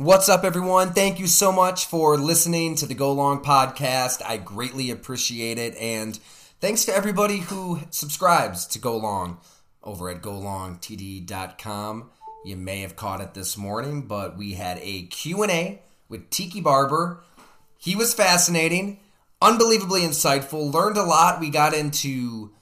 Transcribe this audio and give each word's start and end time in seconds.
What's 0.00 0.28
up, 0.28 0.44
everyone? 0.44 0.92
Thank 0.92 1.18
you 1.18 1.26
so 1.26 1.50
much 1.50 1.86
for 1.86 2.16
listening 2.16 2.76
to 2.76 2.86
the 2.86 2.94
Go 2.94 3.12
Long 3.12 3.42
podcast. 3.42 4.22
I 4.24 4.36
greatly 4.36 4.92
appreciate 4.92 5.58
it. 5.58 5.74
And 5.74 6.16
thanks 6.60 6.84
to 6.84 6.94
everybody 6.94 7.38
who 7.38 7.80
subscribes 7.90 8.64
to 8.66 8.78
Go 8.78 8.96
Long 8.96 9.38
over 9.82 10.08
at 10.08 10.22
golongtd.com. 10.22 12.10
You 12.44 12.56
may 12.56 12.82
have 12.82 12.94
caught 12.94 13.20
it 13.20 13.34
this 13.34 13.56
morning, 13.56 14.02
but 14.02 14.38
we 14.38 14.52
had 14.52 14.78
a 14.82 15.06
Q&A 15.06 15.82
with 16.08 16.30
Tiki 16.30 16.60
Barber. 16.60 17.24
He 17.76 17.96
was 17.96 18.14
fascinating, 18.14 19.00
unbelievably 19.42 20.02
insightful, 20.02 20.72
learned 20.72 20.96
a 20.96 21.02
lot. 21.02 21.40
We 21.40 21.50
got 21.50 21.74
into 21.74 22.52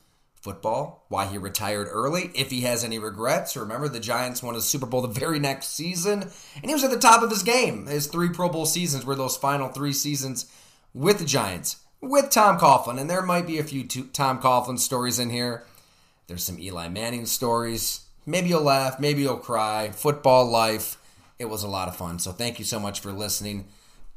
football, 0.47 1.05
why 1.09 1.27
he 1.27 1.39
retired 1.39 1.89
early, 1.91 2.31
if 2.37 2.51
he 2.51 2.61
has 2.61 2.85
any 2.85 3.01
regrets. 3.01 3.57
Remember, 3.57 3.89
the 3.89 3.99
Giants 3.99 4.45
won 4.45 4.55
a 4.55 4.61
Super 4.61 4.87
Bowl 4.87 5.03
the 5.03 5.09
very 5.09 5.41
next 5.41 5.75
season, 5.75 6.23
and 6.23 6.67
he 6.67 6.73
was 6.73 6.85
at 6.85 6.93
the 6.93 6.99
top 6.99 7.25
of 7.25 7.31
his 7.31 7.43
game. 7.43 7.87
His 7.87 8.07
three 8.07 8.29
Pro 8.29 8.49
Bowl 8.49 8.65
seasons 8.65 9.05
were 9.05 9.17
those 9.17 9.37
final 9.37 9.69
three 9.69 9.93
seasons 9.93 10.47
with 10.95 11.19
the 11.19 11.25
Giants, 11.25 11.79
with 12.01 12.31
Tom 12.31 12.61
Coughlin, 12.61 13.01
and 13.01 13.11
there 13.11 13.23
might 13.23 13.49
be 13.49 13.59
a 13.59 13.65
few 13.65 13.83
Tom 13.83 14.41
Coughlin 14.41 14.79
stories 14.79 15.19
in 15.19 15.31
here. 15.31 15.65
There's 16.29 16.45
some 16.45 16.61
Eli 16.61 16.87
Manning 16.89 17.27
stories. 17.27 18.07
Maybe 18.25 18.51
you'll 18.51 18.63
laugh, 18.63 19.01
maybe 19.01 19.23
you'll 19.23 19.39
cry. 19.39 19.91
Football 19.91 20.47
life. 20.47 20.97
It 21.41 21.47
was 21.47 21.65
a 21.65 21.69
lot 21.69 21.89
of 21.89 21.97
fun. 21.97 22.21
So 22.21 22.31
thank 22.31 22.61
you 22.61 22.65
so 22.65 22.79
much 22.79 23.01
for 23.01 23.11
listening. 23.11 23.67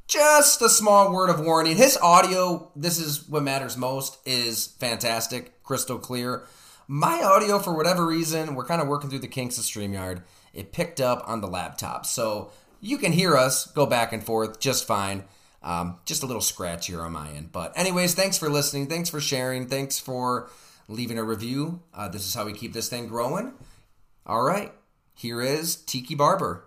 Just 0.09 0.59
a 0.63 0.70
small 0.70 1.13
word 1.13 1.30
of 1.30 1.40
warning. 1.40 1.77
His 1.77 1.95
audio, 2.02 2.72
this 2.76 2.98
is 3.00 3.30
what 3.30 3.44
matters 3.44 3.77
most, 3.77 4.17
is 4.26 4.66
fantastic, 4.66 5.62
crystal 5.62 6.00
clear. 6.00 6.48
My 6.88 7.22
audio, 7.22 7.59
for 7.59 7.77
whatever 7.77 8.08
reason, 8.08 8.55
we're 8.55 8.66
kind 8.66 8.81
of 8.81 8.88
working 8.88 9.12
through 9.12 9.20
the 9.20 9.27
kinks 9.27 9.59
of 9.59 9.66
StreamYard. 9.66 10.23
It 10.52 10.72
picked 10.72 11.00
up 11.00 11.23
on 11.27 11.41
the 11.41 11.48
laptop. 11.48 12.08
So 12.08 12.52
you 12.81 12.98
can 12.98 13.12
hear 13.12 13.38
us 13.38 13.67
go 13.67 13.86
back 13.86 14.12
and 14.12 14.23
forth 14.23 14.59
just 14.59 14.88
fine. 14.88 15.26
Um, 15.62 16.00
just 16.05 16.23
a 16.23 16.26
little 16.26 16.41
scratch 16.41 16.88
here 16.88 17.03
on 17.03 17.12
my 17.12 17.30
end. 17.30 17.52
But, 17.52 17.78
anyways, 17.78 18.16
thanks 18.16 18.39
for 18.39 18.50
listening. 18.50 18.88
Thanks 18.88 19.12
for 19.12 19.22
sharing. 19.22 19.67
Thanks 19.67 20.00
for 20.00 20.50
leaving 20.88 21.19
a 21.19 21.23
review. 21.23 21.84
Uh, 21.94 22.08
this 22.08 22.25
is 22.25 22.34
how 22.34 22.45
we 22.45 22.53
keep 22.53 22.73
this 22.73 22.89
thing 22.89 23.06
growing. 23.06 23.53
All 24.25 24.41
right, 24.41 24.73
here 25.14 25.39
is 25.39 25.75
Tiki 25.75 26.16
Barber. 26.16 26.66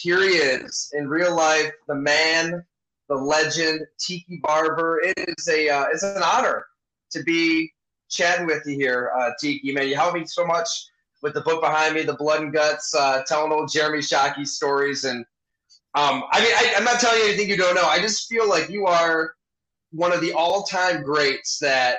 Here 0.00 0.22
he 0.22 0.36
is 0.36 0.90
in 0.94 1.08
real 1.08 1.34
life, 1.34 1.72
the 1.86 1.94
man, 1.94 2.64
the 3.08 3.14
legend, 3.14 3.80
Tiki 3.98 4.40
Barber. 4.42 5.00
It 5.04 5.34
is 5.36 5.48
a 5.48 5.68
uh, 5.68 5.86
it's 5.92 6.02
an 6.02 6.22
honor 6.22 6.64
to 7.10 7.22
be 7.22 7.72
chatting 8.08 8.46
with 8.46 8.62
you 8.66 8.76
here, 8.76 9.12
uh, 9.18 9.30
Tiki. 9.40 9.72
Man, 9.72 9.88
you 9.88 9.96
helped 9.96 10.16
me 10.16 10.24
so 10.26 10.46
much 10.46 10.68
with 11.22 11.34
the 11.34 11.42
book 11.42 11.60
behind 11.60 11.94
me, 11.94 12.02
the 12.02 12.14
blood 12.14 12.42
and 12.42 12.52
guts, 12.52 12.94
uh, 12.94 13.22
telling 13.26 13.52
old 13.52 13.70
Jeremy 13.70 13.98
Shockey 13.98 14.46
stories, 14.46 15.04
and 15.04 15.24
um, 15.94 16.22
I 16.30 16.40
mean, 16.40 16.52
I, 16.54 16.74
I'm 16.76 16.84
not 16.84 17.00
telling 17.00 17.18
you 17.18 17.28
anything 17.28 17.48
you 17.48 17.56
don't 17.56 17.74
know. 17.74 17.86
I 17.86 18.00
just 18.00 18.28
feel 18.28 18.48
like 18.48 18.70
you 18.70 18.86
are 18.86 19.34
one 19.92 20.12
of 20.12 20.20
the 20.20 20.32
all-time 20.32 21.02
greats 21.02 21.58
that 21.58 21.98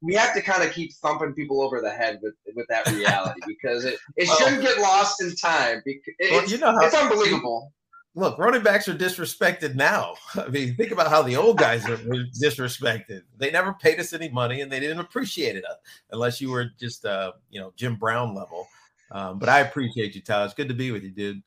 we 0.00 0.14
have 0.14 0.34
to 0.34 0.40
kind 0.40 0.62
of 0.62 0.72
keep 0.72 0.92
thumping 0.94 1.34
people 1.34 1.60
over 1.60 1.80
the 1.80 1.90
head 1.90 2.20
with 2.22 2.34
with 2.54 2.66
that 2.68 2.86
reality 2.92 3.40
because 3.46 3.84
it, 3.84 3.98
it 4.16 4.26
shouldn't 4.26 4.62
get 4.62 4.78
lost 4.78 5.22
in 5.22 5.34
time. 5.34 5.82
Because 5.84 6.14
it's, 6.18 6.30
well, 6.30 6.48
you 6.48 6.58
know 6.58 6.72
how, 6.72 6.86
it's 6.86 6.94
unbelievable. 6.94 7.72
Look, 8.14 8.38
running 8.38 8.62
backs 8.62 8.88
are 8.88 8.94
disrespected 8.94 9.74
now. 9.74 10.14
I 10.34 10.48
mean, 10.48 10.74
think 10.74 10.90
about 10.90 11.08
how 11.08 11.22
the 11.22 11.36
old 11.36 11.58
guys 11.58 11.88
are 11.88 11.96
disrespected. 11.96 13.22
They 13.36 13.50
never 13.50 13.74
paid 13.74 14.00
us 14.00 14.12
any 14.12 14.28
money, 14.28 14.60
and 14.60 14.72
they 14.72 14.80
didn't 14.80 15.00
appreciate 15.00 15.56
it 15.56 15.64
unless 16.10 16.40
you 16.40 16.50
were 16.50 16.66
just, 16.80 17.04
uh, 17.04 17.32
you 17.50 17.60
know, 17.60 17.72
Jim 17.76 17.96
Brown 17.96 18.34
level. 18.34 18.66
Um, 19.10 19.38
but 19.38 19.48
I 19.48 19.60
appreciate 19.60 20.14
you, 20.14 20.20
Todd. 20.20 20.46
It's 20.46 20.54
good 20.54 20.68
to 20.68 20.74
be 20.74 20.90
with 20.90 21.02
you, 21.02 21.10
dude. 21.10 21.42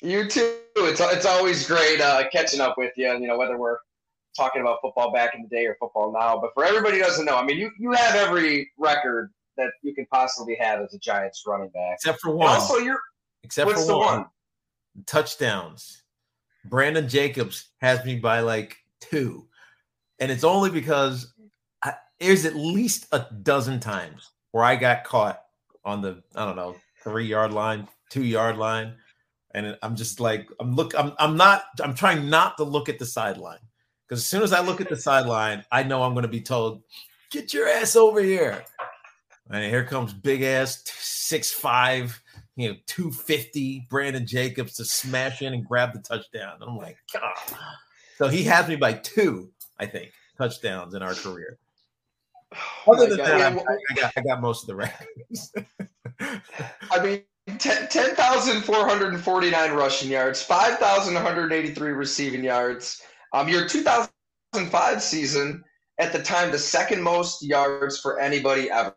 You 0.00 0.28
too. 0.28 0.56
It's 0.76 1.00
it's 1.00 1.26
always 1.26 1.66
great 1.66 2.00
uh, 2.00 2.24
catching 2.30 2.60
up 2.60 2.78
with 2.78 2.92
you. 2.96 3.12
You 3.12 3.26
know, 3.26 3.36
whether 3.36 3.58
we're 3.58 3.78
talking 4.38 4.62
about 4.62 4.78
football 4.80 5.12
back 5.12 5.34
in 5.34 5.42
the 5.42 5.48
day 5.48 5.66
or 5.66 5.76
football 5.78 6.12
now. 6.12 6.38
But 6.40 6.50
for 6.54 6.64
everybody 6.64 6.98
who 6.98 7.02
doesn't 7.02 7.26
know, 7.26 7.36
I 7.36 7.44
mean, 7.44 7.58
you, 7.58 7.70
you 7.78 7.92
have 7.92 8.14
every 8.14 8.70
record 8.78 9.30
that 9.58 9.72
you 9.82 9.94
can 9.94 10.06
possibly 10.06 10.54
have 10.54 10.80
as 10.80 10.94
a 10.94 10.98
Giants 10.98 11.42
running 11.46 11.68
back, 11.68 11.96
except 11.96 12.20
for 12.20 12.34
one. 12.34 12.48
And 12.48 12.62
also, 12.62 12.76
you're 12.78 13.00
except 13.42 13.70
for 13.72 13.86
one. 13.86 14.16
one 14.16 14.26
touchdowns. 15.06 16.02
Brandon 16.64 17.08
Jacobs 17.08 17.70
has 17.80 18.04
me 18.04 18.16
by 18.16 18.40
like 18.40 18.78
two, 19.00 19.46
and 20.18 20.30
it's 20.30 20.44
only 20.44 20.70
because 20.70 21.34
I, 21.82 21.94
there's 22.20 22.44
at 22.44 22.56
least 22.56 23.06
a 23.12 23.26
dozen 23.42 23.80
times 23.80 24.30
where 24.52 24.64
I 24.64 24.76
got 24.76 25.04
caught 25.04 25.42
on 25.84 26.00
the 26.00 26.22
I 26.34 26.44
don't 26.44 26.56
know 26.56 26.76
three 27.02 27.26
yard 27.26 27.52
line, 27.52 27.88
two 28.10 28.24
yard 28.24 28.56
line, 28.56 28.94
and 29.52 29.76
I'm 29.82 29.96
just 29.96 30.20
like 30.20 30.48
I'm 30.60 30.74
look 30.74 30.94
I'm 30.98 31.12
I'm 31.18 31.36
not 31.36 31.64
I'm 31.82 31.94
trying 31.94 32.28
not 32.30 32.56
to 32.58 32.64
look 32.64 32.88
at 32.88 32.98
the 32.98 33.06
sideline 33.06 33.60
because 34.08 34.20
as 34.20 34.26
soon 34.26 34.42
as 34.42 34.54
I 34.54 34.60
look 34.60 34.80
at 34.80 34.88
the 34.88 34.96
sideline, 34.96 35.64
I 35.70 35.82
know 35.82 36.02
I'm 36.02 36.14
going 36.14 36.22
to 36.22 36.28
be 36.28 36.40
told, 36.40 36.82
"Get 37.30 37.52
your 37.52 37.68
ass 37.68 37.94
over 37.94 38.22
here!" 38.22 38.64
And 39.50 39.62
here 39.64 39.84
comes 39.84 40.14
big 40.14 40.42
ass 40.42 40.82
six 40.86 41.52
five, 41.52 42.18
you 42.56 42.70
know, 42.70 42.76
two 42.86 43.10
fifty 43.10 43.86
Brandon 43.90 44.26
Jacobs 44.26 44.76
to 44.76 44.84
smash 44.84 45.42
in 45.42 45.52
and 45.52 45.66
grab 45.66 45.92
the 45.92 45.98
touchdown. 46.00 46.58
I'm 46.60 46.76
like, 46.76 46.96
God. 47.12 47.34
So 48.16 48.28
he 48.28 48.44
has 48.44 48.66
me 48.66 48.76
by 48.76 48.94
two, 48.94 49.50
I 49.78 49.84
think, 49.86 50.12
touchdowns 50.36 50.94
in 50.94 51.02
our 51.02 51.14
career. 51.14 51.58
Oh 52.86 52.94
Other 52.94 53.08
than 53.08 53.18
that, 53.18 53.42
I, 53.42 53.48
I, 53.48 53.94
got 53.94 54.12
I 54.16 54.22
got 54.22 54.40
most 54.40 54.62
of 54.62 54.68
the 54.68 54.76
records. 54.76 55.52
I 56.90 57.02
mean, 57.02 57.22
10,449 57.58 59.72
rushing 59.72 60.10
yards, 60.10 60.42
5,183 60.42 61.90
receiving 61.90 62.42
yards, 62.42 63.02
um, 63.32 63.48
your 63.48 63.66
2005 63.66 65.02
season, 65.02 65.64
at 65.98 66.12
the 66.12 66.22
time, 66.22 66.50
the 66.50 66.58
second 66.58 67.02
most 67.02 67.42
yards 67.42 67.98
for 67.98 68.20
anybody 68.20 68.70
ever, 68.70 68.94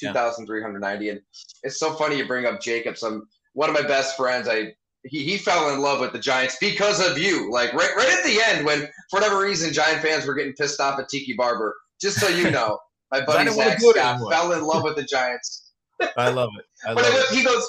yeah. 0.00 0.12
2,390. 0.12 1.08
And 1.10 1.20
it's 1.62 1.78
so 1.78 1.92
funny 1.94 2.16
you 2.16 2.26
bring 2.26 2.46
up 2.46 2.60
Jacobs. 2.60 3.02
I'm 3.02 3.28
one 3.52 3.68
of 3.68 3.74
my 3.74 3.86
best 3.86 4.16
friends. 4.16 4.48
I 4.48 4.74
he, 5.04 5.22
he 5.22 5.36
fell 5.36 5.72
in 5.72 5.80
love 5.80 6.00
with 6.00 6.12
the 6.12 6.18
Giants 6.18 6.56
because 6.60 7.06
of 7.06 7.18
you. 7.18 7.50
Like 7.50 7.72
right 7.74 7.90
right 7.96 8.08
at 8.08 8.24
the 8.24 8.40
end, 8.48 8.64
when 8.64 8.80
for 9.10 9.20
whatever 9.20 9.38
reason 9.40 9.72
Giant 9.72 10.00
fans 10.00 10.26
were 10.26 10.34
getting 10.34 10.54
pissed 10.54 10.80
off 10.80 10.98
at 10.98 11.08
Tiki 11.08 11.34
Barber. 11.34 11.76
Just 12.00 12.18
so 12.18 12.28
you 12.28 12.50
know, 12.50 12.78
my 13.10 13.20
buddy 13.26 13.50
Zach 13.50 13.80
Scott 13.80 14.20
fell 14.30 14.52
in 14.52 14.64
love 14.64 14.82
with 14.82 14.96
the 14.96 15.04
Giants. 15.04 15.72
I 16.16 16.30
love 16.30 16.50
it. 16.58 16.64
I 16.88 16.94
but 16.94 17.04
love 17.04 17.14
it, 17.14 17.36
he 17.36 17.44
goes, 17.44 17.66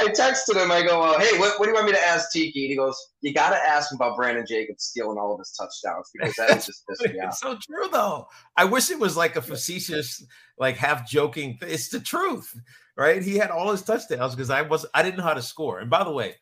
I 0.00 0.06
texted 0.06 0.62
him. 0.62 0.70
I 0.70 0.82
go, 0.82 1.02
uh, 1.02 1.18
"Hey, 1.18 1.38
what, 1.38 1.58
what, 1.58 1.66
do 1.66 1.70
you 1.70 1.74
want 1.74 1.86
me 1.86 1.92
to 1.92 2.00
ask 2.00 2.30
Tiki?" 2.32 2.64
And 2.64 2.70
he 2.70 2.76
goes, 2.76 2.96
"You 3.20 3.34
got 3.34 3.50
to 3.50 3.56
ask 3.56 3.90
him 3.90 3.96
about 3.96 4.16
Brandon 4.16 4.44
Jacobs 4.46 4.84
stealing 4.84 5.18
all 5.18 5.32
of 5.32 5.40
his 5.40 5.50
touchdowns 5.50 6.10
because 6.14 6.34
that 6.36 6.56
is 6.56 6.66
just 6.66 6.86
pissed 6.86 7.12
me 7.12 7.20
off." 7.20 7.30
It's 7.30 7.40
so 7.40 7.56
true, 7.56 7.88
though. 7.90 8.28
I 8.56 8.64
wish 8.64 8.90
it 8.90 8.98
was 8.98 9.16
like 9.16 9.36
a 9.36 9.42
facetious, 9.42 10.24
like 10.58 10.76
half 10.76 11.08
joking. 11.08 11.58
It's 11.62 11.88
the 11.88 12.00
truth, 12.00 12.54
right? 12.96 13.22
He 13.22 13.36
had 13.36 13.50
all 13.50 13.72
his 13.72 13.82
touchdowns 13.82 14.34
because 14.34 14.50
I 14.50 14.62
was 14.62 14.86
I 14.94 15.02
didn't 15.02 15.18
know 15.18 15.24
how 15.24 15.34
to 15.34 15.42
score. 15.42 15.80
And 15.80 15.90
by 15.90 16.04
the 16.04 16.12
way, 16.12 16.36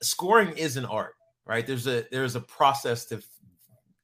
scoring 0.00 0.56
is 0.56 0.76
an 0.76 0.84
art, 0.84 1.14
right? 1.46 1.66
There's 1.66 1.88
a 1.88 2.04
there's 2.12 2.36
a 2.36 2.40
process 2.40 3.06
to 3.06 3.20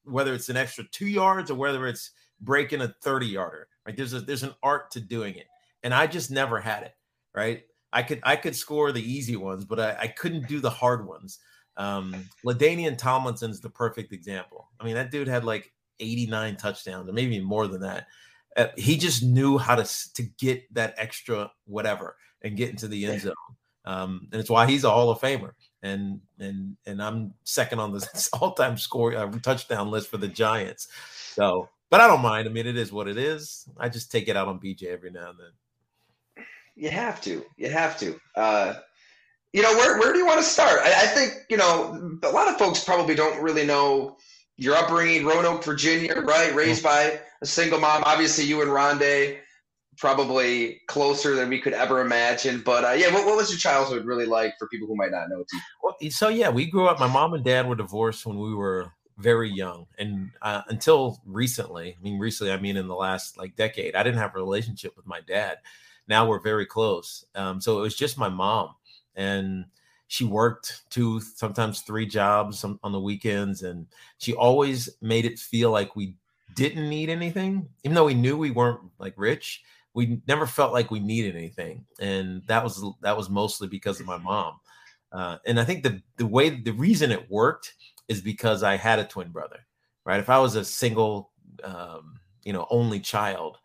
whether 0.05 0.35
it's 0.35 0.49
an 0.49 0.57
extra 0.57 0.85
two 0.91 1.07
yards 1.07 1.51
or 1.51 1.55
whether 1.55 1.87
it's 1.87 2.11
breaking 2.41 2.81
a 2.81 2.95
thirty 3.03 3.27
yarder. 3.27 3.69
Right? 3.87 3.97
There's 3.97 4.15
a 4.15 4.21
there's 4.21 4.43
an 4.43 4.55
art 4.65 4.91
to 4.93 5.01
doing 5.01 5.37
it, 5.37 5.47
and 5.85 5.95
I 5.95 6.09
just 6.09 6.33
never 6.33 6.59
had 6.59 6.83
it. 6.83 6.95
Right? 7.35 7.65
I 7.95 8.03
could 8.03 8.21
I 8.25 8.37
could 8.37 8.57
score 8.57 8.91
the 8.91 9.01
easy 9.01 9.37
ones, 9.37 9.65
but 9.65 9.79
I, 9.79 9.97
I 10.01 10.07
couldn't 10.09 10.49
do 10.49 10.61
the 10.61 10.69
hard 10.69 11.07
ones. 11.07 11.39
Um, 11.77 12.29
LaDainian 12.45 12.99
Tomlinson's 12.99 13.61
the 13.61 13.71
perfect 13.71 14.13
example. 14.13 14.69
I 14.81 14.85
mean, 14.85 14.95
that 14.95 15.11
dude 15.11 15.29
had 15.29 15.45
like 15.45 15.73
89 16.01 16.57
touchdowns, 16.57 17.09
or 17.09 17.13
maybe 17.13 17.41
more 17.41 17.69
than 17.69 17.81
that. 17.83 18.09
Uh, 18.57 18.67
he 18.77 18.97
just 18.97 19.23
knew 19.23 19.59
how 19.59 19.77
to 19.77 20.13
to 20.15 20.23
get 20.39 20.63
that 20.75 20.95
extra 20.99 21.51
whatever 21.67 22.17
and 22.43 22.57
get 22.57 22.71
into 22.71 22.89
the 22.89 23.07
end 23.07 23.23
zone. 23.23 23.35
Um, 23.85 24.29
and 24.33 24.41
it's 24.41 24.51
why 24.51 24.67
he's 24.67 24.85
a 24.85 24.91
Hall 24.91 25.11
of 25.11 25.21
Famer. 25.21 25.53
And 25.83 26.21
and 26.41 26.77
and 26.87 27.01
I'm 27.01 27.35
second 27.45 27.79
on 27.79 27.93
the 27.93 28.29
all-time 28.41 28.77
score 28.77 29.15
uh, 29.15 29.31
touchdown 29.43 29.91
list 29.91 30.11
for 30.11 30.17
the 30.17 30.29
Giants. 30.29 30.89
So, 31.35 31.69
but 31.91 32.01
I 32.01 32.09
don't 32.09 32.23
mind. 32.23 32.49
I 32.49 32.51
mean, 32.51 32.67
it 32.67 32.77
is 32.77 32.93
what 32.93 33.07
it 33.07 33.19
is. 33.19 33.69
I 33.79 33.89
just 33.89 34.11
take 34.11 34.29
it 34.29 34.37
out 34.37 34.49
on 34.49 34.59
BJ 34.59 34.85
every 34.87 35.11
now 35.11 35.31
and 35.31 35.39
then. 35.39 35.51
You 36.77 36.91
have 36.91 37.21
to. 37.23 37.45
You 37.57 37.71
have 37.71 37.99
to. 38.01 38.19
Uh, 38.35 38.75
you 39.53 39.63
know, 39.63 39.73
where 39.75 39.99
where 39.99 40.13
do 40.13 40.19
you 40.19 40.27
want 40.27 40.41
to 40.41 40.47
start? 40.47 40.81
I, 40.83 40.89
I, 40.89 41.07
think 41.07 41.33
you 41.49 41.57
know 41.57 42.19
a 42.25 42.31
lot 42.31 42.49
of 42.49 42.59
folks 42.59 42.83
probably 42.83 43.15
don't 43.15 43.41
really 43.41 43.65
know 43.65 44.17
your 44.57 44.75
upbringing, 44.75 45.25
Roanoke, 45.25 45.63
Virginia, 45.65 46.21
right? 46.21 46.55
Raised 46.55 46.83
by 46.83 47.21
a 47.41 47.47
single 47.47 47.79
mom. 47.79 48.03
Obviously, 48.05 48.45
you 48.45 48.63
and 48.63 48.71
Rondé 48.71 49.39
probably 49.97 50.81
closer 50.89 51.37
than 51.37 51.49
we 51.49 51.61
could 51.61 51.73
ever 51.73 52.01
imagine. 52.01 52.63
But 52.65 52.85
uh, 52.85 52.93
yeah, 52.93 53.13
what, 53.13 53.27
what 53.27 53.37
was 53.37 53.51
your 53.51 53.59
childhood 53.59 54.05
really 54.05 54.27
like 54.27 54.55
for 54.59 54.67
people 54.69 54.89
who 54.89 54.97
might 54.97 55.11
not 55.11 55.29
know? 55.29 55.45
Well, 55.83 55.97
so 56.11 56.29
yeah, 56.29 56.51
we 56.51 56.67
grew 56.67 56.87
up. 56.87 56.99
My 56.99 57.07
mom 57.07 57.35
and 57.35 57.45
dad 57.45 57.69
were 57.69 57.77
divorced 57.77 58.27
when 58.27 58.39
we 58.39 58.55
were 58.55 58.93
very 59.19 59.51
young, 59.51 59.87
and 59.99 60.31
uh, 60.43 60.63
until 60.69 61.21
recently, 61.25 61.97
I 61.99 62.03
mean, 62.03 62.19
recently, 62.19 62.53
I 62.53 62.59
mean, 62.59 62.77
in 62.77 62.89
the 62.89 62.95
last 62.95 63.39
like 63.39 63.57
decade, 63.57 63.95
I 63.95 64.03
didn't 64.03 64.19
have 64.19 64.35
a 64.35 64.39
relationship 64.39 64.97
with 64.97 65.07
my 65.07 65.21
dad. 65.21 65.59
Now 66.09 66.27
we're 66.27 66.41
very 66.41 66.67
close. 66.67 67.25
Um, 67.35 67.61
so 67.61 67.79
it 67.79 67.83
was 67.83 67.97
just 67.97 68.19
my 68.19 68.29
mom, 68.29 68.75
and 69.15 69.65
she 70.07 70.25
worked 70.25 70.83
two, 70.91 71.21
sometimes 71.21 71.81
three 71.81 72.07
jobs 72.07 72.63
on, 72.65 72.79
on 72.83 72.93
the 72.93 73.01
weekends, 73.01 73.63
and 73.63 73.87
she 74.19 74.35
always 74.35 74.89
made 75.01 75.25
it 75.25 75.39
feel 75.39 75.71
like 75.71 75.97
we 75.97 76.17
didn't 76.55 76.89
need 76.89 77.09
anything, 77.09 77.69
even 77.83 77.95
though 77.95 78.05
we 78.05 78.15
knew 78.15 78.37
we 78.37 78.51
weren't 78.51 78.81
like 78.99 79.15
rich 79.17 79.63
we 79.95 80.21
never 80.27 80.47
felt 80.47 80.73
like 80.73 80.91
we 80.91 81.01
needed 81.01 81.37
anything, 81.37 81.87
and 82.01 82.43
that 82.49 82.63
was 82.63 82.85
that 83.01 83.17
was 83.17 83.31
mostly 83.31 83.69
because 83.69 84.01
of 84.01 84.07
my 84.07 84.19
mom. 84.19 84.59
Uh, 85.13 85.39
and 85.47 85.59
I 85.59 85.65
think 85.65 85.85
the 85.85 86.03
the 86.17 86.27
way 86.27 86.51
the 86.51 86.73
reason 86.73 87.13
it 87.13 87.31
worked 87.31 87.75
is 88.09 88.21
because 88.21 88.63
I 88.63 88.77
had 88.77 88.99
a 88.99 89.05
twin 89.05 89.31
brother, 89.31 89.61
right? 90.05 90.19
If 90.21 90.29
I 90.29 90.41
was 90.41 90.57
a 90.57 90.65
single, 90.65 91.31
um, 91.63 92.19
you 92.43 92.53
know, 92.53 92.67
only 92.71 92.99
child, 92.99 93.59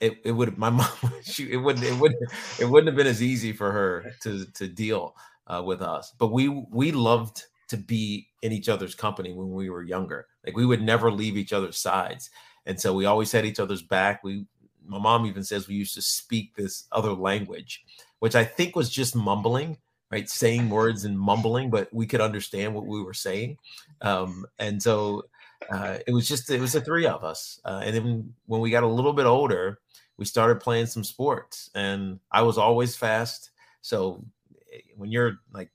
it, 0.00 0.18
it 0.24 0.32
would 0.32 0.58
my 0.58 0.70
mom 0.70 0.88
she, 1.22 1.50
it 1.52 1.56
wouldn't 1.56 1.84
it 1.84 1.98
wouldn't 1.98 2.22
it 2.60 2.64
wouldn't 2.64 2.88
have 2.88 2.96
been 2.96 3.06
as 3.06 3.22
easy 3.22 3.52
for 3.52 3.72
her 3.72 4.12
to 4.22 4.44
to 4.52 4.68
deal 4.68 5.14
uh, 5.46 5.62
with 5.64 5.82
us. 5.82 6.12
But 6.18 6.28
we 6.28 6.48
we 6.48 6.92
loved 6.92 7.44
to 7.68 7.76
be 7.76 8.28
in 8.42 8.52
each 8.52 8.68
other's 8.68 8.94
company 8.94 9.32
when 9.32 9.50
we 9.50 9.70
were 9.70 9.82
younger. 9.82 10.26
Like 10.44 10.56
we 10.56 10.66
would 10.66 10.82
never 10.82 11.10
leave 11.10 11.36
each 11.36 11.52
other's 11.52 11.78
sides, 11.78 12.30
and 12.66 12.80
so 12.80 12.94
we 12.94 13.06
always 13.06 13.32
had 13.32 13.44
each 13.44 13.60
other's 13.60 13.82
back. 13.82 14.22
We 14.22 14.46
my 14.86 14.98
mom 14.98 15.26
even 15.26 15.44
says 15.44 15.66
we 15.68 15.74
used 15.74 15.94
to 15.94 16.02
speak 16.02 16.54
this 16.54 16.84
other 16.92 17.12
language, 17.12 17.84
which 18.18 18.34
I 18.34 18.44
think 18.44 18.76
was 18.76 18.90
just 18.90 19.16
mumbling, 19.16 19.78
right? 20.10 20.28
Saying 20.28 20.68
words 20.68 21.04
and 21.04 21.18
mumbling, 21.18 21.70
but 21.70 21.92
we 21.92 22.06
could 22.06 22.20
understand 22.20 22.74
what 22.74 22.86
we 22.86 23.02
were 23.02 23.14
saying. 23.14 23.56
Um, 24.02 24.46
and 24.58 24.82
so 24.82 25.24
uh, 25.70 25.98
it 26.06 26.12
was 26.12 26.28
just, 26.28 26.50
it 26.50 26.60
was 26.60 26.72
the 26.72 26.80
three 26.80 27.06
of 27.06 27.24
us. 27.24 27.60
Uh, 27.64 27.82
and 27.84 27.94
then 27.94 28.34
when 28.46 28.60
we 28.60 28.70
got 28.70 28.82
a 28.82 28.88
little 28.88 29.12
bit 29.12 29.26
older, 29.26 29.78
we 30.16 30.24
started 30.24 30.60
playing 30.60 30.86
some 30.86 31.04
sports 31.04 31.70
and 31.74 32.20
I 32.30 32.42
was 32.42 32.58
always 32.58 32.96
fast. 32.96 33.50
So 33.80 34.24
eh, 34.72 34.80
when 34.96 35.10
you're 35.10 35.38
like 35.52 35.70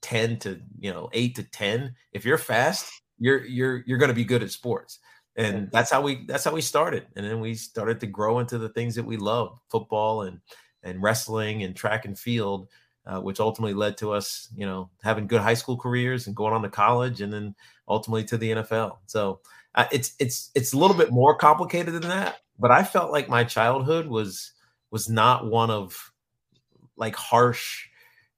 10 0.00 0.38
to, 0.40 0.60
you 0.78 0.92
know, 0.92 1.08
eight 1.12 1.36
to 1.36 1.42
10, 1.42 1.94
if 2.12 2.24
you're 2.24 2.38
fast, 2.38 2.90
you're, 3.18 3.44
you're, 3.44 3.82
you're 3.86 3.98
going 3.98 4.08
to 4.08 4.14
be 4.14 4.24
good 4.24 4.42
at 4.42 4.50
sports 4.50 4.98
and 5.36 5.70
that's 5.70 5.90
how 5.90 6.00
we 6.00 6.24
that's 6.26 6.44
how 6.44 6.52
we 6.52 6.60
started 6.60 7.06
and 7.14 7.26
then 7.26 7.40
we 7.40 7.54
started 7.54 8.00
to 8.00 8.06
grow 8.06 8.38
into 8.38 8.58
the 8.58 8.70
things 8.70 8.94
that 8.94 9.04
we 9.04 9.16
love 9.16 9.60
football 9.70 10.22
and 10.22 10.40
and 10.82 11.02
wrestling 11.02 11.62
and 11.62 11.76
track 11.76 12.04
and 12.04 12.18
field 12.18 12.68
uh, 13.06 13.20
which 13.20 13.40
ultimately 13.40 13.74
led 13.74 13.96
to 13.96 14.12
us 14.12 14.48
you 14.56 14.66
know 14.66 14.90
having 15.02 15.26
good 15.26 15.40
high 15.40 15.54
school 15.54 15.76
careers 15.76 16.26
and 16.26 16.36
going 16.36 16.52
on 16.52 16.62
to 16.62 16.68
college 16.68 17.20
and 17.20 17.32
then 17.32 17.54
ultimately 17.88 18.24
to 18.24 18.36
the 18.36 18.52
nfl 18.52 18.96
so 19.06 19.40
uh, 19.74 19.86
it's 19.92 20.14
it's 20.18 20.50
it's 20.54 20.72
a 20.72 20.76
little 20.76 20.96
bit 20.96 21.10
more 21.10 21.36
complicated 21.36 21.94
than 21.94 22.02
that 22.02 22.38
but 22.58 22.70
i 22.70 22.82
felt 22.82 23.12
like 23.12 23.28
my 23.28 23.44
childhood 23.44 24.06
was 24.06 24.52
was 24.90 25.08
not 25.08 25.50
one 25.50 25.70
of 25.70 26.12
like 26.96 27.14
harsh 27.14 27.86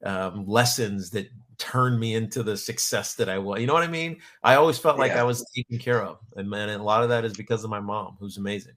um, 0.04 0.46
lessons 0.46 1.10
that 1.10 1.28
turned 1.58 1.98
me 1.98 2.14
into 2.14 2.42
the 2.42 2.56
success 2.56 3.14
that 3.14 3.28
I 3.28 3.38
was. 3.38 3.60
You 3.60 3.66
know 3.66 3.74
what 3.74 3.82
I 3.82 3.88
mean? 3.88 4.18
I 4.42 4.54
always 4.54 4.78
felt 4.78 4.98
like 4.98 5.12
yeah. 5.12 5.20
I 5.20 5.24
was 5.24 5.44
taken 5.54 5.78
care 5.78 6.02
of, 6.02 6.18
and 6.36 6.48
man, 6.48 6.68
and 6.68 6.80
a 6.80 6.84
lot 6.84 7.02
of 7.02 7.08
that 7.10 7.24
is 7.24 7.36
because 7.36 7.64
of 7.64 7.70
my 7.70 7.80
mom, 7.80 8.16
who's 8.18 8.36
amazing. 8.36 8.74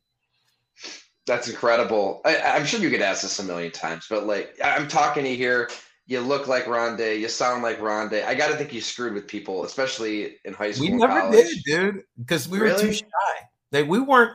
That's 1.27 1.47
incredible. 1.47 2.21
I, 2.25 2.35
am 2.35 2.65
sure 2.65 2.79
you 2.79 2.89
get 2.89 3.01
asked 3.01 3.21
this 3.21 3.39
a 3.39 3.43
million 3.43 3.71
times, 3.71 4.07
but 4.09 4.25
like 4.25 4.57
I'm 4.63 4.87
talking 4.87 5.23
to 5.23 5.29
you 5.29 5.37
here. 5.37 5.69
You 6.07 6.19
look 6.19 6.47
like 6.47 6.65
Rondé. 6.65 7.19
You 7.19 7.29
sound 7.29 7.63
like 7.63 7.79
Rondé. 7.79 8.25
I 8.25 8.33
got 8.35 8.49
to 8.49 8.55
think 8.55 8.73
you 8.73 8.81
screwed 8.81 9.13
with 9.13 9.27
people, 9.27 9.63
especially 9.63 10.37
in 10.43 10.53
high 10.53 10.71
school. 10.71 10.87
We 10.87 10.97
never 10.97 11.21
college. 11.21 11.63
did, 11.63 11.93
dude, 11.93 12.03
because 12.17 12.49
we 12.49 12.59
really? 12.59 12.73
were 12.73 12.91
too 12.91 12.93
shy. 12.93 13.05
Like 13.71 13.87
we 13.87 13.99
weren't, 13.99 14.33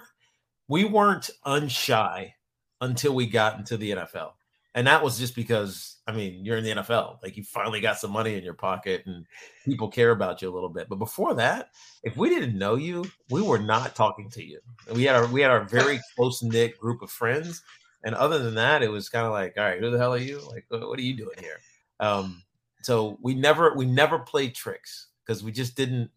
we 0.68 0.84
weren't 0.84 1.28
unshy 1.44 2.32
until 2.80 3.14
we 3.14 3.26
got 3.26 3.58
into 3.58 3.76
the 3.76 3.90
NFL, 3.90 4.32
and 4.76 4.86
that 4.86 5.02
was 5.02 5.18
just 5.18 5.34
because 5.34 5.96
I 6.06 6.12
mean, 6.12 6.44
you're 6.44 6.58
in 6.58 6.62
the 6.62 6.70
NFL. 6.70 7.18
Like 7.22 7.36
you 7.36 7.42
finally 7.42 7.80
got 7.80 7.98
some 7.98 8.12
money 8.12 8.36
in 8.36 8.44
your 8.44 8.54
pocket 8.54 9.02
and 9.06 9.26
people 9.64 9.88
care 9.88 10.12
about 10.12 10.40
you 10.40 10.48
a 10.48 10.54
little 10.54 10.68
bit. 10.68 10.88
But 10.88 11.00
before 11.00 11.34
that, 11.34 11.70
if 12.04 12.16
we 12.16 12.28
didn't 12.28 12.56
know 12.56 12.76
you, 12.76 13.04
we 13.28 13.42
were 13.42 13.58
not 13.58 13.96
talking 13.96 14.30
to 14.30 14.44
you. 14.44 14.60
We 14.94 15.02
had 15.02 15.16
our 15.16 15.26
we 15.26 15.40
had 15.40 15.50
our 15.50 15.64
very 15.64 15.98
close 16.16 16.42
knit 16.42 16.78
group 16.78 17.02
of 17.02 17.10
friends. 17.10 17.62
And 18.04 18.14
other 18.14 18.38
than 18.38 18.54
that, 18.54 18.84
it 18.84 18.88
was 18.88 19.08
kind 19.08 19.26
of 19.26 19.32
like, 19.32 19.54
all 19.56 19.64
right, 19.64 19.80
who 19.80 19.90
the 19.90 19.98
hell 19.98 20.14
are 20.14 20.18
you? 20.18 20.40
Like, 20.48 20.66
what 20.68 20.96
are 20.96 21.02
you 21.02 21.16
doing 21.16 21.38
here? 21.40 21.58
Um, 21.98 22.44
so 22.82 23.18
we 23.20 23.34
never 23.34 23.74
we 23.74 23.86
never 23.86 24.20
played 24.20 24.54
tricks 24.54 25.08
because 25.24 25.42
we 25.42 25.50
just 25.50 25.74
didn't. 25.74 26.10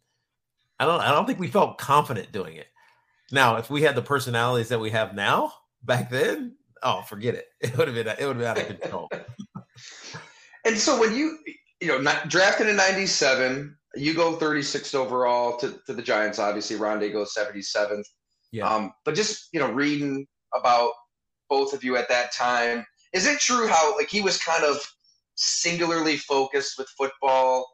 I 0.80 0.86
don't 0.86 1.02
I 1.02 1.12
don't 1.12 1.26
think 1.26 1.40
we 1.40 1.48
felt 1.48 1.80
confident 1.80 2.32
doing 2.32 2.58
it. 2.58 2.68
Now, 3.32 3.56
if 3.56 3.72
we 3.72 3.82
had 3.82 3.96
the 3.96 4.02
personalities 4.02 4.70
that 4.70 4.80
we 4.80 4.92
have 4.92 5.16
now 5.16 5.54
back 5.84 6.12
then, 6.12 6.58
oh, 6.84 7.02
forget 7.02 7.36
it. 7.36 7.46
It 7.62 7.78
would 7.78 7.88
have 7.88 7.96
been 7.96 8.08
it 8.08 8.26
would 8.26 8.38
have 8.38 8.38
been 8.38 8.48
out 8.48 8.72
of 8.72 8.80
control. 8.80 9.10
And 10.66 10.78
so 10.78 11.00
when 11.00 11.16
you 11.16 11.38
you 11.80 11.88
know 11.88 12.00
not, 12.00 12.28
drafted 12.28 12.68
in 12.68 12.76
'97, 12.76 13.78
you 13.96 14.14
go 14.14 14.36
36th 14.36 14.94
overall 14.94 15.58
to, 15.58 15.80
to 15.88 15.94
the 15.94 16.02
Giants. 16.02 16.38
Obviously, 16.38 16.76
Rondé 16.76 17.12
goes 17.12 17.34
77th. 17.34 18.04
Yeah. 18.52 18.68
Um, 18.68 18.92
but 19.06 19.16
just 19.16 19.48
you 19.54 19.60
know, 19.60 19.72
reading 19.72 20.28
about 20.54 20.92
both 21.50 21.74
of 21.74 21.84
you 21.84 21.96
at 21.96 22.10
that 22.10 22.34
time, 22.34 22.86
is 23.14 23.26
it 23.26 23.40
true 23.40 23.68
how 23.68 23.96
like 23.98 24.10
he 24.10 24.22
was 24.22 24.38
kind 24.38 24.64
of 24.64 24.78
singularly 25.36 26.18
focused 26.18 26.78
with 26.78 26.88
football, 26.98 27.66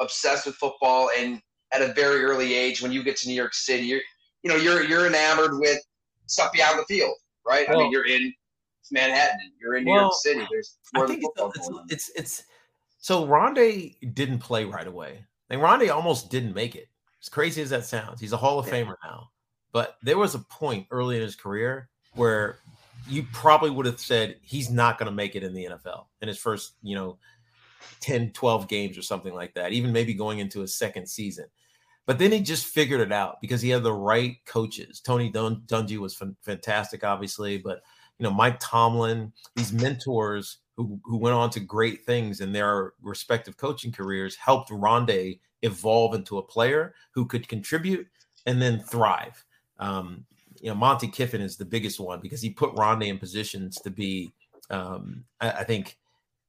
obsessed 0.00 0.46
with 0.46 0.56
football, 0.56 1.10
and 1.18 1.40
at 1.72 1.82
a 1.82 1.92
very 1.94 2.22
early 2.22 2.54
age, 2.54 2.82
when 2.82 2.92
you 2.92 3.02
get 3.02 3.16
to 3.16 3.28
New 3.28 3.34
York 3.34 3.54
City, 3.54 3.86
you're 3.86 4.00
you 4.42 4.50
know 4.50 4.56
you're 4.56 4.84
you're 4.84 5.06
enamored 5.06 5.58
with 5.58 5.78
stuff 6.26 6.52
beyond 6.52 6.78
the 6.78 6.84
field, 6.84 7.14
right? 7.46 7.68
Well, 7.68 7.80
I 7.80 7.82
mean, 7.82 7.92
you're 7.92 8.06
in 8.06 8.32
Manhattan. 8.92 9.52
You're 9.60 9.76
in 9.76 9.84
New 9.84 9.92
well, 9.92 10.02
York 10.02 10.14
City. 10.14 10.46
There's 10.50 10.76
more 10.94 11.06
than 11.06 11.20
football 11.20 11.52
it's, 11.54 11.68
it's, 11.68 11.90
it's, 11.90 12.10
it's 12.18 12.42
so 12.98 13.26
Rondé 13.26 13.96
didn't 14.14 14.40
play 14.40 14.64
right 14.64 14.86
away. 14.86 15.24
And 15.50 15.60
Rondé 15.60 15.94
almost 15.94 16.30
didn't 16.30 16.54
make 16.54 16.74
it. 16.74 16.88
As 17.22 17.28
crazy 17.28 17.62
as 17.62 17.70
that 17.70 17.84
sounds, 17.84 18.20
he's 18.20 18.32
a 18.32 18.36
Hall 18.36 18.58
of 18.58 18.66
yeah. 18.66 18.74
Famer 18.74 18.94
now. 19.04 19.30
But 19.72 19.96
there 20.02 20.18
was 20.18 20.34
a 20.34 20.40
point 20.40 20.86
early 20.90 21.16
in 21.16 21.22
his 21.22 21.36
career 21.36 21.88
where 22.14 22.58
you 23.08 23.24
probably 23.32 23.70
would 23.70 23.86
have 23.86 24.00
said 24.00 24.36
he's 24.42 24.70
not 24.70 24.98
going 24.98 25.06
to 25.06 25.14
make 25.14 25.36
it 25.36 25.42
in 25.42 25.54
the 25.54 25.66
NFL 25.66 26.06
in 26.20 26.28
his 26.28 26.38
first, 26.38 26.74
you 26.82 26.94
know, 26.94 27.18
10, 28.00 28.32
12 28.32 28.68
games 28.68 28.98
or 28.98 29.02
something 29.02 29.34
like 29.34 29.54
that, 29.54 29.72
even 29.72 29.92
maybe 29.92 30.14
going 30.14 30.38
into 30.38 30.60
his 30.60 30.76
second 30.76 31.08
season. 31.08 31.46
But 32.06 32.18
then 32.18 32.30
he 32.30 32.40
just 32.40 32.66
figured 32.66 33.00
it 33.00 33.12
out 33.12 33.40
because 33.40 33.60
he 33.60 33.70
had 33.70 33.82
the 33.82 33.92
right 33.92 34.36
coaches. 34.46 35.00
Tony 35.00 35.28
Dun- 35.28 35.62
Dungy 35.66 35.98
was 35.98 36.20
f- 36.20 36.28
fantastic, 36.42 37.02
obviously, 37.04 37.58
but 37.58 37.80
you 38.18 38.24
know, 38.24 38.30
Mike 38.30 38.58
Tomlin, 38.60 39.32
these 39.54 39.72
mentors 39.72 40.58
who, 40.76 41.00
who 41.04 41.16
went 41.16 41.34
on 41.34 41.50
to 41.50 41.60
great 41.60 42.04
things 42.04 42.40
in 42.40 42.52
their 42.52 42.92
respective 43.02 43.56
coaching 43.56 43.92
careers 43.92 44.36
helped 44.36 44.70
Rondé 44.70 45.38
evolve 45.62 46.14
into 46.14 46.38
a 46.38 46.42
player 46.42 46.94
who 47.12 47.26
could 47.26 47.48
contribute 47.48 48.06
and 48.46 48.60
then 48.60 48.80
thrive. 48.80 49.44
Um, 49.78 50.24
you 50.60 50.68
know, 50.68 50.74
Monte 50.74 51.08
Kiffin 51.08 51.40
is 51.40 51.56
the 51.56 51.64
biggest 51.64 52.00
one 52.00 52.20
because 52.20 52.40
he 52.40 52.50
put 52.50 52.74
Rondé 52.74 53.08
in 53.08 53.18
positions 53.18 53.76
to 53.82 53.90
be, 53.90 54.32
um, 54.70 55.24
I, 55.40 55.50
I 55.50 55.64
think, 55.64 55.98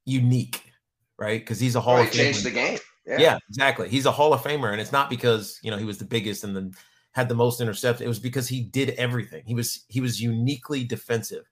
unique, 0.06 0.72
right? 1.18 1.42
Because 1.42 1.60
he's 1.60 1.76
a 1.76 1.82
Hall 1.82 1.96
right, 1.96 2.08
of 2.08 2.14
Famer. 2.14 2.18
Changed 2.18 2.44
the 2.46 2.52
game. 2.52 2.80
Yeah. 3.06 3.18
yeah, 3.20 3.38
exactly. 3.50 3.88
He's 3.88 4.06
a 4.06 4.12
Hall 4.12 4.34
of 4.34 4.42
Famer, 4.42 4.72
and 4.72 4.82
it's 4.82 4.92
not 4.92 5.10
because 5.10 5.60
you 5.62 5.72
know 5.72 5.78
he 5.78 5.86
was 5.86 5.98
the 5.98 6.06
biggest 6.06 6.44
and 6.44 6.56
then 6.56 6.74
had 7.14 7.30
the 7.30 7.36
most 7.36 7.62
interceptions. 7.62 8.02
It 8.02 8.08
was 8.08 8.20
because 8.20 8.50
he 8.50 8.62
did 8.62 8.90
everything. 8.92 9.44
He 9.46 9.56
was 9.56 9.86
he 9.88 10.02
was 10.02 10.22
uniquely 10.22 10.84
defensive. 10.84 11.46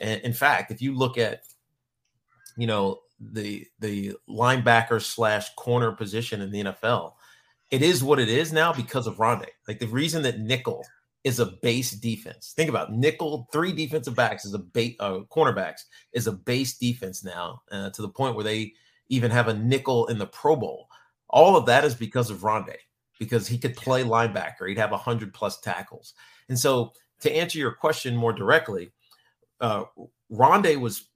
And 0.00 0.20
in 0.22 0.32
fact, 0.32 0.70
if 0.70 0.82
you 0.82 0.96
look 0.96 1.18
at, 1.18 1.42
you 2.56 2.66
know, 2.66 3.00
the 3.20 3.66
the 3.78 4.14
linebacker 4.28 5.00
slash 5.00 5.54
corner 5.56 5.92
position 5.92 6.40
in 6.40 6.50
the 6.50 6.64
NFL, 6.64 7.12
it 7.70 7.82
is 7.82 8.04
what 8.04 8.18
it 8.18 8.28
is 8.28 8.52
now 8.52 8.72
because 8.72 9.06
of 9.06 9.16
Rondé. 9.16 9.46
Like 9.68 9.78
the 9.78 9.86
reason 9.86 10.22
that 10.22 10.40
nickel 10.40 10.84
is 11.24 11.38
a 11.38 11.46
base 11.62 11.92
defense. 11.92 12.52
Think 12.56 12.68
about 12.68 12.92
nickel, 12.92 13.48
three 13.52 13.72
defensive 13.72 14.16
backs 14.16 14.44
is 14.44 14.54
a 14.54 14.58
base, 14.58 14.96
uh, 14.98 15.20
cornerbacks 15.30 15.82
is 16.12 16.26
a 16.26 16.32
base 16.32 16.76
defense 16.76 17.22
now 17.22 17.62
uh, 17.70 17.90
to 17.90 18.02
the 18.02 18.08
point 18.08 18.34
where 18.34 18.44
they 18.44 18.72
even 19.08 19.30
have 19.30 19.48
a 19.48 19.54
nickel 19.54 20.06
in 20.08 20.18
the 20.18 20.26
Pro 20.26 20.56
Bowl. 20.56 20.88
All 21.30 21.56
of 21.56 21.66
that 21.66 21.84
is 21.84 21.94
because 21.94 22.28
of 22.30 22.38
Rondé, 22.38 22.76
because 23.18 23.46
he 23.46 23.56
could 23.56 23.76
play 23.76 24.02
linebacker. 24.02 24.68
He'd 24.68 24.78
have 24.78 24.90
100 24.90 25.32
plus 25.32 25.60
tackles. 25.60 26.14
And 26.48 26.58
so, 26.58 26.92
to 27.20 27.32
answer 27.32 27.58
your 27.58 27.72
question 27.72 28.16
more 28.16 28.32
directly, 28.32 28.90
uh, 29.62 29.84
Rondé 30.32 30.78
was 30.80 31.08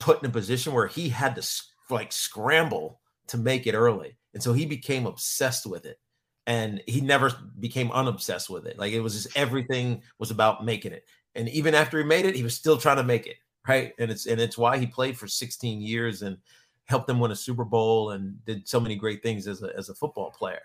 put 0.00 0.22
in 0.22 0.28
a 0.30 0.32
position 0.32 0.74
where 0.74 0.88
he 0.88 1.08
had 1.08 1.36
to 1.36 1.42
like 1.90 2.12
scramble 2.12 3.00
to 3.28 3.38
make 3.38 3.66
it 3.66 3.74
early, 3.74 4.18
and 4.34 4.42
so 4.42 4.52
he 4.52 4.66
became 4.66 5.06
obsessed 5.06 5.66
with 5.66 5.86
it. 5.86 5.98
and 6.46 6.82
he 6.88 7.00
never 7.00 7.32
became 7.60 7.90
unobsessed 7.90 8.50
with 8.50 8.66
it. 8.66 8.78
Like 8.78 8.92
it 8.92 9.00
was 9.00 9.14
just 9.14 9.36
everything 9.36 10.02
was 10.18 10.30
about 10.30 10.64
making 10.64 10.92
it. 10.92 11.04
And 11.36 11.48
even 11.50 11.74
after 11.74 11.98
he 11.98 12.04
made 12.04 12.26
it, 12.26 12.34
he 12.36 12.42
was 12.42 12.54
still 12.54 12.76
trying 12.78 12.96
to 12.98 13.04
make 13.04 13.26
it, 13.26 13.36
right? 13.68 13.94
And 13.98 14.10
it's 14.10 14.26
and 14.26 14.40
it's 14.40 14.58
why 14.58 14.78
he 14.78 14.86
played 14.86 15.16
for 15.18 15.28
16 15.28 15.80
years 15.80 16.22
and 16.22 16.38
helped 16.86 17.06
them 17.06 17.20
win 17.20 17.30
a 17.30 17.36
Super 17.36 17.64
Bowl 17.64 18.10
and 18.10 18.44
did 18.44 18.68
so 18.68 18.80
many 18.80 18.96
great 18.96 19.22
things 19.22 19.46
as 19.48 19.62
a 19.62 19.70
as 19.76 19.88
a 19.88 19.94
football 19.94 20.30
player. 20.32 20.62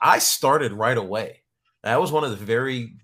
I 0.00 0.18
started 0.20 0.72
right 0.72 0.96
away. 0.98 1.42
I 1.84 1.98
was 1.98 2.12
one 2.12 2.24
of 2.24 2.30
the 2.30 2.36
very 2.44 2.94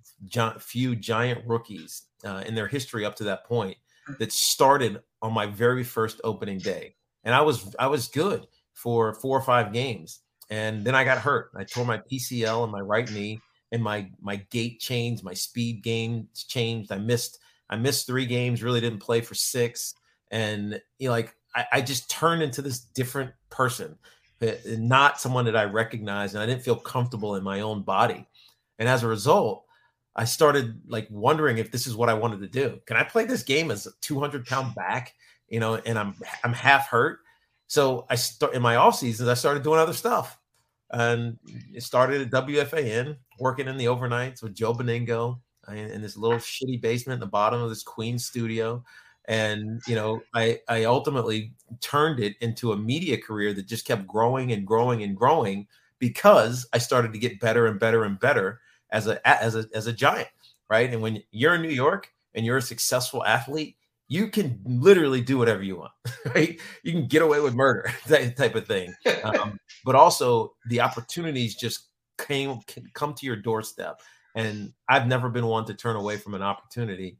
few 0.58 0.96
giant 0.96 1.46
rookies 1.46 2.02
uh, 2.24 2.42
in 2.46 2.54
their 2.54 2.68
history 2.68 3.04
up 3.04 3.16
to 3.16 3.24
that 3.24 3.44
point 3.44 3.76
that 4.18 4.32
started 4.32 5.00
on 5.20 5.32
my 5.32 5.46
very 5.46 5.84
first 5.84 6.20
opening 6.24 6.58
day, 6.58 6.94
and 7.24 7.34
I 7.34 7.40
was 7.40 7.74
I 7.78 7.86
was 7.86 8.08
good 8.08 8.46
for 8.74 9.14
four 9.14 9.38
or 9.38 9.42
five 9.42 9.72
games, 9.72 10.20
and 10.50 10.84
then 10.84 10.94
I 10.94 11.04
got 11.04 11.18
hurt. 11.18 11.50
I 11.56 11.64
tore 11.64 11.84
my 11.84 11.98
PCL 11.98 12.64
in 12.64 12.70
my 12.70 12.80
right 12.80 13.10
knee, 13.10 13.40
and 13.70 13.82
my 13.82 14.10
my 14.20 14.36
gait 14.50 14.80
changed, 14.80 15.24
my 15.24 15.34
speed 15.34 15.82
game 15.82 16.28
changed. 16.34 16.92
I 16.92 16.98
missed 16.98 17.38
I 17.70 17.76
missed 17.76 18.06
three 18.06 18.26
games. 18.26 18.62
Really 18.62 18.80
didn't 18.80 19.00
play 19.00 19.20
for 19.20 19.34
six, 19.34 19.94
and 20.30 20.80
you 20.98 21.08
know, 21.08 21.12
like 21.12 21.34
I, 21.54 21.66
I 21.72 21.80
just 21.80 22.10
turned 22.10 22.42
into 22.42 22.62
this 22.62 22.80
different 22.80 23.32
person, 23.50 23.98
eh, 24.40 24.56
not 24.66 25.20
someone 25.20 25.44
that 25.46 25.56
I 25.56 25.64
recognized, 25.64 26.34
and 26.34 26.42
I 26.42 26.46
didn't 26.46 26.62
feel 26.62 26.76
comfortable 26.76 27.36
in 27.36 27.42
my 27.42 27.60
own 27.60 27.82
body, 27.82 28.26
and 28.78 28.88
as 28.88 29.02
a 29.02 29.08
result. 29.08 29.64
I 30.14 30.24
started 30.24 30.80
like 30.86 31.08
wondering 31.10 31.58
if 31.58 31.70
this 31.70 31.86
is 31.86 31.96
what 31.96 32.08
I 32.08 32.14
wanted 32.14 32.40
to 32.40 32.48
do. 32.48 32.80
Can 32.86 32.96
I 32.96 33.04
play 33.04 33.24
this 33.24 33.42
game 33.42 33.70
as 33.70 33.86
a 33.86 33.90
200 34.00 34.46
pound 34.46 34.74
back, 34.76 35.14
you 35.48 35.60
know, 35.60 35.76
and 35.76 35.98
I'm 35.98 36.14
I'm 36.44 36.52
half 36.52 36.88
hurt. 36.88 37.20
So 37.66 38.06
I 38.10 38.16
start 38.16 38.54
in 38.54 38.62
my 38.62 38.76
off 38.76 38.96
seasons, 38.96 39.28
I 39.28 39.34
started 39.34 39.62
doing 39.62 39.78
other 39.78 39.94
stuff. 39.94 40.38
And 40.90 41.38
it 41.72 41.82
started 41.82 42.20
at 42.20 42.46
WFAN, 42.46 43.16
working 43.38 43.66
in 43.66 43.78
the 43.78 43.86
overnights 43.86 44.42
with 44.42 44.54
Joe 44.54 44.74
Benigno 44.74 45.40
uh, 45.66 45.72
in, 45.72 45.90
in 45.90 46.02
this 46.02 46.18
little 46.18 46.36
ah. 46.36 46.40
shitty 46.40 46.82
basement 46.82 47.14
in 47.14 47.20
the 47.20 47.26
bottom 47.26 47.62
of 47.62 47.70
this 47.70 47.82
Queen 47.82 48.18
studio. 48.18 48.84
And 49.26 49.80
you 49.86 49.94
know, 49.94 50.20
I 50.34 50.60
I 50.68 50.84
ultimately 50.84 51.54
turned 51.80 52.20
it 52.20 52.36
into 52.40 52.72
a 52.72 52.76
media 52.76 53.16
career 53.16 53.54
that 53.54 53.66
just 53.66 53.86
kept 53.86 54.06
growing 54.06 54.52
and 54.52 54.66
growing 54.66 55.02
and 55.02 55.16
growing 55.16 55.66
because 55.98 56.66
I 56.72 56.78
started 56.78 57.12
to 57.12 57.18
get 57.18 57.40
better 57.40 57.66
and 57.66 57.78
better 57.78 58.04
and 58.04 58.18
better 58.18 58.60
as 58.92 59.06
a 59.08 59.26
as 59.26 59.56
a 59.56 59.64
as 59.74 59.86
a 59.86 59.92
giant, 59.92 60.28
right? 60.70 60.92
And 60.92 61.02
when 61.02 61.22
you're 61.32 61.54
in 61.54 61.62
New 61.62 61.68
York 61.68 62.12
and 62.34 62.46
you're 62.46 62.58
a 62.58 62.62
successful 62.62 63.24
athlete, 63.24 63.76
you 64.08 64.28
can 64.28 64.60
literally 64.64 65.22
do 65.22 65.38
whatever 65.38 65.62
you 65.62 65.76
want, 65.76 65.92
right? 66.34 66.60
You 66.84 66.92
can 66.92 67.06
get 67.06 67.22
away 67.22 67.40
with 67.40 67.54
murder, 67.54 67.90
that 68.06 68.36
type 68.36 68.54
of 68.54 68.66
thing. 68.66 68.94
Um, 69.24 69.58
but 69.84 69.96
also 69.96 70.54
the 70.68 70.80
opportunities 70.80 71.56
just 71.56 71.88
came 72.18 72.60
come 72.92 73.14
to 73.14 73.26
your 73.26 73.36
doorstep, 73.36 74.00
and 74.36 74.72
I've 74.88 75.08
never 75.08 75.28
been 75.28 75.46
one 75.46 75.64
to 75.64 75.74
turn 75.74 75.96
away 75.96 76.18
from 76.18 76.34
an 76.34 76.42
opportunity. 76.42 77.16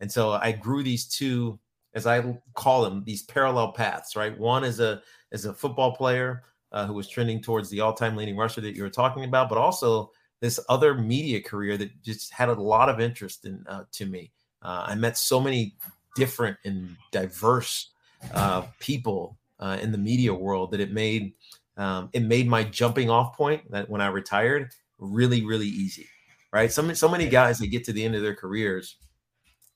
And 0.00 0.10
so 0.10 0.32
I 0.32 0.52
grew 0.52 0.82
these 0.82 1.06
two, 1.06 1.58
as 1.94 2.06
I 2.06 2.38
call 2.54 2.82
them, 2.82 3.02
these 3.04 3.22
parallel 3.24 3.72
paths, 3.72 4.14
right? 4.14 4.38
One 4.38 4.62
is 4.62 4.78
a 4.80 5.02
as 5.32 5.44
a 5.44 5.52
football 5.52 5.96
player 5.96 6.44
uh, 6.70 6.86
who 6.86 6.94
was 6.94 7.08
trending 7.08 7.42
towards 7.42 7.70
the 7.70 7.80
all-time 7.80 8.16
leading 8.16 8.36
rusher 8.36 8.60
that 8.60 8.76
you 8.76 8.82
were 8.82 8.90
talking 8.90 9.24
about, 9.24 9.48
but 9.48 9.58
also 9.58 10.10
this 10.40 10.60
other 10.68 10.94
media 10.94 11.40
career 11.40 11.76
that 11.76 12.02
just 12.02 12.32
had 12.32 12.48
a 12.48 12.54
lot 12.54 12.88
of 12.88 13.00
interest 13.00 13.44
in 13.44 13.64
uh, 13.68 13.84
to 13.92 14.06
me. 14.06 14.32
Uh, 14.62 14.84
I 14.88 14.94
met 14.94 15.16
so 15.16 15.40
many 15.40 15.74
different 16.14 16.56
and 16.64 16.96
diverse 17.10 17.90
uh, 18.32 18.62
people 18.80 19.36
uh, 19.60 19.78
in 19.80 19.92
the 19.92 19.98
media 19.98 20.34
world 20.34 20.70
that 20.72 20.80
it 20.80 20.92
made 20.92 21.32
um, 21.76 22.08
it 22.12 22.22
made 22.22 22.48
my 22.48 22.64
jumping 22.64 23.10
off 23.10 23.36
point 23.36 23.70
that 23.70 23.88
when 23.88 24.00
I 24.00 24.08
retired 24.08 24.72
really 24.98 25.44
really 25.44 25.68
easy. 25.68 26.06
Right, 26.52 26.72
so 26.72 26.90
so 26.94 27.08
many 27.08 27.28
guys 27.28 27.58
that 27.58 27.66
get 27.66 27.84
to 27.84 27.92
the 27.92 28.04
end 28.04 28.14
of 28.14 28.22
their 28.22 28.34
careers 28.34 28.96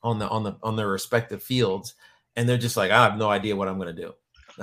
on 0.03 0.19
the 0.19 0.29
on 0.29 0.45
the 0.45 0.57
on 0.63 0.77
their 0.77 0.89
respective 0.89 1.43
fields, 1.43 1.95
and 2.37 2.49
they're 2.49 2.57
just 2.57 2.77
like, 2.77 2.91
I 2.91 3.05
have 3.05 3.19
no 3.19 3.29
idea 3.29 3.57
what 3.57 3.69
I'm 3.69 3.79
going 3.79 3.95
to 3.95 4.03
do. 4.03 4.15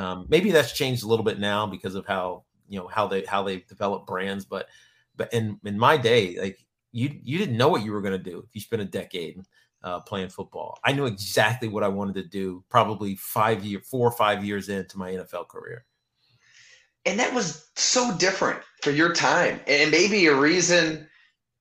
Um, 0.01 0.25
maybe 0.29 0.51
that's 0.51 0.71
changed 0.71 1.03
a 1.03 1.07
little 1.07 1.25
bit 1.25 1.39
now 1.39 1.67
because 1.67 1.95
of 1.95 2.05
how 2.05 2.43
you 2.67 2.79
know 2.79 2.87
how 2.87 3.07
they 3.07 3.23
how 3.23 3.43
they 3.43 3.57
develop 3.67 4.07
brands, 4.07 4.45
but 4.45 4.67
but 5.17 5.33
in 5.33 5.59
in 5.65 5.77
my 5.77 5.97
day, 5.97 6.37
like 6.39 6.59
you 6.91 7.19
you 7.23 7.37
didn't 7.37 7.57
know 7.57 7.67
what 7.67 7.83
you 7.83 7.91
were 7.91 8.01
going 8.01 8.17
to 8.21 8.31
do 8.31 8.39
if 8.39 8.53
you 8.53 8.61
spent 8.61 8.81
a 8.81 8.85
decade 8.85 9.41
uh, 9.83 9.99
playing 10.01 10.29
football. 10.29 10.79
I 10.83 10.93
knew 10.93 11.05
exactly 11.05 11.67
what 11.67 11.83
I 11.83 11.87
wanted 11.87 12.15
to 12.15 12.23
do. 12.23 12.63
Probably 12.69 13.15
five 13.15 13.63
year, 13.65 13.79
four 13.79 14.07
or 14.07 14.11
five 14.11 14.43
years 14.43 14.69
into 14.69 14.97
my 14.97 15.11
NFL 15.11 15.47
career. 15.47 15.85
And 17.05 17.19
that 17.19 17.33
was 17.33 17.69
so 17.75 18.15
different 18.17 18.59
for 18.81 18.91
your 18.91 19.13
time, 19.13 19.61
and 19.67 19.91
maybe 19.91 20.25
a 20.25 20.35
reason, 20.35 21.07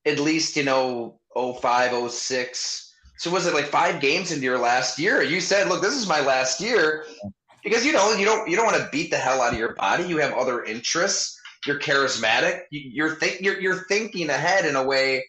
at 0.05 0.19
least 0.19 0.57
you 0.57 0.65
know, 0.65 1.21
05, 1.37 2.11
06. 2.11 2.95
So 3.19 3.31
was 3.31 3.47
it 3.47 3.55
like 3.55 3.67
five 3.67 4.01
games 4.01 4.33
into 4.33 4.45
your 4.45 4.59
last 4.59 4.99
year? 4.99 5.23
You 5.23 5.41
said, 5.41 5.69
"Look, 5.69 5.83
this 5.83 5.95
is 5.95 6.09
my 6.09 6.21
last 6.21 6.61
year," 6.61 7.07
because 7.63 7.87
you 7.87 7.93
know 7.93 8.13
you 8.13 8.25
don't 8.25 8.49
you 8.49 8.57
don't 8.57 8.67
want 8.67 8.83
to 8.83 8.89
beat 8.91 9.11
the 9.11 9.19
hell 9.19 9.41
out 9.41 9.53
of 9.53 9.59
your 9.59 9.75
body. 9.75 10.05
You 10.05 10.19
have 10.19 10.33
other 10.33 10.65
interests. 10.65 11.36
You're 11.67 11.81
charismatic. 11.81 12.63
You're 12.71 13.15
think 13.17 13.41
you're, 13.41 13.61
you're 13.61 13.85
thinking 13.85 14.31
ahead 14.31 14.65
in 14.65 14.77
a 14.77 14.85
way 14.85 15.25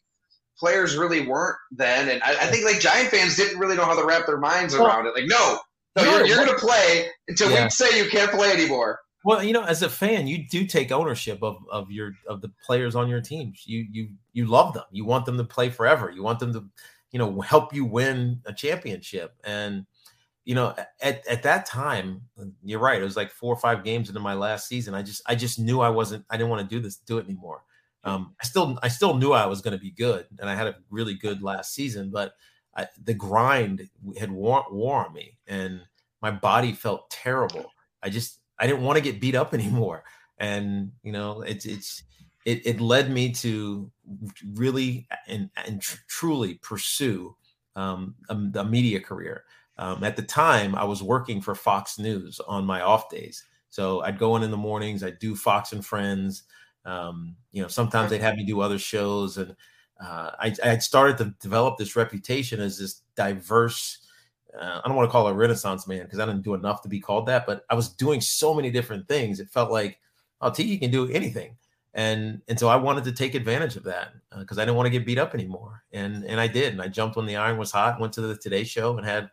players 0.59 0.95
really 0.95 1.27
weren't 1.27 1.57
then. 1.71 2.09
And 2.09 2.21
I, 2.23 2.31
I, 2.31 2.45
think 2.47 2.65
like 2.65 2.79
Giant 2.79 3.09
fans 3.09 3.35
didn't 3.35 3.59
really 3.59 3.75
know 3.75 3.85
how 3.85 3.99
to 3.99 4.05
wrap 4.05 4.25
their 4.25 4.37
minds 4.37 4.73
around 4.73 5.05
it. 5.05 5.13
Like, 5.13 5.25
no, 5.27 5.59
no, 5.95 6.03
you're, 6.03 6.25
you're 6.25 6.45
going 6.45 6.49
to 6.49 6.55
play 6.55 7.07
until 7.27 7.51
yeah. 7.51 7.65
we 7.65 7.69
say 7.69 7.97
you 7.97 8.09
can't 8.09 8.31
play 8.31 8.51
anymore. 8.51 8.99
Well, 9.23 9.43
you 9.43 9.51
know, 9.51 9.63
as 9.63 9.81
a 9.81 9.89
fan, 9.89 10.27
you 10.27 10.47
do 10.47 10.65
take 10.65 10.91
ownership 10.91 11.39
of, 11.41 11.57
of 11.69 11.91
your 11.91 12.13
of 12.27 12.41
the 12.41 12.51
players 12.65 12.95
on 12.95 13.09
your 13.09 13.19
teams. 13.19 13.63
You 13.65 13.85
you 13.91 14.09
you 14.31 14.45
love 14.45 14.73
them. 14.73 14.85
You 14.91 15.05
want 15.05 15.25
them 15.25 15.37
to 15.37 15.43
play 15.43 15.69
forever. 15.69 16.09
You 16.09 16.23
want 16.23 16.39
them 16.39 16.53
to, 16.53 16.63
you 17.11 17.19
know, 17.19 17.41
help 17.41 17.73
you 17.73 17.83
win 17.83 18.41
a 18.45 18.53
championship. 18.53 19.33
And 19.43 19.85
you 20.47 20.55
know, 20.55 20.73
at, 21.01 21.27
at 21.27 21.43
that 21.43 21.65
time, 21.65 22.21
you're 22.63 22.79
right. 22.79 23.01
It 23.01 23.03
was 23.03 23.17
like 23.17 23.31
four 23.31 23.53
or 23.53 23.59
five 23.59 23.83
games 23.83 24.07
into 24.07 24.21
my 24.21 24.33
last 24.33 24.69
season. 24.69 24.93
I 24.93 25.01
just 25.01 25.21
I 25.25 25.35
just 25.35 25.59
knew 25.59 25.81
I 25.81 25.89
wasn't. 25.89 26.23
I 26.29 26.37
didn't 26.37 26.49
want 26.49 26.67
to 26.67 26.73
do 26.73 26.81
this, 26.81 26.95
do 26.95 27.17
it 27.17 27.25
anymore. 27.25 27.63
Um, 28.05 28.33
I 28.41 28.45
still 28.45 28.79
I 28.81 28.87
still 28.87 29.17
knew 29.17 29.33
I 29.33 29.45
was 29.45 29.59
going 29.59 29.73
to 29.73 29.77
be 29.77 29.91
good, 29.91 30.25
and 30.39 30.49
I 30.49 30.55
had 30.55 30.67
a 30.67 30.77
really 30.89 31.15
good 31.15 31.43
last 31.43 31.73
season. 31.73 32.11
But 32.11 32.31
I, 32.77 32.87
the 33.03 33.13
grind 33.13 33.89
had 34.17 34.31
wore, 34.31 34.63
wore 34.71 35.05
on 35.05 35.11
me, 35.11 35.37
and 35.47 35.81
my 36.21 36.31
body 36.31 36.71
felt 36.71 37.09
terrible. 37.09 37.65
I 38.01 38.07
just 38.07 38.39
I 38.57 38.67
didn't 38.67 38.83
want 38.83 38.95
to 38.95 39.03
get 39.03 39.19
beat 39.19 39.35
up 39.35 39.53
anymore, 39.53 40.05
and 40.37 40.93
you 41.03 41.11
know 41.11 41.41
it's 41.41 41.65
it's 41.65 42.03
it, 42.45 42.65
it 42.65 42.79
led 42.79 43.11
me 43.11 43.33
to 43.33 43.91
really 44.53 45.09
and 45.27 45.49
and 45.65 45.81
tr- 45.81 45.97
truly 46.07 46.53
pursue 46.53 47.35
um, 47.75 48.15
a, 48.29 48.59
a, 48.59 48.63
media 48.63 48.99
career. 48.99 49.43
Um, 49.79 50.03
at 50.03 50.15
the 50.15 50.23
time, 50.23 50.75
I 50.75 50.83
was 50.83 51.03
working 51.03 51.41
for 51.41 51.53
Fox 51.53 51.99
News 51.99 52.39
on 52.47 52.65
my 52.65 52.81
off 52.81 53.09
days, 53.09 53.43
so 53.69 54.01
I'd 54.01 54.17
go 54.17 54.35
in 54.35 54.43
in 54.43 54.51
the 54.51 54.57
mornings. 54.57 55.03
I'd 55.03 55.19
do 55.19 55.35
Fox 55.35 55.71
and 55.71 55.85
Friends. 55.85 56.43
Um, 56.85 57.35
you 57.51 57.61
know, 57.61 57.67
sometimes 57.67 58.09
they'd 58.09 58.21
have 58.21 58.35
me 58.35 58.45
do 58.45 58.61
other 58.61 58.79
shows, 58.79 59.37
and 59.37 59.55
uh, 59.99 60.31
I, 60.39 60.55
I 60.63 60.77
started 60.79 61.17
to 61.19 61.35
develop 61.41 61.77
this 61.77 61.95
reputation 61.95 62.59
as 62.59 62.79
this 62.79 63.01
diverse. 63.15 63.99
Uh, 64.59 64.81
I 64.83 64.87
don't 64.87 64.95
want 64.95 65.07
to 65.07 65.11
call 65.11 65.27
it 65.27 65.31
a 65.31 65.35
Renaissance 65.35 65.87
man 65.87 66.03
because 66.03 66.19
I 66.19 66.25
didn't 66.25 66.43
do 66.43 66.55
enough 66.55 66.81
to 66.83 66.89
be 66.89 66.99
called 66.99 67.27
that, 67.27 67.45
but 67.45 67.63
I 67.69 67.75
was 67.75 67.89
doing 67.89 68.21
so 68.21 68.53
many 68.53 68.71
different 68.71 69.07
things. 69.07 69.39
It 69.39 69.49
felt 69.49 69.71
like, 69.71 69.99
oh, 70.41 70.49
Tiki 70.49 70.77
can 70.79 70.89
do 70.89 71.07
anything, 71.11 71.55
and 71.93 72.41
and 72.47 72.57
so 72.59 72.67
I 72.67 72.77
wanted 72.77 73.03
to 73.03 73.11
take 73.11 73.35
advantage 73.35 73.75
of 73.75 73.83
that 73.83 74.13
because 74.39 74.57
uh, 74.57 74.61
I 74.61 74.65
didn't 74.65 74.77
want 74.77 74.87
to 74.87 74.91
get 74.91 75.05
beat 75.05 75.19
up 75.19 75.35
anymore, 75.35 75.83
and 75.91 76.23
and 76.23 76.39
I 76.39 76.47
did, 76.47 76.73
and 76.73 76.81
I 76.81 76.87
jumped 76.87 77.15
when 77.15 77.27
the 77.27 77.35
iron 77.35 77.57
was 77.57 77.71
hot, 77.71 77.99
went 77.99 78.13
to 78.13 78.21
the 78.21 78.35
Today 78.37 78.63
Show, 78.63 78.97
and 78.97 79.05
had 79.05 79.29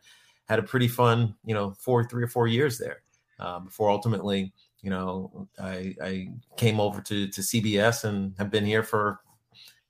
had 0.49 0.59
a 0.59 0.63
pretty 0.63 0.89
fun, 0.89 1.35
you 1.45 1.55
know, 1.55 1.75
four 1.79 2.05
three 2.05 2.23
or 2.23 2.29
four 2.29 2.47
years 2.47 2.79
there 2.79 3.03
uh, 3.41 3.61
before 3.61 3.91
ultimately 3.91 4.53
you 4.85 4.91
know, 4.91 5.49
I, 5.59 5.97
I 6.03 6.29
came 6.59 6.79
over 6.79 7.01
to, 7.01 7.27
to 7.27 7.41
CBS 7.41 8.05
and 8.05 8.35
have 8.37 8.51
been 8.51 8.67
here 8.67 8.83
for 8.83 9.21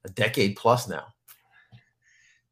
a 0.05 0.09
decade 0.11 0.55
plus 0.55 0.89
now. 0.89 1.07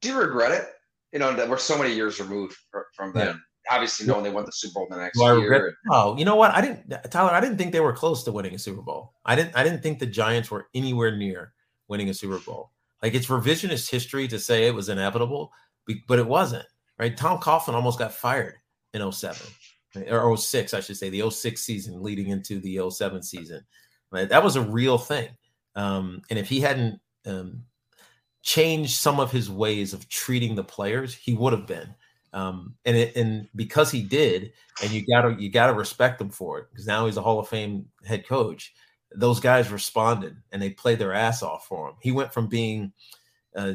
Do 0.01 0.09
you 0.09 0.19
regret 0.19 0.51
it? 0.51 0.67
You 1.13 1.21
know, 1.21 1.33
that 1.35 1.49
we're 1.49 1.57
so 1.57 1.79
many 1.79 1.95
years 1.95 2.19
removed 2.19 2.57
from 2.97 3.13
them. 3.13 3.41
Yeah. 3.69 3.77
Obviously, 3.77 4.09
knowing 4.09 4.25
they 4.25 4.31
won 4.31 4.45
the 4.45 4.51
Super 4.51 4.73
Bowl 4.75 4.89
the 4.91 4.97
next 4.97 5.21
well, 5.21 5.39
year. 5.39 5.77
Oh, 5.89 6.17
you 6.19 6.25
know 6.25 6.35
what? 6.35 6.51
I 6.51 6.61
didn't, 6.61 6.91
Tyler. 7.13 7.31
I 7.31 7.41
didn't 7.41 7.59
think 7.59 7.71
they 7.71 7.79
were 7.79 7.93
close 7.93 8.25
to 8.25 8.33
winning 8.33 8.57
a 8.57 8.59
Super 8.59 8.83
Bowl. 8.83 9.13
I 9.25 9.37
didn't. 9.37 9.57
I 9.57 9.63
didn't 9.63 9.81
think 9.81 10.01
the 10.01 10.07
Giants 10.07 10.51
were 10.51 10.67
anywhere 10.75 11.17
near 11.17 11.53
winning 11.87 12.09
a 12.09 12.15
Super 12.15 12.41
Bowl. 12.41 12.73
Like 13.05 13.15
it's 13.15 13.29
revisionist 13.29 13.89
history 13.89 14.27
to 14.27 14.41
say 14.41 14.67
it 14.67 14.75
was 14.75 14.89
inevitable, 14.89 15.53
but 16.09 16.19
it 16.19 16.27
wasn't. 16.27 16.67
Right? 16.99 17.17
Tom 17.17 17.39
Coughlin 17.39 17.75
almost 17.75 17.99
got 17.99 18.15
fired 18.15 18.57
in 18.95 19.11
07 19.11 19.47
or 20.11 20.37
06, 20.37 20.75
I 20.75 20.81
should 20.81 20.97
say, 20.97 21.11
the 21.11 21.29
06 21.29 21.63
season 21.63 22.03
leading 22.03 22.29
into 22.29 22.61
the 22.61 22.91
07 22.91 23.23
season. 23.23 23.65
Right? 24.11 24.29
That 24.29 24.45
was 24.45 24.57
a 24.57 24.63
real 24.63 24.99
thing. 24.99 25.29
Um, 25.75 26.23
and 26.31 26.39
if 26.39 26.49
he 26.49 26.61
hadn't 26.61 27.01
um, 27.27 27.65
changed 28.43 28.97
some 28.97 29.21
of 29.21 29.33
his 29.33 29.51
ways 29.51 29.95
of 29.95 30.09
treating 30.09 30.55
the 30.55 30.65
players, 30.65 31.15
he 31.15 31.35
would 31.35 31.53
have 31.53 31.67
been. 31.67 31.95
Um, 32.35 32.75
and 32.85 32.97
it, 32.97 33.17
and 33.17 33.49
because 33.55 33.91
he 33.91 34.03
did, 34.03 34.53
and 34.83 34.91
you 34.91 35.05
gotta 35.07 35.37
you 35.39 35.51
gotta 35.51 35.75
respect 35.75 36.21
him 36.21 36.31
for 36.31 36.59
it 36.59 36.67
because 36.71 36.87
now 36.87 37.05
he's 37.05 37.19
a 37.19 37.23
Hall 37.23 37.39
of 37.39 37.49
Fame 37.49 37.87
head 38.05 38.27
coach. 38.27 38.73
those 39.15 39.39
guys 39.41 39.71
responded 39.71 40.35
and 40.51 40.63
they 40.63 40.71
played 40.71 40.99
their 40.99 41.13
ass 41.13 41.43
off 41.43 41.67
for 41.67 41.89
him. 41.91 41.95
He 42.01 42.11
went 42.11 42.33
from 42.33 42.47
being 42.47 42.93
uh, 43.55 43.75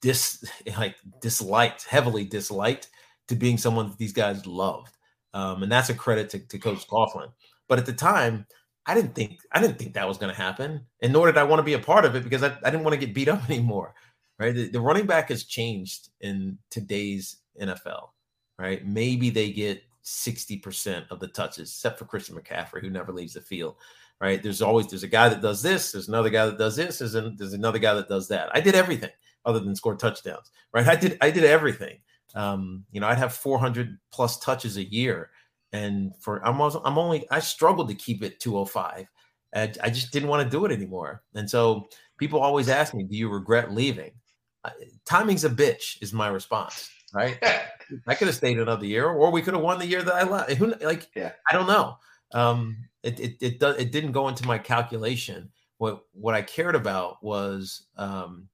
dis 0.00 0.44
like 0.78 0.96
disliked, 1.20 1.84
heavily 1.84 2.24
disliked, 2.24 2.88
to 3.28 3.34
being 3.34 3.58
someone 3.58 3.90
that 3.90 3.98
these 3.98 4.12
guys 4.12 4.46
loved, 4.46 4.96
um, 5.34 5.62
and 5.62 5.70
that's 5.70 5.90
a 5.90 5.94
credit 5.94 6.30
to, 6.30 6.38
to 6.38 6.58
Coach 6.58 6.86
Coughlin. 6.88 7.30
But 7.68 7.78
at 7.78 7.86
the 7.86 7.92
time, 7.92 8.46
I 8.86 8.94
didn't 8.94 9.14
think 9.14 9.38
I 9.52 9.60
didn't 9.60 9.78
think 9.78 9.94
that 9.94 10.08
was 10.08 10.18
going 10.18 10.34
to 10.34 10.40
happen, 10.40 10.86
and 11.02 11.12
nor 11.12 11.26
did 11.26 11.38
I 11.38 11.44
want 11.44 11.60
to 11.60 11.64
be 11.64 11.74
a 11.74 11.78
part 11.78 12.04
of 12.04 12.14
it 12.14 12.24
because 12.24 12.42
I, 12.42 12.56
I 12.64 12.70
didn't 12.70 12.84
want 12.84 12.98
to 12.98 13.06
get 13.06 13.14
beat 13.14 13.28
up 13.28 13.44
anymore. 13.50 13.94
Right, 14.38 14.54
the, 14.54 14.68
the 14.68 14.80
running 14.80 15.06
back 15.06 15.30
has 15.30 15.44
changed 15.44 16.10
in 16.20 16.58
today's 16.70 17.38
NFL. 17.60 18.10
Right, 18.58 18.84
maybe 18.86 19.30
they 19.30 19.50
get 19.50 19.82
60% 20.08 21.04
of 21.10 21.20
the 21.20 21.28
touches, 21.28 21.70
except 21.70 21.98
for 21.98 22.06
Christian 22.06 22.34
McCaffrey, 22.34 22.80
who 22.80 22.90
never 22.90 23.12
leaves 23.12 23.34
the 23.34 23.40
field. 23.40 23.76
Right. 24.20 24.42
There's 24.42 24.62
always 24.62 24.88
there's 24.88 25.04
a 25.04 25.08
guy 25.08 25.28
that 25.28 25.42
does 25.42 25.62
this, 25.62 25.92
there's 25.92 26.08
another 26.08 26.30
guy 26.30 26.46
that 26.46 26.58
does 26.58 26.74
this, 26.74 26.98
there's, 26.98 27.14
an, 27.14 27.36
there's 27.38 27.52
another 27.52 27.78
guy 27.78 27.94
that 27.94 28.08
does 28.08 28.26
that. 28.28 28.50
I 28.52 28.60
did 28.60 28.74
everything 28.74 29.10
other 29.48 29.60
than 29.60 29.74
score 29.74 29.96
touchdowns. 29.96 30.50
Right. 30.72 30.86
I 30.86 30.94
did 30.94 31.18
I 31.20 31.30
did 31.30 31.44
everything. 31.44 31.98
Um, 32.34 32.84
you 32.92 33.00
know, 33.00 33.08
I'd 33.08 33.18
have 33.18 33.32
400 33.32 33.98
plus 34.12 34.38
touches 34.38 34.76
a 34.76 34.84
year. 34.84 35.30
And 35.72 36.12
for 36.20 36.44
I'm 36.46 36.60
also, 36.60 36.80
I'm 36.84 36.98
only 36.98 37.26
I 37.30 37.40
struggled 37.40 37.88
to 37.88 37.94
keep 37.94 38.22
it 38.22 38.38
205. 38.38 39.06
I, 39.54 39.72
I 39.82 39.90
just 39.90 40.12
didn't 40.12 40.28
want 40.28 40.44
to 40.44 40.56
do 40.56 40.64
it 40.64 40.72
anymore. 40.72 41.22
And 41.34 41.50
so 41.50 41.88
people 42.18 42.40
always 42.40 42.68
ask 42.68 42.94
me, 42.94 43.02
do 43.04 43.16
you 43.16 43.28
regret 43.28 43.72
leaving? 43.72 44.12
Uh, 44.62 44.70
timing's 45.04 45.44
a 45.44 45.50
bitch, 45.50 46.00
is 46.02 46.12
my 46.12 46.28
response 46.28 46.90
right? 47.12 47.38
I 48.06 48.14
could 48.14 48.28
have 48.28 48.36
stayed 48.36 48.58
another 48.58 48.86
year, 48.86 49.08
or 49.08 49.30
we 49.30 49.42
could 49.42 49.54
have 49.54 49.62
won 49.62 49.78
the 49.78 49.86
year 49.86 50.02
that 50.02 50.14
I 50.14 50.24
left. 50.24 50.52
Who 50.52 50.74
like? 50.80 51.08
Yeah. 51.14 51.32
I 51.50 51.54
don't 51.54 51.66
know. 51.66 51.96
Um, 52.32 52.76
it 53.02 53.18
it 53.20 53.36
it, 53.40 53.60
does, 53.60 53.76
it 53.76 53.92
didn't 53.92 54.12
go 54.12 54.28
into 54.28 54.46
my 54.46 54.58
calculation. 54.58 55.50
What 55.78 56.02
what 56.12 56.34
I 56.34 56.42
cared 56.42 56.74
about 56.74 57.22
was 57.22 57.86
um, 57.96 58.48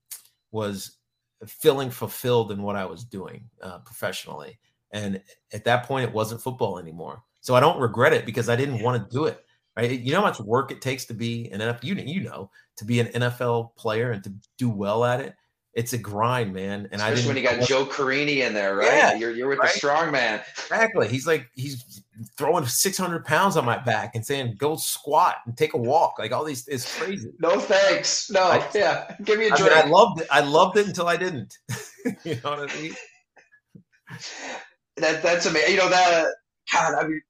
was 0.55 0.99
feeling 1.47 1.91
fulfilled 1.91 2.53
in 2.53 2.63
what 2.63 2.77
I 2.77 2.87
was 2.87 3.05
doing 3.05 3.51
uh, 3.61 3.79
professionally, 3.79 4.59
and 4.93 5.21
at 5.53 5.65
that 5.65 5.85
point, 5.85 6.09
it 6.09 6.15
wasn't 6.15 6.41
football 6.41 6.79
anymore. 6.79 7.23
So 7.41 7.55
I 7.55 7.61
don't 7.61 7.81
regret 7.81 8.15
it 8.15 8.25
because 8.25 8.49
I 8.49 8.57
didn't 8.57 8.77
yeah. 8.77 8.85
want 8.85 9.03
to 9.03 9.15
do 9.15 9.25
it. 9.25 9.45
Right? 9.77 9.91
You 9.91 10.13
know 10.13 10.21
how 10.21 10.27
much 10.27 10.39
work 10.39 10.71
it 10.71 10.81
takes 10.81 11.05
to 11.07 11.15
be 11.15 11.51
an 11.51 11.61
NFL. 11.61 11.83
You 11.83 11.95
you 11.97 12.21
know 12.23 12.51
to 12.77 12.85
be 12.85 13.01
an 13.01 13.09
NFL 13.09 13.75
player 13.75 14.13
and 14.13 14.23
to 14.23 14.33
do 14.57 14.71
well 14.71 15.05
at 15.05 15.21
it 15.21 15.35
it's 15.75 15.93
a 15.93 15.99
grind, 15.99 16.53
man. 16.53 16.89
And 16.93 17.01
Especially 17.01 17.25
I 17.25 17.27
when 17.27 17.37
you 17.37 17.43
got 17.43 17.69
Joe 17.69 17.85
Carini 17.85 18.43
in 18.43 18.55
there, 18.55 18.77
right? 18.77 18.87
Yeah, 18.87 19.15
you're 19.15 19.33
you're 19.33 19.49
with 19.49 19.59
right? 19.59 19.73
the 19.73 19.79
strong 19.79 20.13
man. 20.13 20.41
Exactly. 20.51 21.09
He's 21.09 21.27
like 21.27 21.49
he's 21.55 22.03
throwing 22.37 22.65
600 22.65 23.25
pounds 23.25 23.57
on 23.57 23.65
my 23.65 23.79
back 23.79 24.15
and 24.15 24.25
saying 24.25 24.55
go 24.57 24.77
squat 24.77 25.37
and 25.47 25.57
take 25.57 25.75
a 25.75 25.77
walk. 25.77 26.15
Like 26.19 26.33
all 26.33 26.45
these 26.45 26.69
is 26.69 26.87
crazy. 26.97 27.33
No 27.41 27.59
thanks. 27.59 28.31
No. 28.31 28.43
I, 28.45 28.69
yeah. 28.75 29.17
Give 29.25 29.39
me 29.39 29.47
a 29.47 29.57
drink. 29.57 29.73
I, 29.73 29.83
mean, 29.83 29.87
I 29.87 29.89
loved 29.89 30.21
it. 30.21 30.29
I 30.31 30.41
loved 30.41 30.77
it 30.79 30.87
until 30.87 31.09
I 31.09 31.17
didn't. 31.17 31.59
you 32.25 32.39
know 32.45 32.51
what 32.51 32.71
I 32.71 32.81
mean? 32.81 32.95
That 34.99 35.23
that's 35.23 35.47
amazing. 35.47 35.73
You 35.73 35.79
know 35.79 35.89
that 35.89 36.29
God. 36.73 36.95
I 36.95 37.07
mean, 37.09 37.21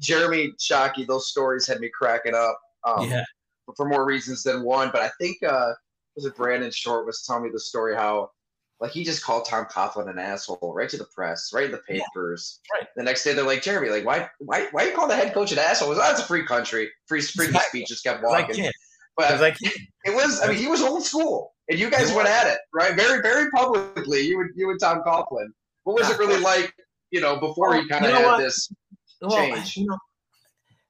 Jeremy 0.00 0.52
Shockey. 0.58 1.06
Those 1.06 1.28
stories 1.28 1.66
had 1.66 1.80
me 1.80 1.90
cracking 1.98 2.34
up. 2.34 2.60
Um, 2.84 3.08
yeah. 3.08 3.24
For 3.74 3.88
more 3.88 4.04
reasons 4.04 4.42
than 4.42 4.62
one, 4.64 4.90
but 4.92 5.00
I 5.00 5.10
think. 5.18 5.42
uh 5.42 5.72
was 6.16 6.24
it 6.24 6.36
Brandon 6.36 6.70
Short 6.70 7.06
was 7.06 7.22
telling 7.22 7.44
me 7.44 7.50
the 7.52 7.60
story 7.60 7.94
how 7.94 8.30
like 8.80 8.90
he 8.90 9.04
just 9.04 9.24
called 9.24 9.46
Tom 9.46 9.66
Coughlin 9.66 10.10
an 10.10 10.18
asshole 10.18 10.72
right 10.74 10.88
to 10.88 10.96
the 10.96 11.06
press, 11.14 11.50
right 11.52 11.64
in 11.64 11.70
the 11.70 11.80
papers. 11.88 12.60
Yeah, 12.72 12.80
right. 12.80 12.88
The 12.96 13.02
next 13.02 13.24
day 13.24 13.32
they're 13.32 13.44
like, 13.44 13.62
Jeremy, 13.62 13.90
like 13.90 14.04
why 14.04 14.28
why 14.38 14.68
why 14.72 14.84
you 14.84 14.94
call 14.94 15.08
the 15.08 15.16
head 15.16 15.32
coach 15.32 15.52
an 15.52 15.58
asshole? 15.58 15.88
Was 15.88 15.98
that's 15.98 16.20
a 16.20 16.24
free 16.24 16.44
country, 16.44 16.90
free 17.06 17.22
free 17.22 17.46
exactly. 17.46 17.80
speech 17.80 17.88
just 17.88 18.04
kept 18.04 18.22
walking. 18.22 18.70
But 19.16 19.38
can't. 19.38 19.74
it 20.04 20.14
was 20.14 20.42
I 20.42 20.48
mean 20.48 20.58
he 20.58 20.66
was 20.66 20.82
old 20.82 21.02
school, 21.02 21.54
and 21.70 21.78
you 21.78 21.90
guys 21.90 22.12
went 22.12 22.28
at 22.28 22.46
it 22.46 22.58
right 22.74 22.94
very 22.94 23.22
very 23.22 23.50
publicly. 23.50 24.20
You 24.20 24.36
would 24.38 24.48
you 24.54 24.70
and 24.70 24.78
Tom 24.78 25.02
Coughlin. 25.06 25.46
What 25.84 25.98
was 25.98 26.10
it 26.10 26.18
really 26.18 26.40
like? 26.40 26.72
You 27.10 27.20
know 27.20 27.40
before 27.40 27.70
well, 27.70 27.80
he 27.80 27.88
kind 27.88 28.04
of 28.04 28.12
had 28.12 28.26
what? 28.26 28.38
this 28.38 28.70
well, 29.22 29.30
change. 29.30 29.76
You 29.76 29.86
know, 29.86 29.96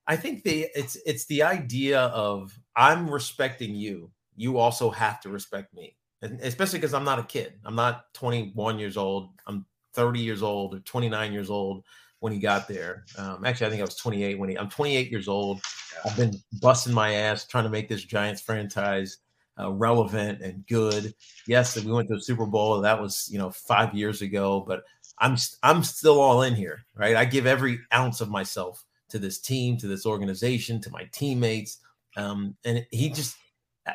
I 0.08 0.16
think 0.16 0.42
the 0.42 0.66
it's 0.74 0.96
it's 1.06 1.26
the 1.26 1.44
idea 1.44 2.00
of 2.00 2.58
I'm 2.74 3.08
respecting 3.08 3.76
you 3.76 4.10
you 4.36 4.58
also 4.58 4.90
have 4.90 5.20
to 5.20 5.28
respect 5.28 5.74
me, 5.74 5.96
and 6.22 6.40
especially 6.40 6.78
because 6.78 6.94
I'm 6.94 7.04
not 7.04 7.18
a 7.18 7.24
kid. 7.24 7.54
I'm 7.64 7.74
not 7.74 8.12
21 8.14 8.78
years 8.78 8.96
old. 8.96 9.30
I'm 9.46 9.66
30 9.94 10.20
years 10.20 10.42
old 10.42 10.74
or 10.74 10.80
29 10.80 11.32
years 11.32 11.50
old 11.50 11.84
when 12.20 12.32
he 12.32 12.38
got 12.38 12.68
there. 12.68 13.04
Um, 13.18 13.44
actually, 13.44 13.66
I 13.66 13.70
think 13.70 13.80
I 13.80 13.84
was 13.84 13.96
28 13.96 14.38
when 14.38 14.48
he. 14.50 14.58
I'm 14.58 14.68
28 14.68 15.10
years 15.10 15.28
old. 15.28 15.60
I've 16.04 16.16
been 16.16 16.34
busting 16.60 16.92
my 16.92 17.14
ass 17.14 17.46
trying 17.46 17.64
to 17.64 17.70
make 17.70 17.88
this 17.88 18.04
Giants 18.04 18.42
franchise 18.42 19.18
uh, 19.58 19.72
relevant 19.72 20.42
and 20.42 20.66
good. 20.66 21.14
Yes, 21.46 21.82
we 21.82 21.90
went 21.90 22.08
to 22.08 22.14
the 22.14 22.22
Super 22.22 22.46
Bowl. 22.46 22.80
That 22.80 23.00
was 23.00 23.28
you 23.30 23.38
know 23.38 23.50
five 23.50 23.94
years 23.94 24.22
ago, 24.22 24.64
but 24.66 24.82
I'm 25.18 25.36
I'm 25.62 25.82
still 25.82 26.20
all 26.20 26.42
in 26.42 26.54
here, 26.54 26.84
right? 26.94 27.16
I 27.16 27.24
give 27.24 27.46
every 27.46 27.80
ounce 27.92 28.20
of 28.20 28.28
myself 28.28 28.84
to 29.08 29.18
this 29.18 29.38
team, 29.38 29.76
to 29.78 29.86
this 29.86 30.04
organization, 30.04 30.80
to 30.82 30.90
my 30.90 31.08
teammates, 31.12 31.78
um, 32.16 32.56
and 32.64 32.84
he 32.90 33.08
just 33.08 33.36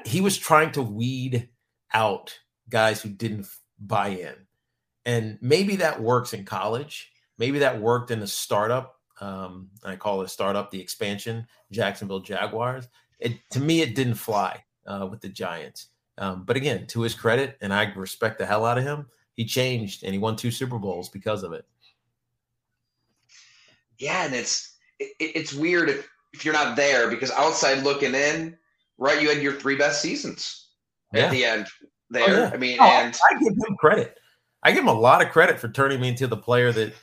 he 0.06 0.22
was 0.22 0.38
trying 0.38 0.72
to 0.74 0.82
weed 0.82 1.50
out 1.94 2.38
guys 2.70 3.02
who 3.02 3.10
didn't 3.10 3.48
buy 3.80 4.10
in. 4.10 4.36
And 5.06 5.38
maybe 5.42 5.78
that 5.78 6.02
works 6.02 6.34
in 6.34 6.46
college. 6.46 7.12
Maybe 7.38 7.60
that 7.60 7.82
worked 7.82 8.12
in 8.12 8.22
a 8.22 8.28
startup. 8.28 8.96
Um, 9.20 9.70
I 9.84 9.96
call 9.96 10.22
it 10.22 10.26
a 10.26 10.30
startup, 10.30 10.72
the 10.72 10.82
expansion, 10.82 11.48
Jacksonville 11.72 12.22
Jaguars. 12.22 12.88
It, 13.20 13.38
to 13.52 13.60
me, 13.60 13.82
it 13.82 13.96
didn't 13.96 14.16
fly 14.16 14.64
uh, 14.88 15.08
with 15.10 15.22
the 15.22 15.30
Giants. 15.30 15.88
Um, 16.18 16.44
but 16.46 16.58
again, 16.58 16.88
to 16.88 17.02
his 17.02 17.14
credit, 17.14 17.58
and 17.62 17.74
I 17.74 17.92
respect 17.94 18.40
the 18.40 18.46
hell 18.46 18.66
out 18.66 18.78
of 18.78 18.84
him, 18.84 19.08
he 19.34 19.46
changed 19.46 20.04
and 20.04 20.14
he 20.14 20.20
won 20.20 20.36
two 20.36 20.52
Super 20.52 20.78
Bowls 20.78 21.10
because 21.10 21.44
of 21.44 21.54
it. 21.54 21.66
Yeah, 23.98 24.26
and 24.26 24.34
it's 24.34 24.78
it, 25.00 25.14
it's 25.20 25.54
weird 25.54 25.90
if, 25.90 26.10
if 26.34 26.44
you're 26.44 26.54
not 26.54 26.76
there 26.76 27.10
because 27.10 27.32
outside 27.32 27.84
looking 27.84 28.16
in, 28.16 28.58
right? 29.02 29.22
You 29.22 29.30
had 29.30 29.42
your 29.42 29.54
three 29.54 29.76
best 29.76 30.02
seasons 30.02 30.68
yeah. 31.12 31.26
at 31.26 31.32
the 31.32 31.44
end 31.44 31.68
there. 32.12 32.24
Oh, 32.28 32.32
yeah. 32.32 32.52
I 32.54 32.58
mean, 32.58 32.78
oh, 32.80 32.86
and 32.86 33.18
I 33.30 33.40
give 33.40 33.54
him 33.54 33.76
credit. 33.78 34.18
I 34.64 34.72
give 34.72 34.84
him 34.84 34.90
a 34.90 34.94
lot 34.94 35.26
of 35.26 35.32
credit 35.32 35.60
for 35.60 35.70
turning 35.70 36.00
me 36.00 36.10
into 36.10 36.28
the 36.28 36.38
player 36.38 36.72
that 36.72 36.94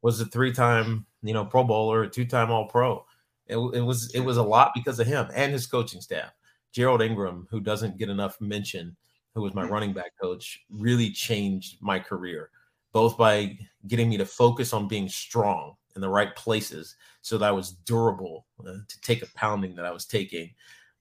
was 0.00 0.20
a 0.20 0.26
three-time, 0.26 1.04
you 1.22 1.34
know, 1.34 1.44
Pro 1.44 1.64
Bowler, 1.64 2.04
a 2.04 2.08
two-time 2.08 2.52
All-Pro. 2.52 3.04
It, 3.48 3.56
it 3.56 3.80
was 3.80 4.14
it 4.14 4.20
was 4.20 4.36
a 4.36 4.42
lot 4.42 4.70
because 4.74 5.00
of 5.00 5.06
him 5.06 5.26
and 5.34 5.52
his 5.52 5.66
coaching 5.66 6.00
staff. 6.00 6.30
Jerald 6.72 7.02
Ingram, 7.02 7.48
who 7.50 7.60
doesn't 7.60 7.98
get 7.98 8.08
enough 8.08 8.40
mention, 8.40 8.96
who 9.34 9.42
was 9.42 9.54
my 9.54 9.64
mm-hmm. 9.64 9.72
running 9.72 9.92
back 9.92 10.12
coach, 10.20 10.60
really 10.70 11.10
changed 11.10 11.78
my 11.80 11.98
career, 11.98 12.50
both 12.92 13.18
by 13.18 13.58
getting 13.88 14.08
me 14.08 14.16
to 14.18 14.26
focus 14.26 14.72
on 14.72 14.86
being 14.86 15.08
strong 15.08 15.74
in 15.96 16.02
the 16.02 16.08
right 16.08 16.36
places 16.36 16.94
so 17.22 17.36
that 17.38 17.46
I 17.46 17.52
was 17.52 17.72
durable 17.72 18.46
uh, 18.60 18.74
to 18.86 19.00
take 19.00 19.22
a 19.22 19.32
pounding 19.34 19.74
that 19.74 19.86
I 19.86 19.90
was 19.90 20.04
taking, 20.04 20.50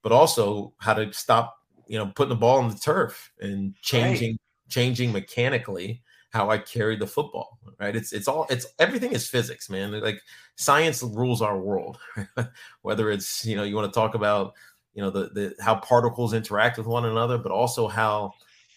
but 0.08 0.16
also 0.16 0.74
how 0.78 0.94
to 0.94 1.12
stop, 1.12 1.58
you 1.86 1.98
know, 1.98 2.10
putting 2.16 2.30
the 2.30 2.36
ball 2.36 2.60
on 2.60 2.70
the 2.70 2.78
turf 2.78 3.30
and 3.42 3.76
changing 3.82 4.32
right. 4.32 4.70
changing 4.70 5.12
mechanically 5.12 6.02
how 6.30 6.50
I 6.50 6.60
carry 6.60 6.96
the 6.96 7.06
football. 7.06 7.60
Right? 7.78 7.94
It's 7.94 8.14
it's 8.14 8.30
all 8.30 8.48
it's 8.50 8.68
everything 8.80 9.12
is 9.12 9.28
physics, 9.28 9.70
man. 9.70 9.92
Like 10.00 10.22
science 10.56 11.04
rules 11.04 11.42
our 11.42 11.60
world. 11.60 12.00
Whether 12.84 13.12
it's 13.12 13.46
you 13.46 13.58
know 13.58 13.64
you 13.64 13.76
want 13.76 13.94
to 13.94 14.00
talk 14.00 14.16
about 14.16 14.54
you 14.94 15.02
know 15.02 15.10
the 15.10 15.28
the 15.34 15.56
how 15.60 15.76
particles 15.76 16.34
interact 16.34 16.78
with 16.78 16.88
one 16.88 17.04
another, 17.04 17.38
but 17.38 17.52
also 17.52 17.90
how 17.90 18.32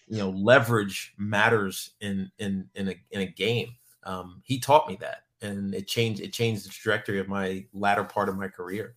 you 0.08 0.18
know 0.18 0.30
leverage 0.30 1.14
matters 1.16 1.92
in 2.00 2.28
in 2.40 2.68
in 2.74 2.88
a 2.88 3.00
in 3.12 3.20
a 3.20 3.26
game. 3.26 3.68
Um, 4.02 4.42
he 4.44 4.58
taught 4.58 4.88
me 4.88 4.98
that, 5.00 5.26
and 5.42 5.76
it 5.76 5.86
changed 5.86 6.20
it 6.20 6.32
changed 6.32 6.66
the 6.66 6.70
trajectory 6.70 7.20
of 7.20 7.28
my 7.28 7.66
latter 7.72 8.02
part 8.02 8.28
of 8.28 8.36
my 8.36 8.48
career 8.48 8.96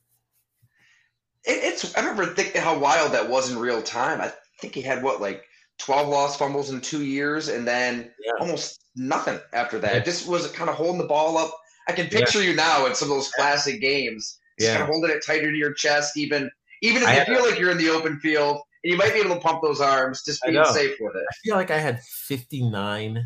it's 1.46 1.96
I 1.96 2.02
remember 2.02 2.34
thinking 2.34 2.62
how 2.62 2.78
wild 2.78 3.14
that 3.14 3.30
was 3.30 3.52
in 3.52 3.58
real 3.58 3.82
time. 3.82 4.22
I 4.22 4.32
think 4.60 4.76
he 4.76 4.82
had 4.82 5.04
what 5.04 5.22
like 5.22 5.44
12 5.80 6.08
lost 6.08 6.40
fumbles 6.40 6.70
in 6.70 6.82
two 6.82 7.04
years 7.04 7.50
and 7.50 7.68
then 7.68 8.12
yeah. 8.24 8.32
almost 8.40 8.84
nothing 8.96 9.40
after 9.52 9.80
that. 9.80 9.94
Yeah. 9.94 10.04
Just 10.04 10.28
was 10.28 10.50
kind 10.52 10.70
of 10.70 10.76
holding 10.76 11.00
the 11.00 11.08
ball 11.08 11.38
up. 11.38 11.52
I 11.88 11.92
can 11.92 12.08
picture 12.08 12.42
yeah. 12.42 12.52
you 12.52 12.56
now 12.56 12.86
in 12.86 12.96
some 12.96 13.10
of 13.10 13.18
those 13.18 13.30
classic 13.32 13.82
games, 13.82 14.40
just 14.60 14.72
yeah. 14.72 14.78
kind 14.78 14.84
of 14.84 14.94
holding 14.94 15.12
it 15.12 15.26
tighter 15.26 15.52
to 15.52 15.58
your 15.58 15.74
chest, 15.74 16.16
even 16.16 16.50
even 16.82 17.02
if 17.02 17.08
I 17.08 17.20
you 17.20 17.26
feel 17.26 17.50
like 17.50 17.60
you're 17.60 17.72
in 17.72 17.78
the 17.78 17.90
open 17.90 18.20
field 18.20 18.62
and 18.84 18.92
you 18.92 18.98
might 18.98 19.14
be 19.14 19.20
able 19.20 19.36
to 19.36 19.42
pump 19.42 19.62
those 19.62 19.82
arms, 19.82 20.24
just 20.24 20.42
being 20.44 20.64
safe 20.66 20.96
with 21.00 21.16
it. 21.16 21.24
I 21.30 21.36
feel 21.44 21.56
like 21.56 21.72
I 21.72 21.80
had 21.80 22.02
59 22.02 23.26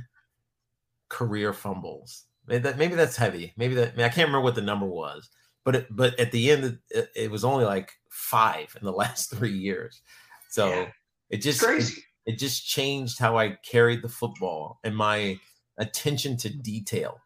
career 1.10 1.54
fumbles. 1.54 2.26
Maybe, 2.48 2.64
that, 2.64 2.78
maybe 2.78 2.96
that's 2.96 3.18
heavy. 3.18 3.54
Maybe 3.58 3.76
that 3.76 3.94
I, 3.94 3.96
mean, 3.96 4.06
I 4.06 4.10
can't 4.10 4.28
remember 4.28 4.42
what 4.42 4.56
the 4.56 4.62
number 4.62 4.86
was, 4.86 5.30
but 5.66 5.76
it, 5.76 5.88
but 5.90 6.20
at 6.20 6.32
the 6.32 6.52
end, 6.52 6.80
it, 6.90 7.10
it 7.16 7.32
was 7.32 7.44
only 7.44 7.66
like 7.66 7.92
five 8.18 8.76
in 8.80 8.86
the 8.86 8.92
last 9.04 9.32
three 9.32 9.58
years. 9.58 10.02
So 10.50 10.70
yeah. 10.70 10.88
it 11.30 11.38
just 11.38 11.64
it, 11.64 11.92
it 12.26 12.40
just 12.40 12.68
changed 12.68 13.20
how 13.20 13.38
I 13.38 13.58
carried 13.64 14.02
the 14.02 14.10
football 14.10 14.80
and 14.84 14.96
my 14.96 15.38
attention 15.78 16.38
to 16.38 16.50
detail. 16.50 17.20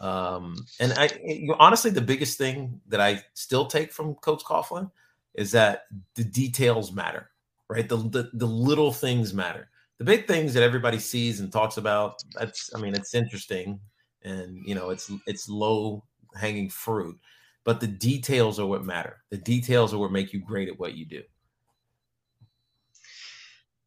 Um, 0.00 0.56
and 0.80 0.92
I 0.96 1.10
you 1.24 1.48
know, 1.48 1.56
honestly, 1.58 1.90
the 1.90 2.00
biggest 2.00 2.36
thing 2.38 2.80
that 2.88 3.00
I 3.00 3.22
still 3.34 3.66
take 3.66 3.92
from 3.92 4.14
Coach 4.16 4.42
Coughlin 4.44 4.90
is 5.34 5.52
that 5.52 5.84
the 6.16 6.24
details 6.24 6.92
matter, 6.92 7.30
right? 7.68 7.88
The, 7.88 7.96
the 7.96 8.30
the 8.34 8.46
little 8.46 8.92
things 8.92 9.32
matter. 9.32 9.68
The 9.98 10.04
big 10.04 10.26
things 10.26 10.54
that 10.54 10.64
everybody 10.64 10.98
sees 10.98 11.38
and 11.38 11.52
talks 11.52 11.76
about, 11.76 12.16
that's 12.34 12.70
I 12.74 12.80
mean, 12.80 12.94
it's 12.94 13.14
interesting 13.14 13.78
and 14.24 14.58
you 14.66 14.74
know, 14.74 14.90
it's 14.90 15.10
it's 15.26 15.48
low 15.48 16.04
hanging 16.34 16.68
fruit, 16.68 17.18
but 17.64 17.80
the 17.80 17.86
details 17.86 18.58
are 18.58 18.66
what 18.66 18.84
matter. 18.84 19.22
The 19.30 19.38
details 19.38 19.94
are 19.94 19.98
what 19.98 20.12
make 20.12 20.32
you 20.32 20.40
great 20.40 20.68
at 20.68 20.78
what 20.78 20.94
you 20.94 21.04
do. 21.06 21.22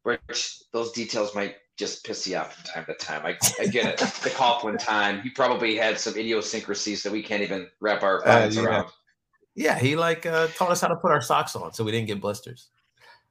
Which 0.02 0.62
those 0.72 0.92
details 0.92 1.34
might 1.34 1.56
just 1.76 2.04
piss 2.04 2.26
you 2.26 2.36
off 2.36 2.54
from 2.54 2.64
time 2.64 2.84
to 2.86 2.94
time. 2.94 3.26
I, 3.26 3.36
I 3.60 3.66
get 3.66 3.86
it. 3.86 3.98
the 3.98 4.30
Coughlin 4.30 4.78
time, 4.78 5.20
he 5.20 5.30
probably 5.30 5.76
had 5.76 5.98
some 5.98 6.14
idiosyncrasies 6.14 7.02
that 7.02 7.12
we 7.12 7.22
can't 7.22 7.42
even 7.42 7.68
wrap 7.80 8.02
our 8.02 8.22
minds 8.24 8.56
uh, 8.56 8.62
yeah. 8.62 8.66
around. 8.66 8.88
Yeah, 9.54 9.78
he 9.78 9.96
like 9.96 10.26
uh, 10.26 10.48
taught 10.48 10.70
us 10.70 10.80
how 10.80 10.88
to 10.88 10.96
put 10.96 11.10
our 11.10 11.22
socks 11.22 11.56
on 11.56 11.72
so 11.72 11.82
we 11.82 11.90
didn't 11.90 12.06
get 12.06 12.20
blisters. 12.20 12.68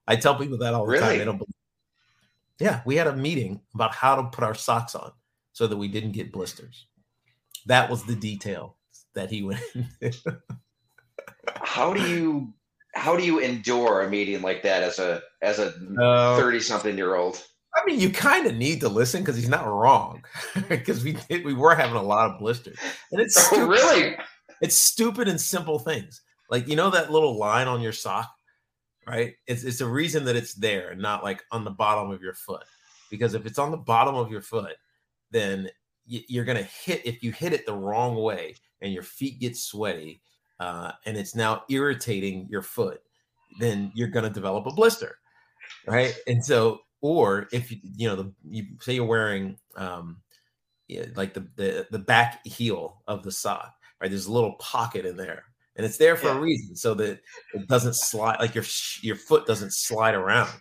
I 0.08 0.16
tell 0.16 0.36
people 0.36 0.58
that 0.60 0.74
all 0.74 0.86
the 0.86 0.92
really? 0.92 1.04
time. 1.04 1.18
They 1.20 1.26
don't 1.26 1.38
believe. 1.38 1.50
Yeah, 2.60 2.82
we 2.86 2.96
had 2.96 3.08
a 3.08 3.16
meeting 3.16 3.62
about 3.74 3.94
how 3.94 4.16
to 4.16 4.24
put 4.24 4.44
our 4.44 4.56
socks 4.56 4.96
on 4.96 5.12
so 5.54 5.68
that 5.68 5.78
we 5.78 5.88
didn't 5.88 6.12
get 6.12 6.32
blisters. 6.32 6.88
That 7.66 7.90
was 7.90 8.04
the 8.04 8.16
detail 8.16 8.78
that 9.16 9.32
he 9.32 9.44
went. 9.44 9.62
how 11.62 11.94
do 11.94 12.02
you 12.08 12.54
how 12.94 13.16
do 13.16 13.26
you 13.26 13.40
endure 13.40 14.02
a 14.02 14.10
meeting 14.10 14.42
like 14.42 14.64
that 14.64 14.84
as 14.84 15.00
a 15.00 15.22
as 15.42 15.60
a 15.60 15.72
thirty 16.38 16.58
uh, 16.58 16.62
something 16.62 16.98
year 16.98 17.16
old? 17.16 17.44
I 17.76 17.86
mean, 17.86 18.00
you 18.00 18.10
kind 18.10 18.48
of 18.48 18.56
need 18.56 18.80
to 18.82 18.90
listen 18.90 19.22
because 19.22 19.36
he's 19.36 19.50
not 19.50 19.68
wrong. 19.68 20.24
Because 20.70 21.04
we 21.04 21.18
did, 21.30 21.44
we 21.44 21.54
were 21.54 21.76
having 21.76 21.98
a 21.98 22.02
lot 22.02 22.32
of 22.32 22.40
blisters, 22.40 22.78
and 23.12 23.22
it's 23.22 23.52
oh, 23.52 23.68
really 23.68 24.16
it's 24.62 24.78
stupid 24.78 25.28
and 25.28 25.40
simple 25.40 25.80
things. 25.80 26.22
Like 26.50 26.68
you 26.68 26.76
know 26.76 26.90
that 26.92 27.12
little 27.12 27.38
line 27.38 27.68
on 27.68 27.82
your 27.82 27.92
sock, 27.92 28.32
right? 29.06 29.34
It's 29.48 29.64
it's 29.64 29.82
a 29.82 29.88
reason 29.88 30.26
that 30.26 30.36
it's 30.36 30.54
there 30.54 30.92
and 30.92 31.02
not 31.02 31.24
like 31.24 31.44
on 31.52 31.66
the 31.66 31.72
bottom 31.72 32.12
of 32.12 32.22
your 32.22 32.34
foot. 32.34 32.64
Because 33.12 33.34
if 33.34 33.46
it's 33.46 33.60
on 33.60 33.72
the 33.72 33.78
bottom 33.78 34.16
of 34.16 34.32
your 34.32 34.42
foot, 34.42 34.76
then 35.32 35.70
you're 36.06 36.46
gonna 36.46 36.64
hit 36.64 37.02
if 37.06 37.24
you 37.24 37.32
hit 37.32 37.54
it 37.54 37.66
the 37.66 37.74
wrong 37.74 38.16
way 38.16 38.56
and 38.82 38.94
your 38.94 39.04
feet 39.04 39.40
get 39.40 39.58
sweaty 39.58 40.22
uh, 40.60 40.92
and 41.06 41.18
it's 41.18 41.36
now 41.36 41.64
irritating 41.70 42.48
your 42.50 42.62
foot, 42.62 43.02
then 43.60 43.92
you're 43.96 44.08
gonna 44.08 44.30
develop 44.30 44.66
a 44.66 44.74
blister, 44.74 45.18
right? 45.88 46.16
And 46.28 46.44
so, 46.44 46.82
or 47.02 47.48
if 47.52 47.72
you 47.72 47.78
you 47.84 48.08
know 48.08 48.16
the 48.16 48.32
you 48.50 48.66
say 48.80 48.96
you're 48.96 49.06
wearing 49.06 49.58
um, 49.78 50.18
yeah, 50.88 51.06
like 51.16 51.34
the, 51.34 51.48
the 51.56 51.88
the 51.92 52.00
back 52.00 52.46
heel 52.46 53.02
of 53.08 53.24
the 53.24 53.32
sock 53.32 53.76
right? 54.02 54.10
There's 54.10 54.28
a 54.28 54.32
little 54.32 54.54
pocket 54.54 55.06
in 55.06 55.18
there, 55.18 55.44
and 55.76 55.86
it's 55.86 55.98
there 55.98 56.16
for 56.16 56.28
yeah. 56.28 56.38
a 56.38 56.40
reason, 56.40 56.76
so 56.76 56.94
that 56.96 57.22
it 57.54 57.68
doesn't 57.68 57.96
slide, 57.96 58.38
like 58.40 58.56
your 58.56 58.66
your 59.02 59.16
foot 59.16 59.46
doesn't 59.46 59.74
slide 59.74 60.16
around. 60.16 60.52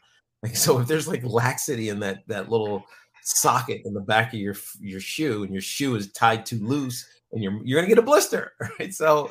Like 0.42 0.57
so, 0.57 0.78
if 0.78 0.87
there's 0.87 1.09
like 1.09 1.24
laxity 1.24 1.88
in 1.88 2.00
that 2.00 2.26
that 2.28 2.50
little 2.50 2.85
socket 3.24 3.82
in 3.84 3.94
the 3.94 4.00
back 4.00 4.32
of 4.32 4.38
your 4.38 4.56
your 4.80 5.00
shoe, 5.00 5.42
and 5.42 5.52
your 5.52 5.62
shoe 5.62 5.96
is 5.96 6.12
tied 6.12 6.46
too 6.46 6.64
loose, 6.64 7.06
and 7.32 7.42
you're 7.42 7.60
you're 7.64 7.80
gonna 7.80 7.88
get 7.88 7.98
a 7.98 8.02
blister, 8.02 8.52
right? 8.78 8.92
So 8.94 9.30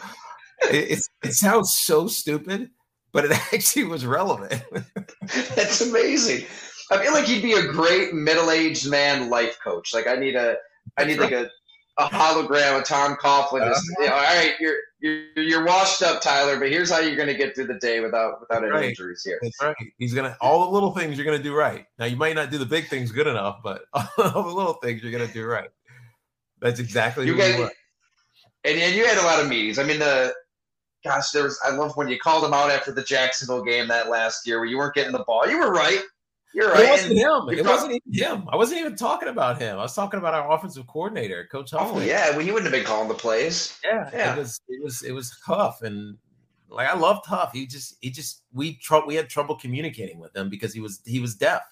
it, 0.63 0.99
it 1.23 1.33
sounds 1.33 1.79
so 1.83 2.07
stupid, 2.07 2.69
but 3.11 3.25
it 3.25 3.31
actually 3.53 3.85
was 3.85 4.05
relevant. 4.05 4.61
That's 5.55 5.81
amazing. 5.81 6.45
I 6.91 7.01
feel 7.01 7.13
like 7.13 7.27
you'd 7.27 7.41
be 7.41 7.53
a 7.53 7.65
great 7.65 8.13
middle-aged 8.13 8.89
man 8.89 9.29
life 9.29 9.57
coach. 9.63 9.93
Like 9.93 10.07
I 10.07 10.15
need 10.15 10.35
a 10.35 10.57
I 10.97 11.05
need 11.05 11.19
like 11.19 11.31
a 11.31 11.49
a 11.97 12.05
hologram 12.05 12.79
of 12.79 12.85
Tom 12.85 13.15
Coughlin. 13.15 13.61
uh-huh. 13.61 13.81
you 13.99 14.05
know, 14.07 14.13
all 14.13 14.21
right, 14.21 14.53
you're, 14.59 14.77
you're 15.03 15.25
you're 15.35 15.65
washed 15.65 16.01
up, 16.01 16.21
Tyler, 16.21 16.57
but 16.57 16.69
here's 16.69 16.89
how 16.89 16.99
you're 16.99 17.17
going 17.17 17.27
to 17.27 17.35
get 17.35 17.53
through 17.53 17.67
the 17.67 17.77
day 17.79 17.99
without 17.99 18.39
without 18.39 18.63
any 18.63 18.71
right. 18.71 18.85
injuries 18.85 19.21
here. 19.23 19.37
That's 19.41 19.61
right. 19.61 19.75
He's 19.97 20.13
gonna 20.13 20.37
all 20.39 20.65
the 20.65 20.71
little 20.71 20.91
things 20.91 21.17
you're 21.17 21.25
going 21.25 21.37
to 21.37 21.43
do 21.43 21.53
right. 21.53 21.85
Now 21.99 22.05
you 22.05 22.15
might 22.15 22.35
not 22.35 22.49
do 22.49 22.57
the 22.57 22.65
big 22.65 22.87
things 22.87 23.11
good 23.11 23.27
enough, 23.27 23.59
but 23.61 23.83
all 23.93 24.07
the 24.17 24.55
little 24.55 24.75
things 24.75 25.03
you're 25.03 25.11
going 25.11 25.27
to 25.27 25.33
do 25.33 25.45
right. 25.45 25.69
That's 26.61 26.79
exactly 26.79 27.25
you 27.25 27.37
guys. 27.37 27.59
And, 28.63 28.79
and 28.79 28.95
you 28.95 29.05
had 29.05 29.17
a 29.17 29.25
lot 29.25 29.41
of 29.41 29.49
meetings. 29.49 29.77
I 29.77 29.83
mean, 29.83 29.99
the 29.99 30.33
gosh, 31.03 31.31
there 31.31 31.43
was. 31.43 31.59
I 31.65 31.71
love 31.71 31.97
when 31.97 32.07
you 32.07 32.17
called 32.17 32.45
him 32.45 32.53
out 32.53 32.71
after 32.71 32.93
the 32.93 33.03
Jacksonville 33.03 33.65
game 33.65 33.89
that 33.89 34.09
last 34.09 34.47
year, 34.47 34.59
where 34.59 34.69
you 34.69 34.77
weren't 34.77 34.95
getting 34.95 35.11
the 35.11 35.25
ball. 35.25 35.49
You 35.49 35.59
were 35.59 35.71
right. 35.73 36.01
You're 36.53 36.71
right. 36.71 36.85
It 36.85 36.89
wasn't 36.89 37.17
him. 37.17 37.49
It 37.49 37.65
wasn't 37.65 37.91
even 37.93 38.13
him. 38.13 38.47
I 38.49 38.55
wasn't 38.55 38.79
even 38.79 38.95
talking 38.95 39.29
about 39.29 39.59
him. 39.59 39.77
I 39.77 39.81
was 39.81 39.95
talking 39.95 40.19
about 40.19 40.35
our 40.35 40.51
offensive 40.51 40.85
coordinator, 40.85 41.47
Coach 41.51 41.71
Huff. 41.71 41.91
Oh 41.91 41.99
yeah, 41.99 42.29
well, 42.31 42.39
he 42.39 42.51
wouldn't 42.51 42.71
have 42.71 42.79
been 42.79 42.85
calling 42.85 43.07
the 43.07 43.15
plays. 43.15 43.79
Yeah, 43.83 44.09
yeah. 44.13 44.35
It 44.35 44.37
was 44.37 44.61
it 44.67 44.83
was 44.83 45.01
it 45.01 45.11
was 45.13 45.35
tough, 45.45 45.81
and 45.81 46.17
like 46.69 46.87
I 46.87 46.95
love 46.95 47.25
Huff. 47.25 47.51
He 47.53 47.65
just 47.65 47.97
he 48.01 48.11
just 48.11 48.43
we 48.53 48.75
tr- 48.75 49.05
we 49.07 49.15
had 49.15 49.29
trouble 49.29 49.55
communicating 49.55 50.19
with 50.19 50.35
him 50.35 50.49
because 50.49 50.73
he 50.73 50.79
was 50.79 51.01
he 51.05 51.19
was 51.19 51.35
deaf 51.35 51.63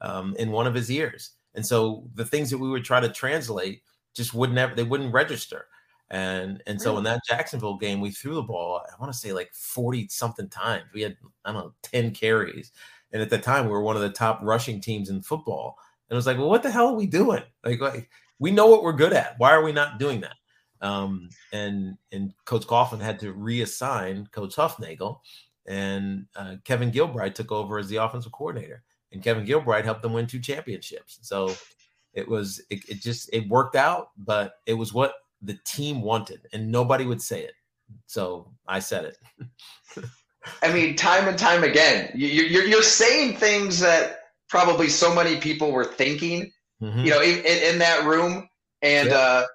um, 0.00 0.36
in 0.38 0.52
one 0.52 0.68
of 0.68 0.74
his 0.74 0.90
ears, 0.90 1.30
and 1.54 1.66
so 1.66 2.08
the 2.14 2.24
things 2.24 2.50
that 2.50 2.58
we 2.58 2.68
would 2.68 2.84
try 2.84 3.00
to 3.00 3.08
translate 3.08 3.82
just 4.14 4.34
wouldn't 4.34 4.58
ever 4.58 4.74
they 4.74 4.84
wouldn't 4.84 5.12
register. 5.12 5.66
And 6.10 6.62
and 6.66 6.80
so 6.80 6.96
in 6.96 7.04
that 7.04 7.20
Jacksonville 7.28 7.76
game, 7.76 8.00
we 8.00 8.10
threw 8.10 8.34
the 8.34 8.42
ball. 8.42 8.80
I 8.80 8.98
want 8.98 9.12
to 9.12 9.18
say 9.18 9.32
like 9.32 9.52
forty 9.52 10.08
something 10.08 10.48
times. 10.48 10.84
We 10.94 11.02
had 11.02 11.16
I 11.44 11.52
don't 11.52 11.64
know 11.64 11.74
ten 11.82 12.12
carries 12.12 12.72
and 13.12 13.22
at 13.22 13.30
the 13.30 13.38
time, 13.38 13.64
we 13.64 13.72
were 13.72 13.82
one 13.82 13.96
of 13.96 14.02
the 14.02 14.10
top 14.10 14.40
rushing 14.42 14.80
teams 14.80 15.10
in 15.10 15.22
football. 15.22 15.76
And 16.08 16.14
it 16.14 16.16
was 16.16 16.26
like, 16.26 16.38
well, 16.38 16.48
what 16.48 16.62
the 16.62 16.70
hell 16.70 16.88
are 16.88 16.96
we 16.96 17.06
doing? 17.06 17.42
Like, 17.64 17.80
like 17.80 18.10
we 18.38 18.50
know 18.50 18.66
what 18.66 18.82
we're 18.82 18.92
good 18.92 19.12
at. 19.12 19.34
Why 19.38 19.52
are 19.52 19.62
we 19.62 19.72
not 19.72 19.98
doing 19.98 20.20
that? 20.20 20.36
Um, 20.80 21.28
and 21.52 21.96
and 22.12 22.32
Coach 22.44 22.66
Coughlin 22.66 23.00
had 23.00 23.18
to 23.20 23.34
reassign 23.34 24.30
Coach 24.30 24.54
Hufnagel, 24.56 25.18
and 25.66 26.26
uh, 26.36 26.56
Kevin 26.64 26.92
Gilbride 26.92 27.34
took 27.34 27.50
over 27.50 27.78
as 27.78 27.88
the 27.88 27.96
offensive 27.96 28.32
coordinator. 28.32 28.84
And 29.10 29.22
Kevin 29.22 29.46
Gilbride 29.46 29.84
helped 29.84 30.02
them 30.02 30.12
win 30.12 30.26
two 30.26 30.38
championships. 30.38 31.18
So 31.22 31.54
it 32.12 32.28
was 32.28 32.60
it, 32.70 32.88
it 32.88 33.00
just 33.00 33.28
it 33.32 33.48
worked 33.48 33.74
out, 33.74 34.10
but 34.18 34.54
it 34.66 34.74
was 34.74 34.92
what 34.92 35.14
the 35.42 35.58
team 35.64 36.02
wanted, 36.02 36.46
and 36.52 36.70
nobody 36.70 37.06
would 37.06 37.22
say 37.22 37.42
it. 37.42 37.54
So 38.06 38.52
I 38.66 38.78
said 38.80 39.04
it. 39.06 39.16
I 40.62 40.72
mean, 40.72 40.96
time 40.96 41.28
and 41.28 41.38
time 41.38 41.64
again, 41.64 42.10
you, 42.14 42.58
are 42.60 42.64
you're 42.64 42.82
saying 42.82 43.36
things 43.36 43.80
that 43.80 44.20
probably 44.48 44.88
so 44.88 45.14
many 45.14 45.36
people 45.36 45.72
were 45.72 45.84
thinking, 45.84 46.50
mm-hmm. 46.82 47.00
you 47.00 47.10
know, 47.10 47.20
in, 47.20 47.38
in, 47.44 47.78
that 47.78 48.04
room, 48.04 48.48
and 48.82 49.08
yeah. 49.08 49.16
uh, 49.16 49.46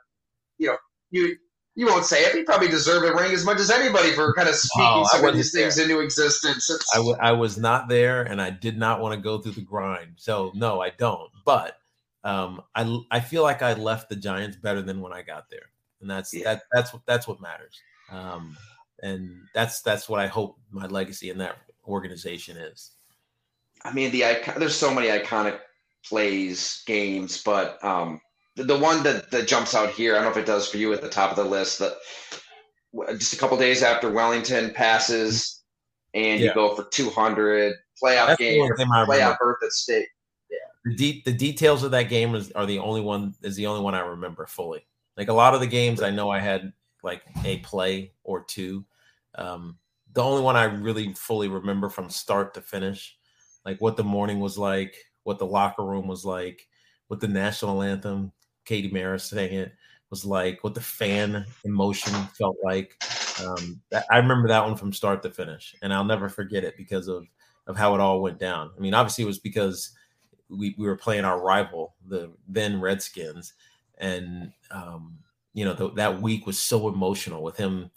you 0.57 0.67
know, 0.67 0.77
you 1.11 1.35
you 1.75 1.87
won't 1.87 2.05
say 2.05 2.23
it. 2.23 2.35
You 2.35 2.43
probably 2.43 2.67
deserve 2.67 3.03
a 3.03 3.15
ring 3.15 3.31
as 3.31 3.45
much 3.45 3.59
as 3.59 3.71
anybody 3.71 4.11
for 4.11 4.33
kind 4.33 4.47
of 4.47 4.55
speaking 4.55 4.87
oh, 4.87 5.07
some 5.11 5.25
of 5.25 5.35
these 5.35 5.51
things 5.51 5.75
there. 5.75 5.85
into 5.85 5.99
existence. 6.01 6.69
I, 6.93 6.97
w- 6.97 7.17
I 7.19 7.31
was 7.31 7.57
not 7.57 7.89
there, 7.89 8.23
and 8.23 8.41
I 8.41 8.51
did 8.51 8.77
not 8.77 9.01
want 9.01 9.15
to 9.15 9.21
go 9.21 9.39
through 9.39 9.53
the 9.53 9.61
grind. 9.61 10.13
So 10.17 10.51
no, 10.53 10.81
I 10.81 10.91
don't. 10.91 11.31
But 11.45 11.77
um, 12.23 12.61
I 12.75 12.99
I 13.09 13.19
feel 13.19 13.43
like 13.43 13.61
I 13.61 13.73
left 13.73 14.09
the 14.09 14.15
Giants 14.15 14.57
better 14.57 14.81
than 14.81 15.01
when 15.01 15.13
I 15.13 15.23
got 15.23 15.49
there, 15.49 15.69
and 16.01 16.09
that's 16.09 16.33
yeah. 16.33 16.43
that 16.45 16.63
that's 16.71 16.93
what 16.93 17.01
that's 17.05 17.27
what 17.27 17.41
matters. 17.41 17.81
Um, 18.11 18.55
and 19.03 19.29
that's 19.53 19.81
that's 19.81 20.07
what 20.09 20.19
I 20.19 20.27
hope 20.27 20.57
my 20.71 20.87
legacy 20.87 21.29
in 21.29 21.37
that 21.39 21.57
organization 21.85 22.57
is. 22.57 22.91
I 23.83 23.93
mean, 23.93 24.11
the 24.11 24.23
there's 24.57 24.75
so 24.75 24.93
many 24.93 25.07
iconic 25.07 25.59
plays, 26.05 26.83
games, 26.87 27.43
but 27.43 27.83
um, 27.83 28.21
the, 28.55 28.63
the 28.63 28.77
one 28.77 29.03
that, 29.03 29.29
that 29.31 29.47
jumps 29.47 29.75
out 29.75 29.89
here, 29.89 30.13
I 30.13 30.15
don't 30.15 30.25
know 30.25 30.31
if 30.31 30.37
it 30.37 30.45
does 30.45 30.69
for 30.69 30.77
you 30.77 30.93
at 30.93 31.01
the 31.01 31.09
top 31.09 31.31
of 31.31 31.35
the 31.35 31.43
list. 31.43 31.79
That 31.79 31.93
just 33.17 33.33
a 33.33 33.37
couple 33.37 33.57
days 33.57 33.83
after 33.83 34.09
Wellington 34.09 34.71
passes, 34.73 35.63
and 36.13 36.39
yeah. 36.39 36.47
you 36.47 36.53
go 36.53 36.73
for 36.75 36.85
200 36.85 37.75
playoff 38.01 38.27
that's 38.27 38.39
game, 38.39 38.69
playoff 38.77 39.37
berth 39.37 39.57
at 39.63 39.71
stake. 39.71 40.07
Yeah. 40.49 40.57
The, 40.85 40.95
de- 40.95 41.21
the 41.25 41.33
details 41.33 41.83
of 41.83 41.91
that 41.91 42.03
game 42.03 42.35
is, 42.35 42.51
are 42.53 42.65
the 42.65 42.79
only 42.79 43.01
one 43.01 43.35
is 43.41 43.57
the 43.57 43.65
only 43.65 43.81
one 43.81 43.95
I 43.95 43.99
remember 43.99 44.45
fully. 44.45 44.85
Like 45.17 45.27
a 45.27 45.33
lot 45.33 45.53
of 45.53 45.59
the 45.59 45.67
games, 45.67 46.01
I 46.01 46.09
know 46.09 46.29
I 46.29 46.39
had 46.39 46.71
like 47.03 47.21
a 47.43 47.57
play 47.59 48.13
or 48.23 48.43
two, 48.43 48.85
um, 49.35 49.77
the 50.13 50.23
only 50.23 50.41
one 50.41 50.55
I 50.55 50.65
really 50.65 51.13
fully 51.13 51.47
remember 51.47 51.89
from 51.89 52.09
start 52.09 52.53
to 52.53 52.61
finish, 52.61 53.17
like 53.65 53.79
what 53.81 53.97
the 53.97 54.03
morning 54.03 54.39
was 54.39 54.57
like, 54.57 54.95
what 55.23 55.39
the 55.39 55.45
locker 55.45 55.83
room 55.83 56.07
was 56.07 56.25
like, 56.25 56.67
what 57.07 57.19
the 57.19 57.27
national 57.27 57.81
anthem, 57.81 58.31
Katie 58.65 58.91
Mara 58.91 59.19
sang 59.19 59.53
it, 59.53 59.73
was 60.09 60.23
like, 60.23 60.63
what 60.63 60.75
the 60.75 60.81
fan 60.81 61.45
emotion 61.65 62.13
felt 62.37 62.55
like. 62.63 63.01
Um, 63.43 63.81
I 64.11 64.17
remember 64.17 64.47
that 64.47 64.63
one 64.63 64.75
from 64.75 64.93
start 64.93 65.23
to 65.23 65.31
finish, 65.31 65.75
and 65.81 65.91
I'll 65.91 66.03
never 66.03 66.29
forget 66.29 66.63
it 66.63 66.77
because 66.77 67.07
of 67.07 67.25
of 67.65 67.77
how 67.77 67.95
it 67.95 68.01
all 68.01 68.21
went 68.21 68.39
down. 68.39 68.71
I 68.77 68.79
mean, 68.79 68.93
obviously, 68.93 69.23
it 69.23 69.27
was 69.27 69.39
because 69.39 69.91
we, 70.49 70.75
we 70.77 70.85
were 70.85 70.97
playing 70.97 71.25
our 71.25 71.41
rival, 71.41 71.95
the 72.07 72.31
then 72.47 72.79
Redskins, 72.79 73.53
and 73.97 74.51
um, 74.69 75.17
you 75.53 75.65
know 75.65 75.73
the, 75.73 75.91
that 75.93 76.21
week 76.21 76.45
was 76.45 76.59
so 76.59 76.87
emotional 76.87 77.41
with 77.41 77.57
him 77.57 77.89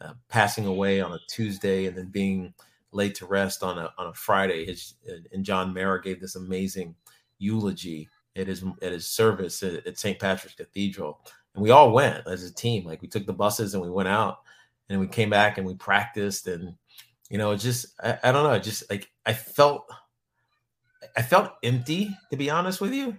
uh, 0.00 0.14
passing 0.28 0.66
away 0.66 1.00
on 1.00 1.12
a 1.12 1.18
Tuesday 1.28 1.86
and 1.86 1.96
then 1.96 2.06
being 2.06 2.54
laid 2.92 3.14
to 3.16 3.26
rest 3.26 3.62
on 3.62 3.78
a 3.78 3.92
on 3.98 4.06
a 4.08 4.14
Friday. 4.14 4.64
His 4.64 4.94
and 5.32 5.44
John 5.44 5.74
Mara 5.74 6.00
gave 6.00 6.20
this 6.20 6.36
amazing 6.36 6.94
eulogy 7.38 8.08
at 8.36 8.46
his 8.46 8.64
at 8.82 8.92
his 8.92 9.06
service 9.06 9.62
at, 9.62 9.86
at 9.86 9.98
St. 9.98 10.18
Patrick's 10.18 10.56
Cathedral, 10.56 11.20
and 11.54 11.62
we 11.62 11.70
all 11.70 11.92
went 11.92 12.26
as 12.26 12.44
a 12.44 12.54
team. 12.54 12.84
Like 12.84 13.02
we 13.02 13.08
took 13.08 13.26
the 13.26 13.32
buses 13.32 13.74
and 13.74 13.82
we 13.82 13.90
went 13.90 14.08
out, 14.08 14.38
and 14.88 15.00
we 15.00 15.06
came 15.06 15.30
back 15.30 15.58
and 15.58 15.66
we 15.66 15.74
practiced 15.74 16.46
and 16.46 16.74
you 17.28 17.38
know, 17.38 17.54
just 17.56 17.86
I, 18.02 18.18
I 18.22 18.32
don't 18.32 18.44
know, 18.44 18.58
just 18.58 18.88
like 18.90 19.10
I 19.26 19.32
felt 19.32 19.88
I 21.16 21.22
felt 21.22 21.52
empty 21.62 22.16
to 22.30 22.36
be 22.36 22.50
honest 22.50 22.80
with 22.80 22.92
you 22.92 23.16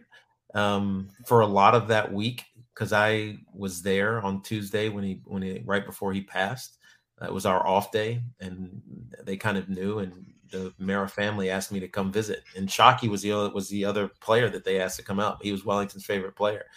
um, 0.56 1.10
for 1.26 1.42
a 1.42 1.48
lot 1.48 1.76
of 1.76 1.88
that 1.90 2.12
week 2.12 2.46
because 2.80 2.94
I 2.94 3.36
was 3.54 3.82
there 3.82 4.22
on 4.22 4.42
Tuesday 4.42 4.88
when 4.88 5.04
he 5.04 5.20
when 5.26 5.42
he 5.42 5.62
right 5.66 5.86
before 5.86 6.14
he 6.14 6.22
passed. 6.22 6.78
It 7.22 7.34
was 7.34 7.46
our 7.46 7.68
off 7.68 7.92
day, 7.92 8.22
and 8.40 8.82
they 9.24 9.36
kind 9.36 9.58
of 9.58 9.68
knew. 9.68 10.00
And 10.00 10.26
the 10.50 10.74
Mara 10.78 11.10
family 11.10 11.50
asked 11.50 11.74
me 11.74 11.82
to 11.82 11.90
come 11.90 12.10
visit. 12.10 12.44
And 12.56 12.70
Shockey 12.70 13.10
was 13.10 13.22
the 13.22 13.34
other 13.34 13.50
was 13.50 13.68
the 13.68 13.84
other 13.84 14.08
player 14.08 14.50
that 14.50 14.64
they 14.64 14.80
asked 14.80 14.96
to 14.96 15.04
come 15.04 15.20
out. 15.20 15.44
He 15.44 15.52
was 15.52 15.66
Wellington's 15.66 16.06
favorite 16.06 16.38
player, 16.38 16.68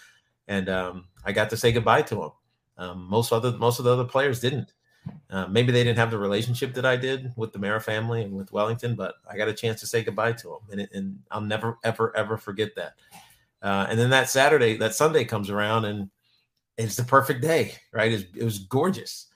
and 0.49 0.69
um, 0.69 1.07
I 1.25 1.31
got 1.31 1.51
to 1.51 1.57
say 1.57 1.71
goodbye 1.71 2.03
to 2.03 2.25
him. 2.25 2.31
Um, 2.79 3.07
most 3.09 3.33
other 3.33 3.53
most 3.53 3.79
of 3.79 3.85
the 3.85 3.93
other 3.93 4.05
players 4.05 4.41
didn't. 4.41 4.73
Uh, 5.31 5.47
maybe 5.47 5.71
they 5.71 5.85
didn't 5.85 5.99
have 5.99 6.11
the 6.11 6.19
relationship 6.19 6.75
that 6.75 6.87
I 6.87 6.97
did 6.97 7.33
with 7.37 7.53
the 7.53 7.59
Mara 7.61 7.81
family 7.81 8.23
and 8.23 8.35
with 8.35 8.53
Wellington, 8.53 8.97
but 8.97 9.15
I 9.31 9.37
got 9.37 9.49
a 9.49 9.55
chance 9.55 9.81
to 9.81 9.87
say 9.87 10.03
goodbye 10.03 10.33
to 10.33 10.55
him, 10.55 10.61
and, 10.71 10.81
it, 10.81 10.91
and 10.93 11.19
I'll 11.31 11.41
never, 11.41 11.79
ever, 11.83 12.17
ever 12.17 12.37
forget 12.37 12.75
that. 12.77 12.95
Uh, 13.62 13.87
and 13.88 13.98
then 13.98 14.11
that 14.11 14.29
Saturday, 14.29 14.77
that 14.77 14.94
Sunday 14.94 15.25
comes 15.25 15.48
around, 15.48 15.85
and 15.85 16.11
it's 16.77 16.96
the 16.96 17.05
perfect 17.05 17.42
day, 17.42 17.75
right? 17.92 18.11
It 18.11 18.14
was, 18.14 18.25
it 18.37 18.44
was 18.44 18.59
gorgeous, 18.61 19.29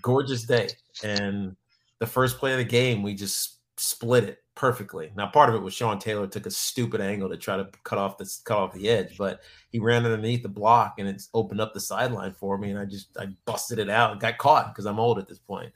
gorgeous 0.00 0.44
day, 0.44 0.68
and 1.02 1.54
the 1.98 2.06
first 2.06 2.38
play 2.38 2.52
of 2.52 2.58
the 2.58 2.64
game, 2.64 3.02
we 3.02 3.14
just 3.14 3.58
split 3.76 4.24
it 4.24 4.38
perfectly. 4.54 5.12
Now, 5.16 5.26
part 5.26 5.48
of 5.48 5.54
it 5.54 5.62
was 5.62 5.74
Sean 5.74 5.98
Taylor 5.98 6.26
took 6.26 6.46
a 6.46 6.50
stupid 6.50 7.00
angle 7.00 7.28
to 7.28 7.36
try 7.36 7.56
to 7.56 7.68
cut 7.82 7.98
off 7.98 8.18
the 8.18 8.30
cut 8.44 8.58
off 8.58 8.72
the 8.72 8.88
edge, 8.88 9.18
but 9.18 9.40
he 9.70 9.78
ran 9.78 10.04
underneath 10.04 10.42
the 10.42 10.48
block 10.48 10.94
and 10.98 11.08
it's 11.08 11.28
opened 11.34 11.60
up 11.60 11.74
the 11.74 11.80
sideline 11.80 12.32
for 12.32 12.56
me, 12.56 12.70
and 12.70 12.78
I 12.78 12.84
just 12.84 13.16
I 13.18 13.28
busted 13.44 13.78
it 13.78 13.90
out 13.90 14.12
and 14.12 14.20
got 14.20 14.38
caught 14.38 14.72
because 14.72 14.86
I'm 14.86 15.00
old 15.00 15.18
at 15.18 15.28
this 15.28 15.38
point. 15.38 15.72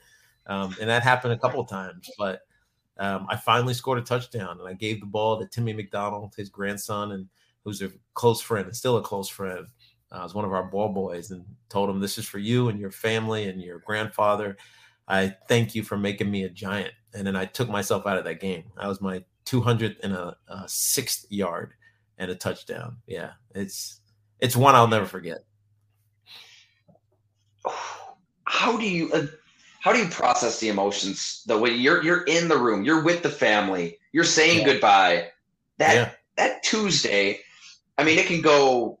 Um, 0.47 0.75
and 0.81 0.89
that 0.89 1.03
happened 1.03 1.33
a 1.33 1.37
couple 1.37 1.63
times, 1.63 2.09
but 2.17 2.41
um, 2.97 3.27
I 3.29 3.35
finally 3.35 3.73
scored 3.73 3.99
a 3.99 4.01
touchdown, 4.01 4.57
and 4.59 4.67
I 4.67 4.73
gave 4.73 4.99
the 4.99 5.05
ball 5.05 5.39
to 5.39 5.45
Timmy 5.45 5.73
McDonnell, 5.73 6.35
his 6.35 6.49
grandson, 6.49 7.11
and 7.11 7.27
who's 7.63 7.81
a 7.81 7.91
close 8.13 8.41
friend 8.41 8.67
and 8.67 8.75
still 8.75 8.97
a 8.97 9.01
close 9.01 9.29
friend. 9.29 9.67
Uh, 10.11 10.21
was 10.23 10.33
one 10.33 10.45
of 10.45 10.53
our 10.53 10.63
ball 10.63 10.89
boys, 10.89 11.29
and 11.29 11.45
told 11.69 11.89
him, 11.89 11.99
"This 11.99 12.17
is 12.17 12.25
for 12.25 12.39
you 12.39 12.69
and 12.69 12.79
your 12.79 12.91
family 12.91 13.47
and 13.47 13.61
your 13.61 13.79
grandfather." 13.79 14.57
I 15.09 15.35
thank 15.47 15.73
you 15.73 15.83
for 15.83 15.97
making 15.97 16.29
me 16.29 16.43
a 16.43 16.49
giant. 16.49 16.93
And 17.15 17.25
then 17.25 17.35
I 17.35 17.45
took 17.45 17.67
myself 17.67 18.05
out 18.05 18.19
of 18.19 18.23
that 18.25 18.39
game. 18.39 18.65
That 18.77 18.87
was 18.87 19.01
my 19.01 19.23
200th 19.47 19.97
and 20.03 20.13
a, 20.13 20.37
a 20.47 20.63
sixth 20.67 21.25
yard 21.29 21.73
and 22.19 22.29
a 22.29 22.35
touchdown. 22.35 22.97
Yeah, 23.07 23.31
it's 23.55 24.01
it's 24.39 24.55
one 24.55 24.75
I'll 24.75 24.87
never 24.87 25.05
forget. 25.05 25.39
How 28.45 28.77
do 28.77 28.85
you 28.85 29.11
uh, 29.13 29.27
how 29.81 29.93
do 29.93 29.99
you 29.99 30.09
process 30.09 30.59
the 30.59 30.69
emotions 30.69 31.43
the 31.45 31.57
way 31.57 31.69
you're 31.69 32.03
you're 32.03 32.23
in 32.23 32.47
the 32.47 32.57
room, 32.57 32.83
you're 32.83 33.03
with 33.03 33.21
the 33.21 33.29
family, 33.29 33.97
you're 34.11 34.23
saying 34.23 34.59
yeah. 34.59 34.65
goodbye. 34.65 35.27
That 35.77 35.95
yeah. 35.95 36.11
that 36.35 36.63
Tuesday, 36.63 37.39
I 37.99 38.03
mean, 38.05 38.17
it 38.17 38.27
can 38.27 38.41
go 38.41 38.99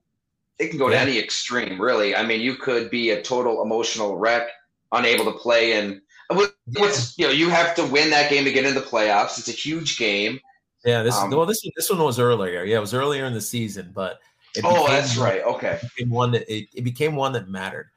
it 0.59 0.69
can 0.69 0.77
go 0.77 0.89
yeah. 0.89 0.97
to 0.97 1.01
any 1.01 1.17
extreme, 1.17 1.81
really. 1.81 2.15
I 2.15 2.25
mean, 2.25 2.41
you 2.41 2.55
could 2.55 2.89
be 2.89 3.11
a 3.11 3.21
total 3.21 3.63
emotional 3.63 4.17
wreck 4.17 4.49
unable 4.91 5.25
to 5.25 5.31
play. 5.31 5.79
And 5.79 6.01
what's 6.29 7.17
you 7.17 7.25
know 7.25 7.31
you 7.31 7.49
have 7.49 7.75
to 7.75 7.85
win 7.85 8.09
that 8.09 8.29
game 8.29 8.43
to 8.43 8.51
get 8.51 8.65
into 8.65 8.79
the 8.79 8.85
playoffs. 8.85 9.39
It's 9.39 9.47
a 9.47 9.53
huge 9.53 9.97
game. 9.97 10.39
Yeah, 10.85 11.01
this 11.03 11.15
um, 11.15 11.31
well 11.31 11.45
this 11.45 11.61
this 11.75 11.89
one 11.89 11.99
was 11.99 12.19
earlier. 12.19 12.63
Yeah, 12.63 12.77
it 12.77 12.81
was 12.81 12.93
earlier 12.93 13.25
in 13.25 13.33
the 13.33 13.41
season, 13.41 13.91
but 13.93 14.19
oh, 14.63 14.87
that's 14.87 15.17
one, 15.17 15.27
right. 15.27 15.43
Okay, 15.43 15.79
it 15.97 16.07
one 16.07 16.31
that 16.31 16.53
it, 16.53 16.67
it 16.73 16.83
became 16.83 17.15
one 17.15 17.33
that 17.33 17.49
mattered. 17.49 17.89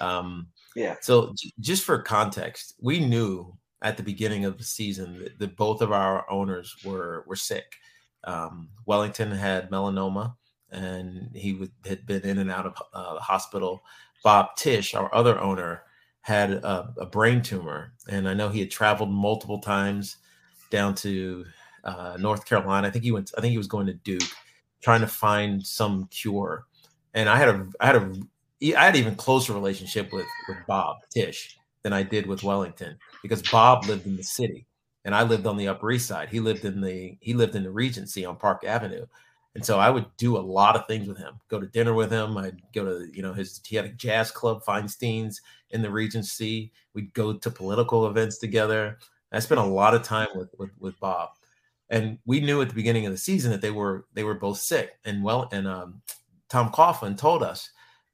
Um, 0.00 0.48
yeah. 0.76 0.96
So 1.00 1.34
j- 1.36 1.52
just 1.60 1.84
for 1.84 1.98
context, 1.98 2.74
we 2.80 3.00
knew 3.00 3.56
at 3.82 3.96
the 3.96 4.02
beginning 4.02 4.44
of 4.44 4.58
the 4.58 4.64
season 4.64 5.18
that, 5.18 5.38
that 5.38 5.56
both 5.56 5.82
of 5.82 5.92
our 5.92 6.30
owners 6.30 6.76
were 6.84 7.24
were 7.26 7.36
sick. 7.36 7.74
Um, 8.24 8.68
Wellington 8.86 9.30
had 9.30 9.70
melanoma, 9.70 10.34
and 10.72 11.30
he 11.34 11.68
had 11.86 12.06
been 12.06 12.22
in 12.22 12.38
and 12.38 12.50
out 12.50 12.66
of 12.66 12.74
uh, 12.92 13.14
the 13.14 13.20
hospital. 13.20 13.82
Bob 14.22 14.56
Tisch, 14.56 14.94
our 14.94 15.12
other 15.14 15.40
owner, 15.40 15.82
had 16.22 16.52
a, 16.52 16.92
a, 16.98 17.06
brain 17.06 17.40
tumor, 17.42 17.94
and 18.08 18.28
I 18.28 18.34
know 18.34 18.50
he 18.50 18.60
had 18.60 18.70
traveled 18.70 19.10
multiple 19.10 19.58
times 19.58 20.18
down 20.70 20.94
to 20.96 21.46
uh, 21.84 22.16
North 22.20 22.44
Carolina. 22.44 22.88
I 22.88 22.90
think 22.90 23.04
he 23.04 23.12
went. 23.12 23.32
I 23.36 23.40
think 23.40 23.52
he 23.52 23.58
was 23.58 23.66
going 23.66 23.86
to 23.86 23.94
Duke, 23.94 24.28
trying 24.82 25.00
to 25.00 25.06
find 25.06 25.66
some 25.66 26.06
cure. 26.10 26.66
And 27.14 27.28
I 27.28 27.36
had 27.36 27.48
a, 27.48 27.66
I 27.80 27.86
had 27.86 27.96
a, 27.96 28.12
I 28.76 28.84
had 28.84 28.96
even 28.96 29.14
closer 29.14 29.54
relationship 29.54 30.12
with 30.12 30.26
with 30.48 30.58
Bob 30.68 30.98
Tisch 31.12 31.56
than 31.82 31.92
I 31.92 32.02
did 32.02 32.26
with 32.26 32.42
Wellington 32.42 32.98
because 33.22 33.42
Bob 33.42 33.86
lived 33.86 34.06
in 34.06 34.16
the 34.16 34.22
city 34.22 34.66
and 35.04 35.14
I 35.14 35.22
lived 35.22 35.46
on 35.46 35.56
the 35.56 35.68
Upper 35.68 35.90
East 35.90 36.08
Side. 36.08 36.28
He 36.28 36.40
lived 36.40 36.64
in 36.64 36.80
the 36.80 37.16
he 37.20 37.34
lived 37.34 37.54
in 37.54 37.62
the 37.62 37.70
Regency 37.70 38.24
on 38.24 38.36
Park 38.36 38.64
Avenue. 38.64 39.06
And 39.60 39.66
so 39.66 39.78
I 39.78 39.90
would 39.90 40.06
do 40.16 40.38
a 40.38 40.40
lot 40.40 40.74
of 40.74 40.86
things 40.86 41.06
with 41.06 41.18
him. 41.18 41.34
Go 41.48 41.60
to 41.60 41.66
dinner 41.66 41.92
with 41.92 42.10
him. 42.10 42.38
I'd 42.38 42.62
go 42.72 42.82
to, 42.82 43.14
you 43.14 43.20
know, 43.20 43.34
his 43.34 43.60
he 43.62 43.76
had 43.76 43.84
a 43.84 43.90
jazz 43.90 44.30
club, 44.30 44.64
Feinstein's 44.64 45.42
in 45.68 45.82
the 45.82 45.90
Regency. 45.90 46.72
We'd 46.94 47.12
go 47.12 47.34
to 47.34 47.50
political 47.50 48.06
events 48.06 48.38
together. 48.38 48.96
I 49.32 49.38
spent 49.40 49.60
a 49.60 49.64
lot 49.64 49.92
of 49.92 50.02
time 50.02 50.28
with 50.34 50.48
with, 50.58 50.70
with 50.78 50.98
Bob. 50.98 51.28
And 51.90 52.18
we 52.24 52.40
knew 52.40 52.62
at 52.62 52.70
the 52.70 52.74
beginning 52.74 53.04
of 53.04 53.12
the 53.12 53.18
season 53.18 53.50
that 53.50 53.60
they 53.60 53.70
were 53.70 54.06
they 54.14 54.24
were 54.24 54.32
both 54.32 54.56
sick. 54.56 54.92
And 55.04 55.22
well, 55.22 55.46
and 55.52 55.68
um, 55.68 56.00
Tom 56.48 56.72
Coughlin 56.72 57.18
told 57.18 57.42
us, 57.42 57.68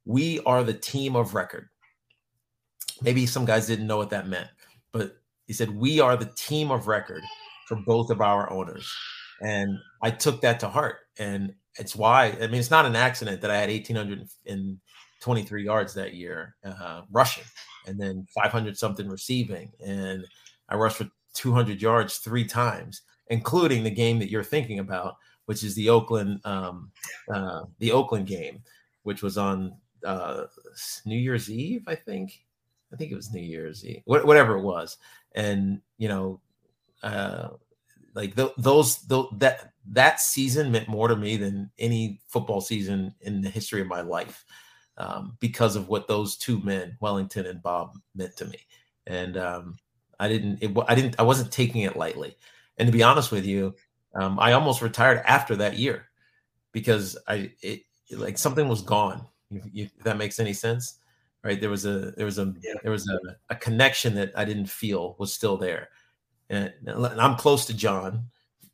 we 0.04 0.40
are 0.46 0.64
the 0.64 0.74
team 0.74 1.14
of 1.14 1.34
record. 1.34 1.68
Maybe 3.02 3.24
some 3.24 3.44
guys 3.44 3.68
didn't 3.68 3.86
know 3.86 3.98
what 3.98 4.10
that 4.10 4.26
meant, 4.26 4.48
but 4.90 5.18
he 5.46 5.52
said, 5.52 5.70
we 5.70 6.00
are 6.00 6.16
the 6.16 6.32
team 6.36 6.72
of 6.72 6.88
record 6.88 7.22
for 7.68 7.76
both 7.76 8.10
of 8.10 8.20
our 8.20 8.50
owners. 8.50 8.92
And 9.40 9.78
I 10.02 10.10
took 10.10 10.40
that 10.42 10.60
to 10.60 10.68
heart. 10.68 10.96
And 11.18 11.54
it's 11.78 11.94
why, 11.94 12.36
I 12.40 12.46
mean, 12.46 12.60
it's 12.60 12.70
not 12.70 12.86
an 12.86 12.96
accident 12.96 13.40
that 13.42 13.50
I 13.50 13.56
had 13.56 13.68
1,823 13.68 15.64
yards 15.64 15.94
that 15.94 16.14
year 16.14 16.54
uh, 16.64 17.02
rushing 17.10 17.44
and 17.86 18.00
then 18.00 18.26
500 18.34 18.76
something 18.76 19.08
receiving. 19.08 19.72
And 19.84 20.24
I 20.68 20.76
rushed 20.76 20.96
for 20.96 21.08
200 21.34 21.80
yards 21.80 22.18
three 22.18 22.44
times, 22.44 23.02
including 23.28 23.84
the 23.84 23.90
game 23.90 24.18
that 24.18 24.30
you're 24.30 24.42
thinking 24.44 24.78
about, 24.78 25.16
which 25.46 25.62
is 25.62 25.74
the 25.74 25.88
Oakland, 25.88 26.40
um, 26.44 26.90
uh, 27.32 27.62
the 27.78 27.92
Oakland 27.92 28.26
game, 28.26 28.62
which 29.04 29.22
was 29.22 29.38
on 29.38 29.76
uh, 30.04 30.44
New 31.04 31.18
Year's 31.18 31.50
Eve, 31.50 31.84
I 31.86 31.94
think. 31.94 32.42
I 32.92 32.96
think 32.96 33.10
it 33.10 33.16
was 33.16 33.32
New 33.32 33.42
Year's 33.42 33.84
Eve, 33.84 34.02
whatever 34.04 34.56
it 34.56 34.62
was. 34.62 34.96
And, 35.34 35.80
you 35.98 36.08
know, 36.08 36.40
uh, 37.02 37.48
like 38.16 38.34
the, 38.34 38.50
those 38.56 39.06
the, 39.06 39.24
that 39.32 39.74
that 39.92 40.20
season 40.20 40.72
meant 40.72 40.88
more 40.88 41.06
to 41.06 41.14
me 41.14 41.36
than 41.36 41.70
any 41.78 42.18
football 42.26 42.62
season 42.62 43.14
in 43.20 43.42
the 43.42 43.50
history 43.50 43.82
of 43.82 43.86
my 43.86 44.00
life 44.00 44.44
um, 44.96 45.36
because 45.38 45.76
of 45.76 45.88
what 45.88 46.08
those 46.08 46.36
two 46.36 46.58
men, 46.62 46.96
Wellington 47.00 47.44
and 47.44 47.62
Bob, 47.62 47.98
meant 48.14 48.34
to 48.38 48.46
me. 48.46 48.58
And 49.06 49.36
um, 49.36 49.76
I 50.18 50.28
didn't, 50.28 50.62
it, 50.62 50.74
I 50.88 50.94
didn't, 50.94 51.16
I 51.18 51.22
wasn't 51.22 51.52
taking 51.52 51.82
it 51.82 51.96
lightly. 51.96 52.36
And 52.78 52.86
to 52.86 52.92
be 52.92 53.02
honest 53.02 53.30
with 53.30 53.44
you, 53.44 53.74
um, 54.14 54.40
I 54.40 54.52
almost 54.52 54.80
retired 54.80 55.22
after 55.26 55.54
that 55.56 55.78
year 55.78 56.06
because 56.72 57.18
I, 57.28 57.52
it, 57.60 57.82
like 58.10 58.38
something 58.38 58.66
was 58.66 58.80
gone. 58.80 59.26
If, 59.50 59.64
if, 59.74 59.98
that 60.04 60.16
makes 60.16 60.40
any 60.40 60.54
sense, 60.54 61.00
right? 61.44 61.60
There 61.60 61.70
was 61.70 61.84
a, 61.84 62.12
there 62.12 62.24
was 62.24 62.38
a, 62.38 62.54
yeah. 62.62 62.74
there 62.82 62.92
was 62.92 63.06
a, 63.10 63.36
a 63.50 63.56
connection 63.56 64.14
that 64.14 64.32
I 64.34 64.46
didn't 64.46 64.70
feel 64.70 65.16
was 65.18 65.34
still 65.34 65.58
there 65.58 65.90
and, 66.48 66.72
I'm 66.86 67.36
close 67.36 67.66
to 67.66 67.74
John 67.74 68.26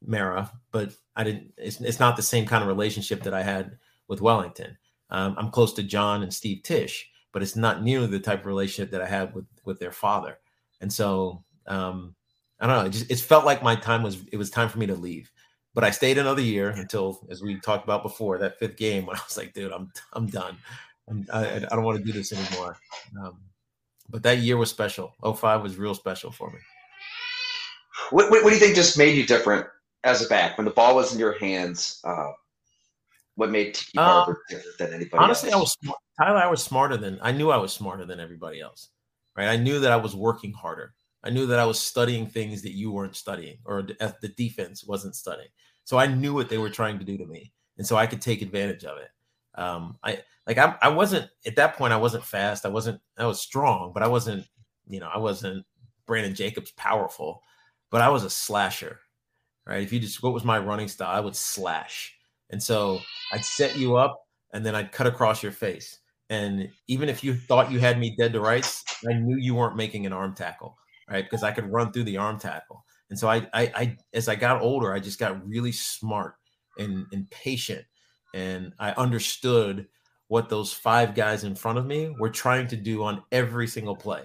Mara, 0.05 0.51
but 0.71 0.93
I 1.17 1.25
didn't. 1.25 1.53
It's, 1.57 1.81
it's 1.81 2.01
not 2.01 2.17
the 2.17 2.23
same 2.23 2.47
kind 2.47 2.63
of 2.63 2.69
relationship 2.69 3.23
that 3.23 3.35
I 3.35 3.43
had 3.43 3.79
with 4.09 4.21
Wellington. 4.21 4.77
Um, 5.11 5.35
I'm 5.39 5.51
close 5.51 5.73
to 5.75 5.83
John 5.83 6.23
and 6.23 6.33
Steve 6.33 6.63
Tisch, 6.63 7.09
but 7.33 7.43
it's 7.43 7.57
not 7.57 7.83
nearly 7.83 8.07
the 8.07 8.21
type 8.21 8.41
of 8.41 8.47
relationship 8.47 8.91
that 8.93 9.03
I 9.03 9.07
had 9.07 9.35
with 9.35 9.47
with 9.65 9.79
their 9.79 9.93
father. 9.93 10.39
And 10.81 10.93
so 10.93 11.45
um, 11.67 12.15
I 12.61 12.67
don't 12.67 12.77
know. 12.77 12.87
It 12.87 12.91
just 12.91 13.11
it 13.11 13.19
felt 13.21 13.45
like 13.45 13.63
my 13.63 13.75
time 13.77 14.03
was 14.03 14.25
it 14.33 14.37
was 14.37 14.51
time 14.51 14.69
for 14.69 14.79
me 14.79 14.87
to 14.87 14.95
leave. 14.95 15.31
But 15.75 15.85
I 15.85 15.91
stayed 15.91 16.19
another 16.19 16.43
year 16.43 16.69
until, 16.69 17.27
as 17.31 17.43
we 17.43 17.59
talked 17.59 17.85
about 17.85 18.03
before, 18.03 18.37
that 18.39 18.59
fifth 18.59 18.77
game 18.77 19.07
when 19.07 19.17
I 19.17 19.21
was 19.27 19.37
like, 19.37 19.53
dude, 19.53 19.73
I'm 19.73 19.91
I'm 20.13 20.27
done. 20.27 20.57
I'm, 21.09 21.27
I, 21.33 21.57
I 21.57 21.59
don't 21.61 21.85
want 21.85 21.99
to 21.99 22.05
do 22.05 22.13
this 22.13 22.33
anymore. 22.33 22.77
Um, 23.21 23.39
but 24.09 24.23
that 24.23 24.39
year 24.39 24.57
was 24.57 24.71
special. 24.71 25.15
05 25.25 25.63
was 25.63 25.77
real 25.77 25.95
special 25.95 26.31
for 26.31 26.51
me. 26.51 26.59
What, 28.11 28.31
what, 28.31 28.45
what, 28.45 28.51
do 28.51 28.55
you 28.55 28.61
think 28.61 28.75
just 28.75 28.99
made 28.99 29.17
you 29.17 29.27
different 29.27 29.67
as 30.05 30.25
a 30.25 30.29
back 30.29 30.59
when 30.59 30.65
the 30.65 30.71
ball 30.71 30.95
was 30.95 31.13
in 31.13 31.19
your 31.19 31.39
hands? 31.39 32.01
Uh, 32.05 32.31
what 33.37 33.51
made 33.51 33.75
Tiki 33.75 33.99
uh, 33.99 34.25
Barber 34.25 34.43
different 34.49 34.79
than 34.79 34.93
anybody 34.93 35.23
honestly, 35.23 35.51
else? 35.51 35.57
I 35.57 35.61
was 35.61 35.77
smart. 35.83 35.99
Tyler. 36.21 36.39
I 36.39 36.47
was 36.47 36.63
smarter 36.63 36.97
than 36.97 37.19
I 37.23 37.33
knew. 37.33 37.51
I 37.51 37.57
was 37.57 37.73
smarter 37.73 38.05
than 38.05 38.21
everybody 38.21 38.61
else. 38.61 38.91
Right? 39.37 39.49
I 39.49 39.57
knew 39.57 39.81
that 39.81 39.93
I 39.93 39.97
was 39.97 40.15
working 40.15 40.53
harder. 40.53 40.95
I 41.25 41.31
knew 41.31 41.47
that 41.47 41.59
I 41.59 41.65
was 41.65 41.81
studying 41.81 42.27
things 42.27 42.63
that 42.63 42.73
you 42.73 42.91
weren't 42.91 43.17
studying, 43.17 43.59
or 43.65 43.83
the 43.83 44.33
defense 44.37 44.85
wasn't 44.85 45.15
studying. 45.15 45.49
So 45.85 45.97
I 45.99 46.07
knew 46.07 46.35
what 46.35 46.49
they 46.49 46.59
were 46.59 46.71
trying 46.71 46.99
to 46.99 47.05
do 47.05 47.17
to 47.17 47.27
me, 47.27 47.53
and 47.79 47.87
so 47.87 47.97
I 47.97 48.07
could 48.07 48.21
take 48.21 48.43
advantage 48.43 48.85
of 48.85 48.99
it. 48.99 49.09
Um, 49.55 49.97
I 50.03 50.19
like 50.47 50.59
I, 50.59 50.77
I 50.83 50.89
wasn't 50.89 51.31
at 51.47 51.57
that 51.57 51.77
point. 51.77 51.93
I 51.93 51.99
wasn't 51.99 52.25
fast. 52.25 52.67
I 52.67 52.69
wasn't. 52.69 53.01
I 53.17 53.27
was 53.27 53.41
strong, 53.41 53.93
but 53.95 54.03
I 54.03 54.09
wasn't. 54.09 54.45
You 54.89 55.01
know, 55.01 55.09
I 55.13 55.19
wasn't 55.19 55.65
Brandon 56.07 56.35
Jacobs 56.35 56.73
powerful, 56.73 57.43
but 57.93 58.01
I 58.01 58.09
was 58.09 58.25
a 58.25 58.31
slasher, 58.31 58.99
right? 59.65 59.83
If 59.83 59.93
you 59.93 60.01
just 60.01 60.23
what 60.23 60.33
was 60.33 60.45
my 60.45 60.59
running 60.59 60.89
style, 60.89 61.15
I 61.15 61.21
would 61.21 61.37
slash, 61.37 62.13
and 62.51 62.61
so 62.61 62.99
I'd 63.33 63.45
set 63.45 63.77
you 63.77 63.97
up 63.97 64.19
and 64.53 64.67
then 64.67 64.75
I'd 64.75 64.91
cut 64.91 65.07
across 65.07 65.43
your 65.43 65.53
face. 65.53 66.01
And 66.31 66.71
even 66.89 67.09
if 67.09 67.23
you 67.23 67.35
thought 67.35 67.71
you 67.71 67.79
had 67.79 67.99
me 67.99 68.17
dead 68.19 68.33
to 68.33 68.41
rights, 68.41 68.83
I 69.09 69.13
knew 69.13 69.37
you 69.37 69.55
weren't 69.55 69.77
making 69.77 70.07
an 70.07 70.13
arm 70.13 70.35
tackle, 70.35 70.77
right? 71.09 71.25
Because 71.25 71.43
I 71.43 71.53
could 71.53 71.71
run 71.71 71.93
through 71.93 72.05
the 72.05 72.17
arm 72.17 72.39
tackle. 72.39 72.85
And 73.11 73.19
so 73.19 73.29
I, 73.29 73.47
I, 73.53 73.73
I, 73.75 73.97
as 74.15 74.29
I 74.29 74.35
got 74.35 74.63
older, 74.63 74.95
I 74.95 74.99
just 74.99 75.19
got 75.19 75.47
really 75.47 75.73
smart 75.73 76.37
and, 76.79 77.05
and 77.13 77.29
patient, 77.31 77.85
and 78.33 78.73
I 78.79 78.93
understood 78.93 79.87
what 80.29 80.49
those 80.49 80.73
five 80.73 81.15
guys 81.15 81.45
in 81.45 81.55
front 81.55 81.77
of 81.77 81.85
me 81.85 82.15
were 82.19 82.31
trying 82.31 82.67
to 82.69 82.77
do 82.77 83.03
on 83.03 83.23
every 83.31 83.69
single 83.69 83.95
play. 83.95 84.23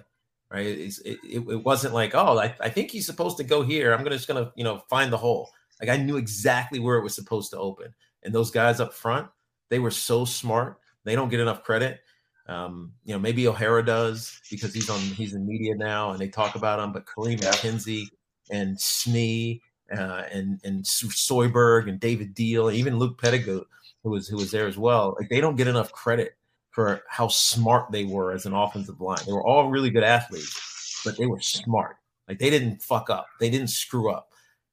Right? 0.51 0.65
It, 0.65 0.93
it, 1.05 1.19
it 1.23 1.65
wasn't 1.65 1.93
like, 1.93 2.15
oh, 2.15 2.39
I, 2.39 2.55
I 2.61 2.69
think 2.69 2.89
he's 2.89 3.05
supposed 3.05 3.37
to 3.37 3.43
go 3.43 3.63
here. 3.63 3.93
I'm 3.93 4.03
gonna 4.03 4.15
just 4.15 4.27
gonna 4.27 4.51
you 4.55 4.63
know 4.63 4.81
find 4.89 5.11
the 5.11 5.17
hole. 5.17 5.51
Like 5.81 5.89
I 5.89 5.97
knew 5.97 6.17
exactly 6.17 6.79
where 6.79 6.97
it 6.97 7.03
was 7.03 7.15
supposed 7.15 7.51
to 7.51 7.57
open. 7.57 7.93
And 8.23 8.33
those 8.33 8.51
guys 8.51 8.79
up 8.79 8.93
front, 8.93 9.27
they 9.69 9.79
were 9.79 9.91
so 9.91 10.25
smart. 10.25 10.79
They 11.03 11.15
don't 11.15 11.29
get 11.29 11.39
enough 11.39 11.63
credit. 11.63 11.99
Um, 12.47 12.93
you 13.03 13.13
know, 13.13 13.19
maybe 13.19 13.47
O'Hara 13.47 13.85
does 13.85 14.39
because 14.49 14.73
he's 14.73 14.89
on 14.89 14.99
he's 14.99 15.33
in 15.33 15.45
media 15.45 15.75
now 15.75 16.11
and 16.11 16.19
they 16.19 16.29
talk 16.29 16.55
about 16.55 16.79
him. 16.79 16.93
But 16.93 17.05
Kareem 17.05 17.41
yeah. 17.41 17.51
McKenzie 17.51 18.07
and 18.49 18.77
Snee 18.77 19.61
uh, 19.95 20.23
and 20.31 20.59
and 20.63 20.85
Seubert 20.85 21.87
and 21.87 21.99
David 21.99 22.35
Diehl, 22.35 22.69
and 22.69 22.77
even 22.77 22.97
Luke 22.97 23.21
Petitgout, 23.21 23.65
who 24.03 24.11
was 24.11 24.27
who 24.27 24.37
was 24.37 24.51
there 24.51 24.67
as 24.67 24.77
well. 24.77 25.15
Like 25.19 25.29
they 25.29 25.41
don't 25.41 25.57
get 25.57 25.67
enough 25.67 25.91
credit 25.91 26.37
for 26.77 27.01
how 27.09 27.27
smart 27.27 27.91
they 27.91 28.03
were 28.03 28.31
as 28.31 28.45
an 28.45 28.53
offensive 28.53 29.01
line. 29.01 29.17
They 29.25 29.33
were 29.33 29.43
all 29.43 29.71
really 29.71 29.89
good 29.89 30.03
athletes, 30.03 31.01
but 31.03 31.17
they 31.17 31.25
were 31.25 31.39
smart. 31.39 31.95
Like 32.27 32.37
they 32.37 32.51
didn't 32.51 32.83
fuck 32.83 33.09
up. 33.09 33.25
They 33.39 33.49
didn't 33.49 33.71
screw 33.71 34.11
up. 34.11 34.29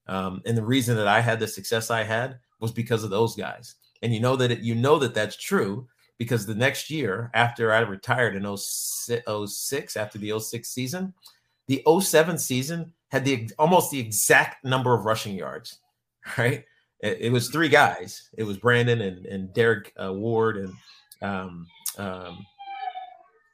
Um, 0.07 0.43
and 0.45 0.55
the 0.55 0.67
reason 0.67 0.99
that 0.99 1.09
I 1.09 1.23
had 1.23 1.40
the 1.40 1.49
success 1.49 1.90
I 1.90 2.03
had 2.03 2.40
was 2.61 2.73
because 2.73 3.05
of 3.05 3.11
those 3.11 3.35
guys. 3.35 3.77
And 4.03 4.12
you 4.12 4.21
know 4.21 4.37
that 4.37 4.51
it, 4.51 4.59
you 4.59 4.75
know 4.75 4.99
that 4.99 5.14
that's 5.14 5.38
true 5.38 5.88
because 6.19 6.45
the 6.45 6.55
next 6.55 6.90
year 6.90 7.31
after 7.33 7.73
I 7.73 7.79
retired 7.79 8.37
in 8.37 8.55
06 8.55 9.97
after 9.97 10.19
the 10.19 10.38
06 10.38 10.69
season, 10.69 11.14
the 11.69 11.83
07 12.03 12.37
season 12.37 12.93
had 13.12 13.25
the 13.25 13.49
almost 13.59 13.90
the 13.90 13.99
exact 13.99 14.62
number 14.62 14.93
of 14.93 15.07
rushing 15.07 15.37
yards, 15.37 15.79
right? 16.37 16.67
It, 17.01 17.17
it 17.23 17.33
was 17.33 17.49
three 17.49 17.71
guys. 17.71 18.29
It 18.37 18.43
was 18.43 18.59
Brandon 18.59 19.01
and, 19.01 19.25
and 19.25 19.55
Derrick 19.55 19.95
uh, 19.99 20.12
Ward 20.12 20.59
and 20.59 20.75
um, 21.23 21.67
um, 21.99 22.45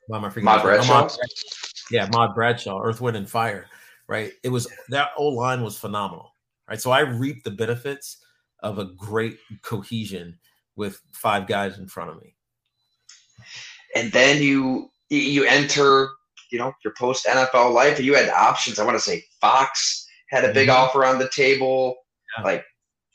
why 0.06 0.18
am 0.18 0.24
I 0.24 0.30
forgetting? 0.30 0.44
Mod 0.44 0.62
Bradshaw. 0.62 1.00
Mod, 1.02 1.12
yeah, 1.90 2.08
Mod 2.12 2.34
Bradshaw, 2.34 2.80
Earth, 2.82 3.00
Wind, 3.00 3.16
and 3.16 3.28
Fire. 3.28 3.66
Right. 4.08 4.32
It 4.42 4.48
was 4.48 4.68
that 4.88 5.10
old 5.16 5.34
line 5.34 5.62
was 5.62 5.78
phenomenal. 5.78 6.34
Right. 6.68 6.80
So 6.80 6.90
I 6.90 7.00
reaped 7.00 7.44
the 7.44 7.50
benefits 7.50 8.18
of 8.62 8.78
a 8.78 8.86
great 8.86 9.38
cohesion 9.62 10.38
with 10.76 11.00
five 11.12 11.46
guys 11.46 11.78
in 11.78 11.86
front 11.86 12.10
of 12.10 12.20
me. 12.20 12.34
And 13.94 14.10
then 14.12 14.42
you 14.42 14.90
you 15.10 15.44
enter 15.44 16.08
you 16.50 16.58
know 16.58 16.72
your 16.84 16.94
post 16.98 17.26
NFL 17.26 17.72
life, 17.72 17.96
and 17.96 18.06
you 18.06 18.14
had 18.14 18.28
options. 18.28 18.78
I 18.78 18.84
want 18.84 18.96
to 18.96 19.02
say 19.02 19.24
Fox 19.40 20.06
had 20.28 20.44
a 20.44 20.52
big 20.52 20.68
mm-hmm. 20.68 20.76
offer 20.76 21.04
on 21.04 21.18
the 21.18 21.28
table, 21.28 21.96
yeah. 22.36 22.44
like 22.44 22.64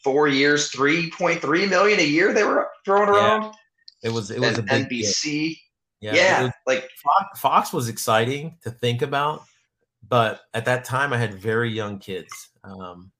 four 0.03 0.27
years, 0.27 0.69
three 0.69 1.11
point 1.11 1.41
three 1.41 1.65
million 1.65 1.99
a 1.99 2.05
year. 2.05 2.33
They 2.33 2.43
were 2.43 2.69
throwing 2.85 3.09
around. 3.09 3.43
Yeah. 3.43 3.51
It 4.05 4.13
was 4.13 4.29
it 4.29 4.39
was 4.39 4.59
and 4.59 4.69
a 4.69 4.73
NBC. 4.73 5.57
Yeah, 5.99 6.13
yeah 6.13 6.43
was, 6.43 6.51
like 6.67 6.89
Fox, 7.03 7.39
Fox 7.39 7.73
was 7.73 7.89
exciting 7.89 8.55
to 8.61 8.69
think 8.69 9.01
about, 9.01 9.45
but 10.07 10.41
at 10.53 10.65
that 10.65 10.85
time 10.85 11.11
I 11.11 11.17
had 11.17 11.33
very 11.33 11.71
young 11.71 11.97
kids. 11.97 12.49
Um, 12.63 13.11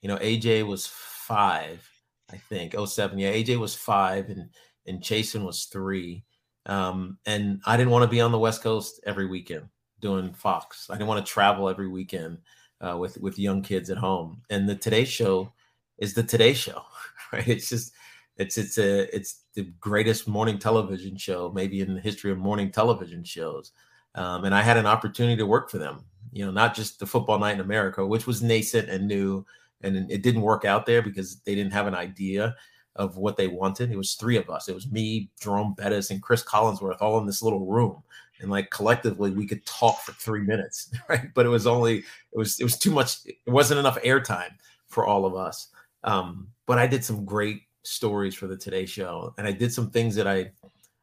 you 0.00 0.08
know, 0.08 0.16
AJ 0.16 0.66
was 0.66 0.86
five, 0.86 1.86
I 2.32 2.38
think. 2.38 2.74
Oh 2.74 2.86
seven, 2.86 3.18
yeah. 3.18 3.32
AJ 3.32 3.58
was 3.58 3.74
five, 3.74 4.30
and 4.30 4.48
and 4.86 5.02
Chason 5.02 5.44
was 5.44 5.64
three. 5.66 6.24
Um, 6.64 7.18
and 7.26 7.60
I 7.66 7.76
didn't 7.76 7.90
want 7.90 8.04
to 8.04 8.10
be 8.10 8.22
on 8.22 8.32
the 8.32 8.38
West 8.38 8.62
Coast 8.62 8.98
every 9.04 9.26
weekend 9.26 9.68
doing 10.00 10.32
Fox. 10.32 10.88
I 10.88 10.94
didn't 10.94 11.08
want 11.08 11.24
to 11.24 11.30
travel 11.30 11.68
every 11.68 11.88
weekend 11.88 12.38
uh, 12.80 12.96
with 12.96 13.18
with 13.20 13.38
young 13.38 13.60
kids 13.60 13.90
at 13.90 13.98
home. 13.98 14.40
And 14.48 14.66
the 14.66 14.74
Today 14.74 15.04
Show 15.04 15.52
is 15.98 16.14
the 16.14 16.22
Today 16.22 16.54
Show, 16.54 16.80
right? 17.32 17.46
It's 17.46 17.68
just 17.68 17.92
it's 18.40 18.56
it's 18.56 18.78
a 18.78 19.14
it's 19.14 19.44
the 19.54 19.64
greatest 19.80 20.26
morning 20.26 20.58
television 20.58 21.14
show 21.14 21.52
maybe 21.54 21.82
in 21.82 21.94
the 21.94 22.00
history 22.00 22.32
of 22.32 22.38
morning 22.38 22.72
television 22.72 23.22
shows. 23.22 23.72
Um, 24.14 24.44
and 24.44 24.54
I 24.54 24.62
had 24.62 24.78
an 24.78 24.86
opportunity 24.86 25.36
to 25.36 25.46
work 25.46 25.70
for 25.70 25.78
them. 25.78 26.04
You 26.32 26.46
know, 26.46 26.50
not 26.50 26.74
just 26.74 26.98
the 26.98 27.06
Football 27.06 27.38
Night 27.38 27.54
in 27.54 27.60
America, 27.60 28.04
which 28.04 28.26
was 28.26 28.42
nascent 28.42 28.88
and 28.88 29.06
new, 29.06 29.44
and 29.82 30.10
it 30.10 30.22
didn't 30.22 30.40
work 30.40 30.64
out 30.64 30.86
there 30.86 31.02
because 31.02 31.40
they 31.40 31.54
didn't 31.54 31.72
have 31.74 31.86
an 31.86 31.94
idea 31.94 32.56
of 32.96 33.18
what 33.18 33.36
they 33.36 33.46
wanted. 33.46 33.90
It 33.90 33.96
was 33.96 34.14
three 34.14 34.36
of 34.36 34.48
us. 34.48 34.68
It 34.68 34.74
was 34.74 34.90
me, 34.90 35.30
Jerome 35.40 35.74
Bettis, 35.74 36.10
and 36.10 36.22
Chris 36.22 36.42
Collinsworth 36.42 37.00
all 37.00 37.18
in 37.18 37.26
this 37.26 37.42
little 37.42 37.66
room. 37.66 38.02
And 38.40 38.50
like 38.50 38.70
collectively, 38.70 39.30
we 39.30 39.46
could 39.46 39.64
talk 39.66 40.00
for 40.00 40.12
three 40.12 40.42
minutes, 40.42 40.90
right? 41.08 41.28
But 41.34 41.44
it 41.44 41.50
was 41.50 41.66
only 41.66 41.98
it 41.98 42.38
was 42.38 42.58
it 42.58 42.64
was 42.64 42.78
too 42.78 42.90
much. 42.90 43.18
It 43.26 43.36
wasn't 43.46 43.80
enough 43.80 44.00
airtime 44.02 44.52
for 44.88 45.04
all 45.04 45.26
of 45.26 45.34
us. 45.34 45.68
Um, 46.04 46.48
but 46.66 46.78
I 46.78 46.86
did 46.86 47.04
some 47.04 47.26
great 47.26 47.62
stories 47.82 48.34
for 48.34 48.46
the 48.46 48.56
Today 48.56 48.86
Show, 48.86 49.34
and 49.38 49.46
I 49.46 49.52
did 49.52 49.72
some 49.72 49.90
things 49.90 50.14
that 50.16 50.26
I 50.26 50.52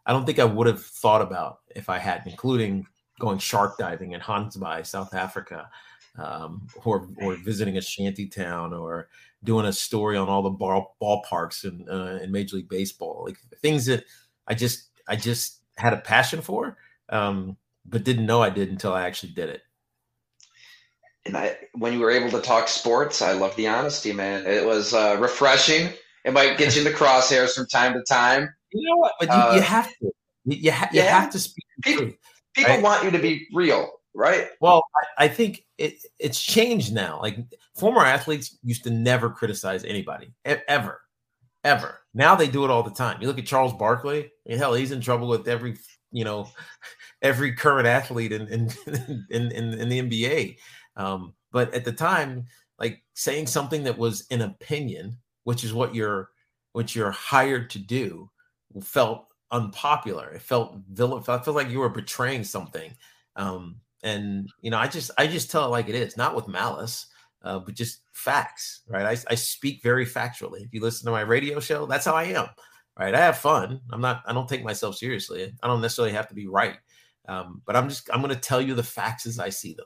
I 0.06 0.14
don't 0.14 0.26
think 0.26 0.40
I 0.40 0.46
would 0.46 0.68
have 0.68 0.84
thought 0.84 1.22
about 1.22 1.60
if 1.76 1.90
I 1.90 1.98
hadn't, 1.98 2.32
including 2.32 2.88
going 3.20 3.40
shark 3.40 3.78
diving 3.78 4.14
in 4.14 4.22
Gansbaai, 4.22 4.86
South 4.86 5.14
Africa, 5.14 5.70
um, 6.18 6.68
or 6.86 7.10
or 7.18 7.36
visiting 7.36 7.78
a 7.78 7.82
shanty 7.82 8.28
town, 8.28 8.74
or 8.74 9.10
doing 9.44 9.66
a 9.66 9.74
story 9.74 10.18
on 10.18 10.30
all 10.30 10.42
the 10.42 10.50
ball, 10.50 10.96
ballparks 11.02 11.64
in, 11.64 11.88
uh, 11.90 12.20
in 12.22 12.32
Major 12.32 12.58
League 12.58 12.70
Baseball, 12.70 13.24
like 13.26 13.38
things 13.62 13.86
that 13.86 14.04
I 14.48 14.54
just 14.54 14.90
I 15.08 15.16
just 15.16 15.62
had 15.78 15.94
a 15.94 15.98
passion 15.98 16.42
for, 16.42 16.78
um, 17.10 17.58
but 17.86 18.04
didn't 18.04 18.26
know 18.26 18.42
I 18.42 18.50
did 18.50 18.70
until 18.70 18.94
I 18.94 19.04
actually 19.06 19.34
did 19.34 19.50
it. 19.50 19.62
And 21.26 21.36
I, 21.36 21.58
when 21.74 21.92
you 21.92 22.00
were 22.00 22.12
able 22.12 22.32
to 22.32 22.42
talk 22.42 22.70
sports, 22.70 23.22
I 23.22 23.34
love 23.34 23.56
the 23.58 23.68
honesty, 23.68 24.14
man. 24.14 24.46
It 24.46 24.66
was 24.66 24.94
uh, 24.94 25.18
refreshing. 25.20 25.90
It 26.28 26.34
might 26.34 26.58
get 26.58 26.76
you 26.76 26.86
in 26.86 26.92
the 26.92 26.98
crosshairs 26.98 27.56
from 27.56 27.68
time 27.68 27.94
to 27.94 28.04
time. 28.04 28.54
You 28.72 28.90
know 28.90 28.98
what? 28.98 29.14
But 29.20 29.30
you, 29.30 29.34
uh, 29.34 29.56
you 29.56 29.62
have 29.62 29.90
to. 29.90 30.12
You, 30.46 30.72
ha- 30.72 30.90
you 30.92 31.02
yeah. 31.02 31.20
have 31.20 31.32
to 31.32 31.40
speak. 31.40 31.66
People, 31.84 32.12
people 32.54 32.74
right? 32.74 32.84
want 32.84 33.04
you 33.04 33.12
to 33.12 33.20
be 33.20 33.48
real 33.54 33.90
right? 34.18 34.50
Well, 34.60 34.84
I, 35.18 35.26
I, 35.26 35.28
think 35.28 35.64
it 35.78 36.04
it's 36.20 36.44
changed 36.44 36.94
now. 36.94 37.22
Like 37.22 37.38
former 37.76 38.04
athletes 38.04 38.58
used 38.64 38.84
to 38.86 38.90
never 38.90 39.30
criticize 39.30 39.86
anybody 39.86 40.34
ever, 40.44 41.00
ever. 41.64 42.00
Now 42.14 42.36
they 42.36 42.48
do 42.48 42.66
it 42.66 42.72
all 42.72 42.84
the 42.84 42.92
time. 42.92 43.22
You 43.22 43.28
look 43.28 43.38
at 43.38 43.46
Charles 43.46 43.74
Barkley. 43.74 44.26
I 44.26 44.50
mean, 44.50 44.58
hell, 44.58 44.74
he's 44.74 44.92
in 44.92 45.02
trouble 45.02 45.28
with 45.28 45.48
every 45.48 45.78
you 46.12 46.26
know 46.26 46.50
every 47.22 47.54
current 47.54 47.88
athlete 47.88 48.32
in 48.32 48.48
in 48.48 48.70
in, 49.30 49.52
in, 49.52 49.74
in 49.80 49.90
the 49.90 50.02
NBA. 50.02 50.58
Um, 50.98 51.34
but 51.52 51.74
at 51.74 51.86
the 51.86 51.94
time, 51.94 52.46
like 52.80 53.04
saying 53.14 53.48
something 53.48 53.84
that 53.84 53.98
was 53.98 54.26
an 54.32 54.42
opinion, 54.42 55.18
which 55.48 55.64
is 55.64 55.74
what 55.74 55.96
you're 55.96 56.30
what 56.74 56.94
you're 56.94 57.12
hired 57.12 57.70
to 57.72 57.80
do, 57.80 58.30
felt 58.84 59.28
unpopular. 59.52 60.30
It 60.32 60.42
felt 60.42 60.76
villain. 60.92 61.24
I 61.28 61.40
felt 61.40 61.56
like 61.56 61.70
you 61.70 61.80
were 61.80 61.90
betraying 61.90 62.44
something. 62.44 62.92
Um, 63.36 63.82
and 64.04 64.50
you 64.62 64.70
know 64.70 64.78
i 64.78 64.88
just 64.88 65.12
i 65.18 65.26
just 65.26 65.50
tell 65.50 65.66
it 65.66 65.70
like 65.70 65.90
it 65.90 65.96
is 65.96 66.18
not 66.18 66.36
with 66.36 66.48
malice 66.48 67.08
uh, 67.44 67.60
but 67.60 67.76
just 67.76 68.02
facts 68.14 68.82
right? 68.88 69.06
I, 69.06 69.32
I 69.32 69.36
speak 69.36 69.82
very 69.84 70.06
factually. 70.06 70.66
If 70.66 70.74
you 70.74 70.82
listen 70.82 71.06
to 71.06 71.12
my 71.12 71.22
radio 71.22 71.60
show 71.60 71.86
that's 71.86 72.06
how 72.06 72.14
i 72.14 72.26
am 72.26 72.48
right? 73.00 73.14
I 73.14 73.20
have 73.20 73.38
fun. 73.38 73.82
I'm 73.92 74.02
not 74.02 74.24
i 74.26 74.34
don't 74.34 74.50
take 74.50 74.64
myself 74.64 74.96
seriously. 74.96 75.54
I 75.62 75.68
don't 75.68 75.82
necessarily 75.82 76.14
have 76.14 76.28
to 76.30 76.36
be 76.36 76.48
right. 76.48 76.78
Um, 77.28 77.62
but 77.66 77.76
i'm 77.76 77.90
just 77.90 78.10
i'm 78.14 78.22
going 78.22 78.34
to 78.34 78.40
tell 78.40 78.62
you 78.62 78.76
the 78.76 78.84
facts 78.84 79.26
as 79.26 79.40
i 79.40 79.50
see 79.50 79.74
them. 79.74 79.86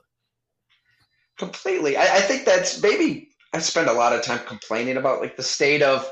Completely. 1.38 1.96
I, 1.96 2.02
I 2.02 2.20
think 2.20 2.44
that's 2.44 2.82
maybe 2.82 3.31
i 3.52 3.58
spend 3.58 3.88
a 3.88 3.92
lot 3.92 4.12
of 4.12 4.22
time 4.22 4.40
complaining 4.46 4.96
about 4.96 5.20
like 5.20 5.36
the 5.36 5.42
state 5.42 5.82
of 5.82 6.10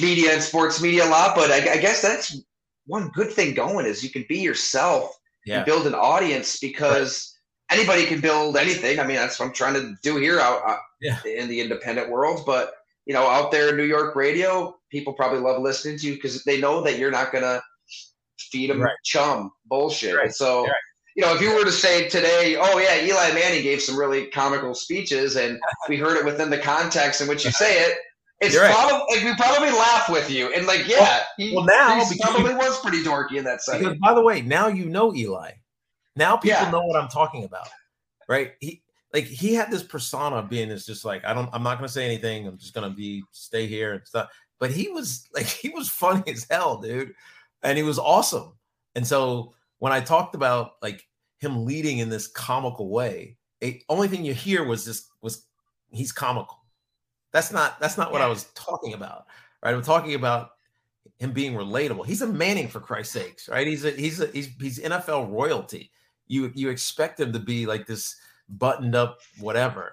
media 0.00 0.32
and 0.32 0.42
sports 0.42 0.80
media 0.80 1.04
a 1.04 1.10
lot 1.10 1.34
but 1.34 1.50
I, 1.50 1.72
I 1.72 1.76
guess 1.78 2.00
that's 2.00 2.40
one 2.86 3.10
good 3.14 3.32
thing 3.32 3.54
going 3.54 3.86
is 3.86 4.02
you 4.02 4.10
can 4.10 4.24
be 4.28 4.38
yourself 4.38 5.18
yeah. 5.48 5.64
build 5.64 5.86
an 5.86 5.94
audience 5.94 6.58
because 6.58 7.34
right. 7.70 7.78
anybody 7.78 8.06
can 8.06 8.20
build 8.20 8.56
anything. 8.56 9.00
I 9.00 9.06
mean, 9.06 9.16
that's 9.16 9.40
what 9.40 9.46
I'm 9.46 9.54
trying 9.54 9.74
to 9.74 9.94
do 10.02 10.16
here 10.16 10.38
out, 10.38 10.62
out 10.68 10.78
yeah. 11.00 11.18
in 11.24 11.48
the 11.48 11.60
independent 11.60 12.10
world. 12.10 12.42
But 12.46 12.74
you 13.06 13.14
know, 13.14 13.26
out 13.26 13.50
there 13.50 13.70
in 13.70 13.76
New 13.76 13.84
York 13.84 14.14
radio, 14.14 14.76
people 14.90 15.14
probably 15.14 15.40
love 15.40 15.62
listening 15.62 15.98
to 15.98 16.06
you 16.06 16.14
because 16.14 16.44
they 16.44 16.60
know 16.60 16.82
that 16.82 16.98
you're 16.98 17.10
not 17.10 17.32
gonna 17.32 17.62
feed 18.38 18.70
them 18.70 18.82
right. 18.82 18.96
chum 19.04 19.50
bullshit. 19.66 20.16
Right. 20.16 20.32
So. 20.32 20.66
You 21.18 21.24
know, 21.24 21.34
if 21.34 21.40
you 21.40 21.52
were 21.52 21.64
to 21.64 21.72
say 21.72 22.08
today, 22.08 22.56
"Oh 22.56 22.78
yeah, 22.78 23.04
Eli 23.04 23.32
Manning 23.32 23.64
gave 23.64 23.82
some 23.82 23.98
really 23.98 24.26
comical 24.28 24.72
speeches," 24.72 25.34
and 25.34 25.58
we 25.88 25.96
heard 25.96 26.16
it 26.16 26.24
within 26.24 26.48
the 26.48 26.58
context 26.58 27.20
in 27.20 27.26
which 27.26 27.44
you 27.44 27.50
say 27.50 27.82
it, 27.82 27.98
it's 28.40 28.54
You're 28.54 28.68
probably 28.68 29.16
like 29.16 29.24
we 29.24 29.34
probably 29.34 29.70
laugh 29.70 30.08
with 30.08 30.30
you 30.30 30.52
and 30.54 30.64
like 30.64 30.86
yeah, 30.86 31.00
well, 31.00 31.22
he, 31.36 31.54
well 31.56 31.64
now 31.64 32.04
he 32.04 32.20
probably 32.20 32.54
was 32.54 32.78
pretty 32.80 33.02
dorky 33.02 33.36
in 33.36 33.44
that 33.44 33.62
segment. 33.62 34.00
by 34.00 34.14
the 34.14 34.22
way, 34.22 34.42
now 34.42 34.68
you 34.68 34.84
know 34.84 35.12
Eli. 35.12 35.50
Now 36.14 36.36
people 36.36 36.60
yeah. 36.60 36.70
know 36.70 36.84
what 36.84 37.00
I'm 37.00 37.08
talking 37.08 37.42
about, 37.42 37.66
right? 38.28 38.52
He 38.60 38.82
like 39.12 39.24
he 39.24 39.54
had 39.54 39.72
this 39.72 39.82
persona 39.82 40.40
being 40.40 40.68
this 40.68 40.86
just 40.86 41.04
like 41.04 41.24
I 41.24 41.34
don't 41.34 41.50
I'm 41.52 41.64
not 41.64 41.78
gonna 41.78 41.88
say 41.88 42.04
anything. 42.04 42.46
I'm 42.46 42.58
just 42.58 42.74
gonna 42.74 42.90
be 42.90 43.24
stay 43.32 43.66
here 43.66 43.94
and 43.94 44.06
stuff. 44.06 44.30
But 44.60 44.70
he 44.70 44.88
was 44.88 45.26
like 45.34 45.46
he 45.46 45.70
was 45.70 45.88
funny 45.88 46.30
as 46.30 46.46
hell, 46.48 46.80
dude, 46.80 47.12
and 47.64 47.76
he 47.76 47.82
was 47.82 47.98
awesome. 47.98 48.52
And 48.94 49.04
so 49.04 49.54
when 49.80 49.92
I 49.92 50.00
talked 50.00 50.36
about 50.36 50.72
like 50.80 51.07
him 51.38 51.64
leading 51.64 51.98
in 51.98 52.08
this 52.08 52.26
comical 52.26 52.90
way, 52.90 53.36
the 53.60 53.82
only 53.88 54.08
thing 54.08 54.24
you 54.24 54.34
hear 54.34 54.64
was 54.64 54.84
this 54.84 55.08
was 55.22 55.46
he's 55.90 56.12
comical. 56.12 56.64
That's 57.32 57.52
not 57.52 57.80
that's 57.80 57.98
not 57.98 58.12
what 58.12 58.22
I 58.22 58.28
was 58.28 58.44
talking 58.54 58.94
about, 58.94 59.26
right? 59.62 59.74
I'm 59.74 59.82
talking 59.82 60.14
about 60.14 60.50
him 61.18 61.32
being 61.32 61.54
relatable. 61.54 62.06
He's 62.06 62.22
a 62.22 62.26
Manning 62.26 62.68
for 62.68 62.80
Christ's 62.80 63.14
sakes, 63.14 63.48
right? 63.48 63.66
He's 63.66 63.84
a 63.84 63.90
he's 63.90 64.20
a 64.20 64.26
he's 64.28 64.48
he's 64.60 64.78
NFL 64.78 65.30
royalty. 65.30 65.90
You 66.26 66.52
you 66.54 66.70
expect 66.70 67.20
him 67.20 67.32
to 67.32 67.38
be 67.38 67.66
like 67.66 67.86
this 67.86 68.16
buttoned 68.48 68.94
up 68.94 69.20
whatever, 69.40 69.92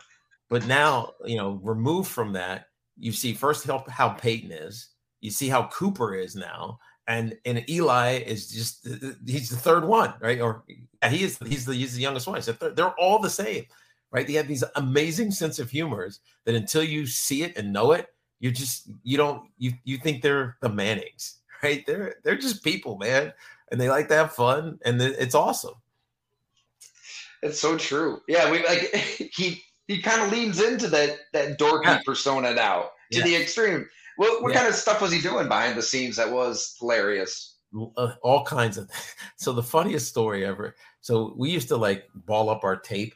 but 0.50 0.66
now 0.68 1.14
you 1.26 1.38
know 1.38 1.60
removed 1.64 2.10
from 2.10 2.34
that, 2.34 2.68
you 2.98 3.12
see 3.12 3.34
first 3.34 3.66
how, 3.66 3.84
how 3.90 4.10
Peyton 4.10 4.52
is, 4.52 4.90
you 5.22 5.32
see 5.32 5.50
how 5.50 5.68
Cooper 5.68 6.14
is 6.16 6.36
now, 6.36 6.80
and 7.08 7.38
and 7.46 7.68
Eli 7.70 8.18
is 8.20 8.50
just 8.50 8.88
he's 9.26 9.50
the 9.50 9.56
third 9.56 9.86
one, 9.86 10.14
right? 10.20 10.42
Or 10.42 10.64
he 11.08 11.24
is 11.24 11.38
he's 11.46 11.66
the 11.66 11.74
he's 11.74 11.96
the 11.96 12.02
youngest 12.02 12.28
one. 12.28 12.42
So 12.42 12.52
they're 12.54 13.00
all 13.00 13.20
the 13.20 13.30
same, 13.30 13.66
right? 14.12 14.26
They 14.26 14.34
have 14.34 14.48
these 14.48 14.64
amazing 14.76 15.32
sense 15.32 15.60
of 15.60 15.70
humors 15.70 16.22
that 16.46 16.56
until 16.56 16.84
you 16.84 17.06
see 17.06 17.44
it 17.44 17.58
and 17.58 17.72
know 17.72 17.92
it, 17.92 18.08
you 18.40 18.52
just 18.52 18.90
you 19.04 19.18
don't 19.18 19.44
you 19.58 19.74
you 19.84 19.98
think 19.98 20.22
they're 20.22 20.58
the 20.62 20.70
Mannings, 20.70 21.38
right? 21.64 21.86
They're 21.86 22.16
they're 22.24 22.38
just 22.38 22.64
people, 22.64 22.98
man, 22.98 23.34
and 23.72 23.80
they 23.80 23.90
like 23.90 24.08
to 24.10 24.16
have 24.16 24.34
fun, 24.34 24.80
and 24.86 25.02
it's 25.02 25.36
awesome. 25.36 25.76
It's 27.44 27.60
so 27.60 27.78
true. 27.78 28.22
Yeah, 28.28 28.50
we 28.50 28.66
like 28.66 28.80
he 29.34 29.64
he 29.88 30.02
kind 30.02 30.22
of 30.22 30.32
leans 30.32 30.62
into 30.62 30.88
that 30.88 31.20
that 31.34 31.60
dorky 31.60 31.86
yeah. 31.86 32.02
persona 32.04 32.54
now 32.54 32.90
to 33.12 33.20
yeah. 33.20 33.24
the 33.24 33.36
extreme. 33.36 33.88
What 34.18 34.42
what 34.42 34.52
yeah. 34.52 34.60
kind 34.60 34.70
of 34.70 34.76
stuff 34.76 35.02
was 35.02 35.12
he 35.12 35.22
doing 35.22 35.48
behind 35.48 35.78
the 35.78 35.82
scenes 35.82 36.16
that 36.18 36.32
was 36.32 36.76
hilarious? 36.80 37.58
Uh, 37.98 38.14
all 38.22 38.44
kinds 38.44 38.78
of. 38.78 38.90
So 39.38 39.52
the 39.52 39.62
funniest 39.62 40.08
story 40.08 40.46
ever. 40.46 40.76
So 41.02 41.34
we 41.38 41.52
used 41.52 41.68
to 41.68 41.78
like 41.78 42.08
ball 42.16 42.50
up 42.50 42.64
our 42.64 42.78
tape, 42.78 43.14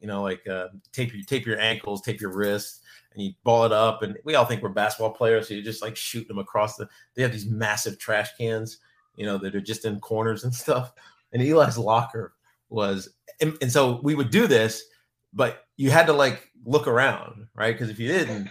you 0.00 0.06
know, 0.06 0.22
like 0.22 0.46
uh, 0.46 0.68
tape 0.92 1.12
your 1.12 1.24
tape 1.24 1.46
your 1.46 1.58
ankles, 1.58 2.02
tape 2.02 2.20
your 2.20 2.32
wrists, 2.32 2.80
and 3.12 3.22
you 3.22 3.32
ball 3.44 3.64
it 3.64 3.72
up. 3.72 4.02
And 4.02 4.16
we 4.24 4.34
all 4.34 4.44
think 4.44 4.62
we're 4.62 4.68
basketball 4.68 5.10
players, 5.10 5.48
so 5.48 5.54
you 5.54 5.62
just 5.62 5.82
like 5.82 5.96
shoot 5.96 6.28
them 6.28 6.38
across 6.38 6.76
the. 6.76 6.88
They 7.14 7.22
have 7.22 7.32
these 7.32 7.46
massive 7.46 7.98
trash 7.98 8.28
cans, 8.36 8.78
you 9.16 9.26
know, 9.26 9.38
that 9.38 9.54
are 9.54 9.60
just 9.60 9.84
in 9.84 10.00
corners 10.00 10.44
and 10.44 10.54
stuff. 10.64 10.92
And 11.32 11.42
Eli's 11.42 11.78
locker 11.78 12.34
was, 12.68 13.08
and, 13.40 13.56
and 13.60 13.72
so 13.72 14.00
we 14.02 14.14
would 14.14 14.30
do 14.30 14.46
this, 14.46 14.84
but 15.32 15.64
you 15.76 15.90
had 15.90 16.06
to 16.06 16.12
like 16.12 16.50
look 16.64 16.86
around, 16.86 17.48
right? 17.54 17.74
Because 17.74 17.90
if 17.90 17.98
you 17.98 18.08
didn't, 18.08 18.48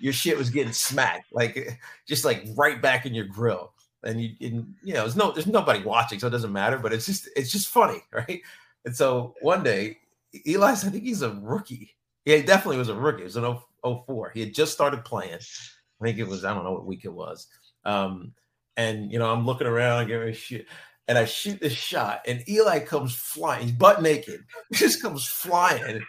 your 0.00 0.12
shit 0.12 0.36
was 0.36 0.50
getting 0.50 0.72
smacked, 0.72 1.32
like 1.32 1.78
just 2.06 2.24
like 2.24 2.46
right 2.56 2.80
back 2.80 3.06
in 3.06 3.14
your 3.14 3.26
grill. 3.26 3.72
And 4.04 4.22
you, 4.22 4.30
and, 4.40 4.74
you 4.82 4.94
know, 4.94 5.00
there's 5.00 5.16
no, 5.16 5.32
there's 5.32 5.46
nobody 5.46 5.82
watching, 5.82 6.20
so 6.20 6.28
it 6.28 6.30
doesn't 6.30 6.52
matter. 6.52 6.78
But 6.78 6.92
it's 6.92 7.06
just, 7.06 7.28
it's 7.34 7.50
just 7.50 7.68
funny, 7.68 8.00
right? 8.12 8.40
And 8.84 8.94
so 8.94 9.34
one 9.40 9.62
day, 9.62 9.98
Eli's, 10.46 10.84
I 10.84 10.90
think 10.90 11.04
he's 11.04 11.22
a 11.22 11.34
rookie. 11.34 11.96
Yeah, 12.24 12.36
he 12.36 12.42
definitely 12.42 12.78
was 12.78 12.90
a 12.90 12.94
rookie. 12.94 13.22
It 13.22 13.24
was 13.24 13.36
an 13.36 13.58
04. 13.82 14.30
He 14.34 14.40
had 14.40 14.54
just 14.54 14.72
started 14.72 15.04
playing. 15.04 15.34
I 15.34 16.04
think 16.04 16.18
it 16.18 16.28
was, 16.28 16.44
I 16.44 16.54
don't 16.54 16.64
know 16.64 16.72
what 16.72 16.86
week 16.86 17.04
it 17.04 17.12
was. 17.12 17.48
Um, 17.84 18.34
and 18.76 19.10
you 19.10 19.18
know, 19.18 19.32
I'm 19.32 19.46
looking 19.46 19.66
around, 19.66 20.06
giving 20.06 20.28
a 20.28 20.32
shit 20.32 20.66
and 21.08 21.16
I 21.16 21.24
shoot 21.24 21.58
this 21.58 21.72
shot, 21.72 22.20
and 22.28 22.46
Eli 22.48 22.80
comes 22.80 23.14
flying. 23.14 23.62
He's 23.62 23.72
butt 23.72 24.02
naked. 24.02 24.44
Just 24.72 25.00
comes 25.00 25.26
flying 25.26 26.02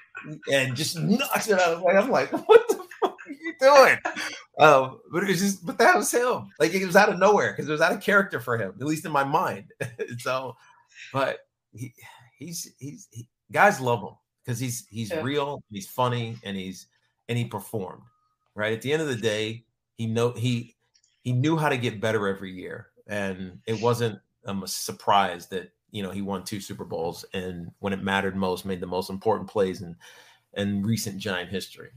and 0.52 0.76
just 0.76 1.00
knocks 1.00 1.48
it 1.48 1.58
out 1.58 1.76
of 1.76 1.82
way. 1.82 1.96
I'm 1.96 2.10
like, 2.10 2.30
what 2.48 2.68
the 2.68 2.79
doing? 3.60 3.98
Um, 4.60 5.00
but 5.12 5.24
it 5.24 5.30
was 5.30 5.40
just, 5.40 5.66
but 5.66 5.78
that 5.78 5.96
was 5.96 6.12
him. 6.12 6.52
Like 6.60 6.74
it 6.74 6.86
was 6.86 6.96
out 6.96 7.10
of 7.10 7.20
nowhere 7.20 7.52
because 7.52 7.70
it 7.70 7.72
was 7.72 7.82
out 7.82 7.94
of 7.94 8.02
character 8.02 8.40
for 8.40 8.58
him, 8.58 8.74
at 8.80 8.86
least 8.86 9.06
in 9.06 9.12
my 9.12 9.24
mind. 9.24 9.72
so, 10.18 10.56
but 11.14 11.40
he, 11.74 11.94
he's 12.38 12.74
he's 12.78 13.08
he, 13.12 13.28
guys 13.52 13.80
love 13.80 14.02
him 14.02 14.16
because 14.44 14.60
he's 14.60 14.88
he's 14.90 15.12
yeah. 15.12 15.22
real, 15.22 15.64
he's 15.72 15.88
funny, 15.88 16.38
and 16.44 16.58
he's 16.58 16.88
and 17.28 17.38
he 17.38 17.46
performed. 17.46 18.04
Right 18.56 18.74
at 18.74 18.82
the 18.82 18.92
end 18.92 19.02
of 19.02 19.08
the 19.08 19.16
day, 19.16 19.64
he 19.96 20.08
know 20.08 20.32
he 20.32 20.76
he 21.22 21.32
knew 21.32 21.56
how 21.56 21.70
to 21.70 21.78
get 21.78 22.02
better 22.02 22.28
every 22.28 22.52
year, 22.52 22.88
and 23.08 23.60
it 23.66 23.82
wasn't 23.82 24.20
I'm 24.46 24.66
surprised 24.68 25.52
that 25.52 25.72
you 25.92 26.04
know 26.04 26.12
he 26.12 26.22
won 26.22 26.44
two 26.44 26.60
Super 26.60 26.86
Bowls 26.86 27.26
and 27.34 27.72
when 27.80 27.94
it 27.94 28.04
mattered 28.04 28.36
most, 28.36 28.66
made 28.66 28.82
the 28.82 28.88
most 28.88 29.10
important 29.10 29.50
plays 29.50 29.82
in 29.82 29.96
in 30.56 30.84
recent 30.84 31.18
Giant 31.18 31.50
history. 31.50 31.92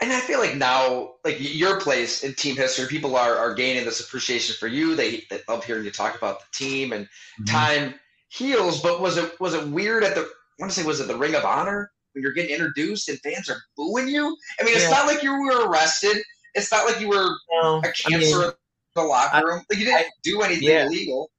And 0.00 0.12
I 0.12 0.20
feel 0.20 0.38
like 0.38 0.54
now, 0.54 1.14
like 1.24 1.36
your 1.40 1.80
place 1.80 2.22
in 2.22 2.34
team 2.34 2.56
history, 2.56 2.86
people 2.86 3.16
are 3.16 3.36
are 3.36 3.54
gaining 3.54 3.84
this 3.84 4.00
appreciation 4.00 4.54
for 4.58 4.68
you. 4.68 4.94
They, 4.94 5.24
they 5.28 5.40
love 5.48 5.64
hearing 5.64 5.84
you 5.84 5.90
talk 5.90 6.16
about 6.16 6.40
the 6.40 6.46
team 6.52 6.92
and 6.92 7.06
mm-hmm. 7.06 7.44
time 7.44 7.94
heals. 8.28 8.80
But 8.80 9.00
was 9.00 9.16
it 9.16 9.38
was 9.40 9.54
it 9.54 9.66
weird 9.66 10.04
at 10.04 10.14
the? 10.14 10.20
I 10.20 10.26
want 10.60 10.72
to 10.72 10.80
say 10.80 10.86
was 10.86 11.00
it 11.00 11.08
the 11.08 11.16
Ring 11.16 11.34
of 11.34 11.44
Honor 11.44 11.90
when 12.12 12.22
you're 12.22 12.32
getting 12.32 12.54
introduced 12.54 13.08
and 13.08 13.18
fans 13.20 13.50
are 13.50 13.60
booing 13.76 14.08
you? 14.08 14.36
I 14.60 14.64
mean, 14.64 14.74
it's 14.74 14.84
yeah. 14.84 14.90
not 14.90 15.06
like 15.06 15.22
you 15.22 15.32
were 15.32 15.68
arrested. 15.68 16.18
It's 16.54 16.70
not 16.70 16.86
like 16.86 17.00
you 17.00 17.08
were 17.08 17.30
no, 17.62 17.78
a 17.78 17.82
cancer. 17.82 18.14
I 18.14 18.18
mean, 18.18 18.52
the 18.94 19.02
locker 19.02 19.46
room. 19.46 19.64
Like 19.70 19.78
you 19.78 19.84
didn't 19.84 20.00
I, 20.00 20.10
do 20.22 20.42
anything 20.42 20.68
yeah. 20.68 20.86
illegal. 20.86 21.30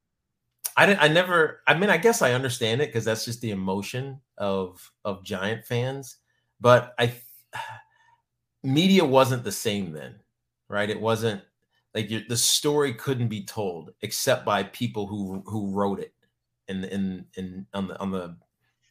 I 0.76 0.86
didn't. 0.86 1.02
I 1.02 1.08
never. 1.08 1.62
I 1.66 1.74
mean, 1.74 1.90
I 1.90 1.96
guess 1.96 2.22
I 2.22 2.32
understand 2.32 2.80
it 2.82 2.88
because 2.88 3.04
that's 3.04 3.24
just 3.24 3.40
the 3.40 3.50
emotion 3.50 4.20
of 4.38 4.90
of 5.04 5.24
Giant 5.24 5.64
fans. 5.66 6.16
But 6.60 6.94
I, 6.98 7.12
media 8.62 9.04
wasn't 9.04 9.44
the 9.44 9.52
same 9.52 9.92
then, 9.92 10.16
right? 10.68 10.90
It 10.90 11.00
wasn't 11.00 11.42
like 11.94 12.08
the 12.28 12.36
story 12.36 12.94
couldn't 12.94 13.28
be 13.28 13.44
told 13.44 13.92
except 14.02 14.44
by 14.44 14.64
people 14.64 15.06
who 15.06 15.42
who 15.46 15.72
wrote 15.72 16.00
it 16.00 16.14
in 16.68 16.84
in 16.84 17.26
in 17.36 17.66
on 17.74 17.88
the 17.88 17.98
on 18.00 18.10
the 18.10 18.36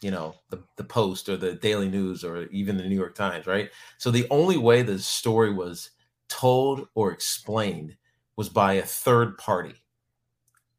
you 0.02 0.12
know 0.12 0.36
the 0.50 0.64
the 0.76 0.84
post 0.84 1.30
or 1.30 1.38
the 1.38 1.54
daily 1.56 1.90
news 1.90 2.24
or 2.24 2.44
even 2.48 2.78
the 2.78 2.84
new 2.84 2.96
york 2.96 3.16
times 3.16 3.46
right 3.48 3.70
so 3.98 4.10
the 4.10 4.26
only 4.30 4.56
way 4.56 4.82
the 4.82 4.98
story 4.98 5.54
was 5.54 5.92
told 6.30 6.88
or 6.96 7.12
explained 7.12 7.98
was 8.38 8.48
by 8.48 8.74
a 8.74 8.84
third 8.84 9.38
party, 9.38 9.76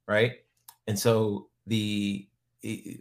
right? 0.08 0.32
And 0.86 0.98
so 0.98 1.50
the 1.66 2.26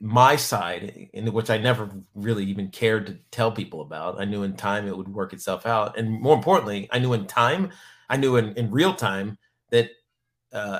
my 0.01 0.35
side, 0.35 1.09
in 1.13 1.31
which 1.33 1.49
I 1.49 1.57
never 1.57 1.89
really 2.15 2.45
even 2.45 2.69
cared 2.69 3.07
to 3.07 3.17
tell 3.31 3.51
people 3.51 3.81
about, 3.81 4.19
I 4.19 4.25
knew 4.25 4.43
in 4.43 4.55
time 4.55 4.87
it 4.87 4.95
would 4.95 5.09
work 5.09 5.33
itself 5.33 5.65
out, 5.65 5.97
and 5.97 6.09
more 6.21 6.35
importantly, 6.35 6.87
I 6.91 6.99
knew 6.99 7.13
in 7.13 7.27
time, 7.27 7.71
I 8.09 8.17
knew 8.17 8.37
in, 8.37 8.53
in 8.55 8.71
real 8.71 8.93
time 8.93 9.37
that 9.71 9.89
uh, 10.53 10.79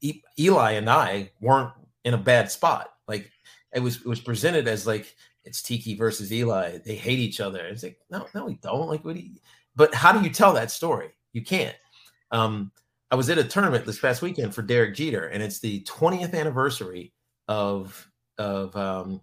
e- 0.00 0.22
Eli 0.38 0.72
and 0.72 0.88
I 0.88 1.32
weren't 1.40 1.72
in 2.04 2.14
a 2.14 2.18
bad 2.18 2.50
spot. 2.50 2.90
Like 3.08 3.30
it 3.74 3.80
was, 3.80 3.96
it 3.96 4.06
was 4.06 4.20
presented 4.20 4.68
as 4.68 4.86
like 4.86 5.14
it's 5.44 5.62
Tiki 5.62 5.96
versus 5.96 6.32
Eli. 6.32 6.78
They 6.78 6.94
hate 6.94 7.18
each 7.18 7.40
other. 7.40 7.66
It's 7.66 7.82
like 7.82 7.98
no, 8.10 8.26
no, 8.34 8.46
we 8.46 8.54
don't. 8.54 8.88
Like 8.88 9.04
what? 9.04 9.16
Do 9.16 9.22
you, 9.22 9.32
but 9.74 9.92
how 9.94 10.12
do 10.12 10.22
you 10.22 10.30
tell 10.30 10.52
that 10.54 10.70
story? 10.70 11.10
You 11.32 11.42
can't. 11.42 11.76
Um, 12.30 12.70
I 13.10 13.16
was 13.16 13.28
at 13.28 13.38
a 13.38 13.44
tournament 13.44 13.84
this 13.84 13.98
past 13.98 14.22
weekend 14.22 14.54
for 14.54 14.62
Derek 14.62 14.94
Jeter, 14.94 15.26
and 15.26 15.42
it's 15.42 15.58
the 15.58 15.82
20th 15.82 16.34
anniversary 16.34 17.12
of 17.48 18.10
of 18.38 18.76
um, 18.76 19.20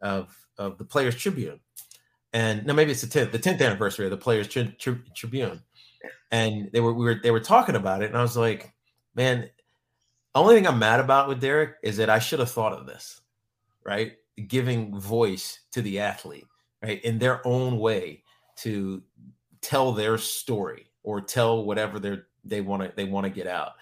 of 0.00 0.36
of 0.58 0.78
the 0.78 0.84
Players 0.84 1.16
Tribune, 1.16 1.60
and 2.32 2.64
no, 2.66 2.72
maybe 2.72 2.92
it's 2.92 3.02
the 3.02 3.06
10th, 3.06 3.32
the 3.32 3.38
10th 3.38 3.60
anniversary 3.60 4.06
of 4.06 4.10
the 4.10 4.16
Players 4.16 4.48
tri- 4.48 4.74
tri- 4.78 4.98
Tribune, 5.14 5.62
and 6.30 6.70
they 6.72 6.80
were 6.80 6.92
we 6.92 7.04
were 7.04 7.20
they 7.22 7.30
were 7.30 7.40
talking 7.40 7.76
about 7.76 8.02
it, 8.02 8.06
and 8.06 8.16
I 8.16 8.22
was 8.22 8.36
like, 8.36 8.72
man, 9.14 9.48
only 10.34 10.54
thing 10.54 10.66
I'm 10.66 10.78
mad 10.78 11.00
about 11.00 11.28
with 11.28 11.40
Derek 11.40 11.76
is 11.82 11.96
that 11.98 12.10
I 12.10 12.18
should 12.18 12.40
have 12.40 12.50
thought 12.50 12.72
of 12.72 12.86
this, 12.86 13.20
right? 13.84 14.14
Giving 14.48 14.98
voice 14.98 15.60
to 15.72 15.82
the 15.82 16.00
athlete, 16.00 16.46
right, 16.82 17.02
in 17.04 17.18
their 17.18 17.46
own 17.46 17.78
way 17.78 18.22
to 18.56 19.02
tell 19.60 19.92
their 19.92 20.18
story 20.18 20.86
or 21.02 21.20
tell 21.20 21.64
whatever 21.64 21.98
they're 21.98 22.26
they 22.44 22.60
want 22.60 22.82
to 22.82 22.92
they 22.96 23.04
want 23.04 23.24
to 23.24 23.30
get 23.30 23.46
out. 23.46 23.72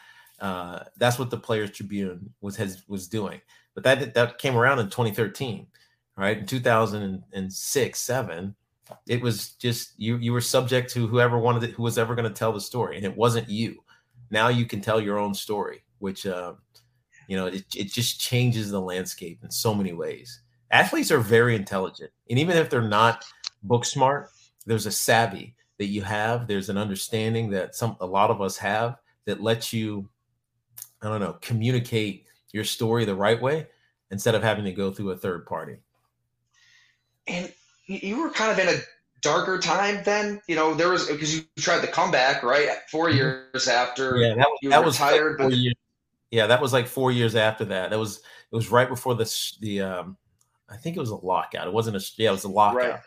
Uh, 0.43 0.81
that's 0.99 1.19
what 1.19 1.31
the 1.31 1.39
Players 1.39 1.71
Tribune 1.71 2.35
was 2.41 2.57
has 2.57 2.83
was 2.89 3.07
doing. 3.07 3.41
But 3.75 3.85
that 3.85 4.13
that 4.15 4.39
came 4.39 4.57
around 4.57 4.81
in 4.81 4.87
2013, 4.87 5.67
right? 6.17 6.39
In 6.39 6.47
2006, 6.47 7.99
seven, 7.99 8.55
it 9.07 9.23
was 9.23 9.53
just 9.53 9.95
you 9.97 10.17
you 10.17 10.33
were 10.33 10.41
subject 10.41 10.91
to 10.91 11.07
whoever 11.07 11.39
wanted 11.39 11.63
it, 11.63 11.71
who 11.71 11.85
was 11.85 11.97
ever 11.97 12.15
going 12.15 12.29
to 12.29 12.35
tell 12.35 12.53
the 12.53 12.61
story, 12.61 12.97
and 12.97 13.07
it 13.07 13.17
wasn't 13.17 13.49
you. 13.49 13.85
Now 14.31 14.49
you 14.49 14.67
can 14.67 14.81
tell 14.81 15.01
your 15.01 15.19
own 15.19 15.33
story, 15.33 15.85
which 16.01 16.27
uh, 16.27 16.55
you 17.29 17.37
know 17.37 17.47
it, 17.47 17.65
it 17.75 17.93
just 17.93 18.21
changes 18.21 18.71
the 18.71 18.81
landscape 18.81 19.41
in 19.45 19.51
so 19.51 19.73
many 19.73 19.93
ways. 19.93 20.43
Athletes 20.73 21.13
are 21.13 21.21
very 21.21 21.55
intelligent, 21.55 22.11
and 22.29 22.39
even 22.39 22.57
if 22.57 22.69
they're 22.69 22.83
not 22.83 23.25
book 23.63 23.85
smart, 23.85 24.31
there's 24.67 24.87
a 24.87 24.93
savvy 24.93 25.55
that 25.79 25.87
you 25.87 26.03
have. 26.03 26.47
There's 26.49 26.69
an 26.69 26.79
understanding 26.79 27.51
that 27.51 27.77
some 27.77 27.97
a 28.01 28.07
lot 28.07 28.31
of 28.31 28.41
us 28.41 28.57
have 28.59 28.97
that 29.27 29.41
lets 29.41 29.73
you, 29.73 30.09
I 31.03 31.09
don't 31.09 31.21
know, 31.21 31.37
communicate 31.41 32.27
your 32.53 32.65
story 32.65 33.05
the 33.05 33.15
right 33.15 33.41
way 33.41 33.67
instead 34.11 34.35
of 34.35 34.43
having 34.43 34.65
to 34.65 34.73
go 34.73 34.93
through 34.93 35.11
a 35.11 35.17
third 35.17 35.47
party. 35.47 35.77
And 37.27 37.53
you 37.87 38.21
were 38.21 38.31
kind 38.31 38.53
of 38.53 38.59
in 38.59 38.73
a 38.75 38.79
darker 39.21 39.59
time 39.59 40.03
then. 40.05 40.41
You 40.49 40.57
know, 40.57 40.75
there 40.75 40.91
was 40.91 41.07
because 41.07 41.35
you 41.35 41.43
tried 41.59 41.81
the 41.81 41.89
comeback 41.89 42.43
right 42.43 42.69
four 42.91 43.09
Mm-hmm. 43.09 43.17
years 43.17 43.69
after 43.69 44.17
Yeah, 44.17 44.35
that, 44.35 44.47
you 44.63 44.71
that 44.71 44.85
was 44.85 45.01
like 45.01 45.21
but. 45.39 45.53
Yeah, 46.31 46.47
that 46.47 46.63
was 46.63 46.73
like 46.73 46.87
four 46.87 47.13
years 47.13 47.37
after 47.37 47.65
that. 47.67 47.91
That 47.91 47.99
was 47.99 48.19
it 48.19 48.55
was 48.55 48.71
right 48.71 48.89
before 48.89 49.15
the 49.15 49.31
the 49.61 49.83
um, 49.83 50.17
I 50.71 50.77
think 50.77 50.97
it 50.97 51.01
was 51.01 51.11
a 51.11 51.17
lockout. 51.17 51.67
It 51.67 51.73
wasn't 51.73 51.97
a 51.97 52.11
yeah, 52.17 52.31
it 52.31 52.33
was 52.33 52.45
a 52.45 52.49
lockout. 52.49 52.77
Right. 52.77 53.01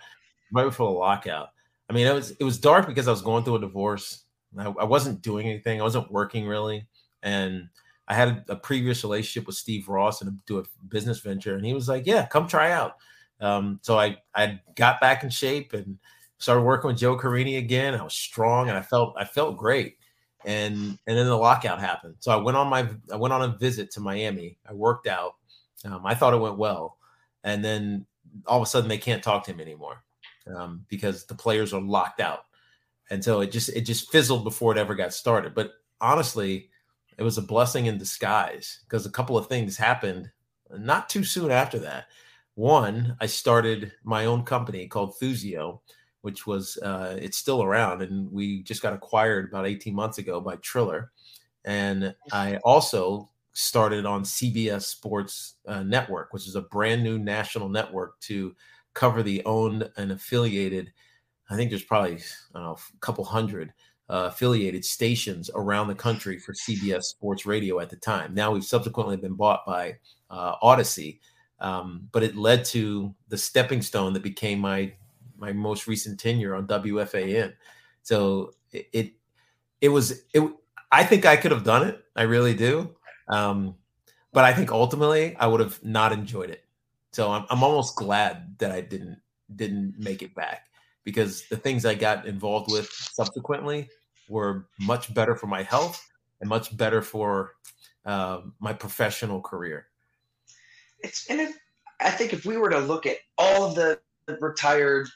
Right 0.53 0.65
before 0.65 0.91
the 0.91 0.97
lockout. 0.97 1.49
I 1.89 1.93
mean, 1.93 2.07
it 2.07 2.13
was 2.13 2.31
it 2.31 2.43
was 2.43 2.59
dark 2.59 2.87
because 2.87 3.07
I 3.07 3.11
was 3.11 3.21
going 3.21 3.43
through 3.43 3.55
a 3.55 3.61
divorce. 3.61 4.23
I, 4.57 4.65
I 4.65 4.83
wasn't 4.83 5.21
doing 5.21 5.47
anything. 5.47 5.79
I 5.79 5.83
wasn't 5.83 6.11
working 6.11 6.47
really, 6.47 6.85
and 7.23 7.67
I 8.07 8.13
had 8.13 8.45
a 8.49 8.55
previous 8.55 9.03
relationship 9.03 9.47
with 9.47 9.55
Steve 9.55 9.89
Ross 9.89 10.21
and 10.21 10.43
do 10.45 10.59
a 10.59 10.63
business 10.87 11.19
venture, 11.19 11.55
and 11.55 11.65
he 11.65 11.73
was 11.73 11.89
like, 11.89 12.05
"Yeah, 12.05 12.25
come 12.27 12.47
try 12.47 12.71
out." 12.71 12.97
Um, 13.41 13.79
so 13.81 13.97
I 13.97 14.17
I 14.33 14.59
got 14.75 15.01
back 15.01 15.23
in 15.23 15.29
shape 15.29 15.73
and 15.73 15.97
started 16.37 16.61
working 16.61 16.89
with 16.89 16.97
Joe 16.97 17.17
Carini 17.17 17.57
again. 17.57 17.95
I 17.95 18.03
was 18.03 18.13
strong 18.13 18.69
and 18.69 18.77
I 18.77 18.81
felt 18.81 19.15
I 19.17 19.25
felt 19.25 19.57
great. 19.57 19.97
And 20.45 20.97
and 21.07 21.17
then 21.17 21.25
the 21.25 21.37
lockout 21.37 21.79
happened. 21.79 22.15
So 22.19 22.31
I 22.31 22.35
went 22.35 22.57
on 22.57 22.67
my 22.69 22.87
I 23.11 23.15
went 23.15 23.33
on 23.33 23.41
a 23.41 23.57
visit 23.57 23.91
to 23.91 23.99
Miami. 23.99 24.57
I 24.69 24.73
worked 24.73 25.07
out. 25.07 25.33
Um, 25.83 26.05
I 26.05 26.15
thought 26.15 26.33
it 26.33 26.39
went 26.39 26.57
well, 26.57 26.97
and 27.43 27.63
then 27.63 28.05
all 28.45 28.57
of 28.61 28.63
a 28.63 28.69
sudden 28.69 28.89
they 28.89 28.97
can't 28.97 29.23
talk 29.23 29.43
to 29.45 29.51
him 29.51 29.59
anymore 29.59 30.03
um, 30.55 30.85
because 30.89 31.25
the 31.25 31.35
players 31.35 31.73
are 31.73 31.81
locked 31.81 32.19
out. 32.19 32.45
And 33.09 33.23
so 33.23 33.41
it 33.41 33.51
just 33.51 33.69
it 33.69 33.81
just 33.81 34.11
fizzled 34.11 34.43
before 34.43 34.71
it 34.71 34.77
ever 34.77 34.95
got 34.95 35.13
started. 35.13 35.53
But 35.55 35.71
honestly, 36.01 36.69
it 37.17 37.23
was 37.23 37.37
a 37.37 37.41
blessing 37.41 37.85
in 37.85 37.97
disguise 37.97 38.79
because 38.87 39.05
a 39.05 39.11
couple 39.11 39.37
of 39.37 39.47
things 39.47 39.77
happened 39.77 40.29
not 40.77 41.09
too 41.09 41.23
soon 41.23 41.51
after 41.51 41.79
that. 41.79 42.05
One, 42.55 43.17
I 43.19 43.25
started 43.25 43.91
my 44.03 44.25
own 44.25 44.43
company 44.43 44.87
called 44.87 45.15
Thuzio, 45.21 45.81
which 46.21 46.47
was 46.47 46.77
uh, 46.77 47.17
it's 47.21 47.37
still 47.37 47.61
around, 47.63 48.01
and 48.01 48.31
we 48.31 48.63
just 48.63 48.81
got 48.81 48.93
acquired 48.93 49.49
about 49.49 49.67
18 49.67 49.93
months 49.93 50.17
ago 50.17 50.39
by 50.41 50.55
Triller. 50.57 51.11
And 51.65 52.15
I 52.31 52.57
also 52.57 53.29
started 53.53 54.05
on 54.05 54.23
CBS 54.23 54.83
Sports 54.83 55.55
uh, 55.67 55.83
Network, 55.83 56.33
which 56.33 56.47
is 56.47 56.55
a 56.55 56.61
brand 56.61 57.03
new 57.03 57.17
national 57.17 57.69
network 57.69 58.19
to 58.21 58.55
cover 58.93 59.23
the 59.23 59.43
owned 59.45 59.89
and 59.97 60.11
affiliated. 60.11 60.91
I 61.49 61.55
think 61.55 61.69
there's 61.69 61.83
probably 61.83 62.15
I 62.53 62.59
don't 62.59 62.63
know, 62.63 62.71
a 62.71 62.99
couple 62.99 63.23
hundred 63.23 63.73
uh, 64.09 64.29
affiliated 64.31 64.85
stations 64.85 65.49
around 65.55 65.87
the 65.87 65.95
country 65.95 66.37
for 66.37 66.53
CBS 66.53 67.03
Sports 67.03 67.45
Radio 67.45 67.79
at 67.79 67.89
the 67.89 67.95
time. 67.95 68.33
Now 68.33 68.51
we've 68.51 68.63
subsequently 68.63 69.17
been 69.17 69.33
bought 69.33 69.65
by 69.65 69.97
uh, 70.29 70.55
Audacy, 70.61 71.19
um, 71.59 72.07
but 72.11 72.23
it 72.23 72.35
led 72.35 72.65
to 72.65 73.13
the 73.29 73.37
stepping 73.37 73.81
stone 73.81 74.13
that 74.13 74.23
became 74.23 74.59
my 74.59 74.93
my 75.37 75.51
most 75.51 75.87
recent 75.87 76.19
tenure 76.19 76.55
on 76.55 76.67
WFAN. 76.67 77.53
So 78.03 78.53
it 78.71 78.87
it, 78.93 79.13
it 79.81 79.89
was 79.89 80.23
it. 80.33 80.51
I 80.91 81.03
think 81.03 81.25
I 81.25 81.35
could 81.35 81.51
have 81.51 81.63
done 81.63 81.87
it. 81.87 82.03
I 82.15 82.23
really 82.23 82.53
do. 82.53 82.95
Um, 83.27 83.75
but 84.31 84.43
I 84.43 84.53
think 84.53 84.71
ultimately 84.71 85.35
I 85.37 85.47
would 85.47 85.61
have 85.61 85.83
not 85.83 86.13
enjoyed 86.13 86.51
it. 86.51 86.63
So 87.11 87.31
I'm 87.31 87.45
I'm 87.49 87.63
almost 87.63 87.95
glad 87.95 88.59
that 88.59 88.71
I 88.71 88.81
didn't 88.81 89.19
didn't 89.55 89.95
make 89.97 90.21
it 90.21 90.35
back 90.35 90.67
because 91.05 91.47
the 91.47 91.55
things 91.55 91.85
I 91.85 91.95
got 91.95 92.25
involved 92.25 92.71
with 92.71 92.89
subsequently 92.91 93.87
were 94.27 94.67
much 94.79 95.13
better 95.13 95.35
for 95.35 95.47
my 95.47 95.63
health 95.63 96.03
and 96.41 96.49
much 96.49 96.75
better 96.75 97.01
for 97.01 97.53
uh, 98.05 98.41
my 98.59 98.73
professional 98.73 99.41
career. 99.41 99.87
it's 100.99 101.29
and 101.29 101.39
if, 101.39 101.55
I 102.01 102.09
think 102.09 102.33
if 102.33 102.45
we 102.45 102.57
were 102.57 102.69
to 102.69 102.79
look 102.79 103.05
at 103.05 103.17
all 103.37 103.63
of 103.63 103.75
the 103.75 103.99
retired 104.41 105.07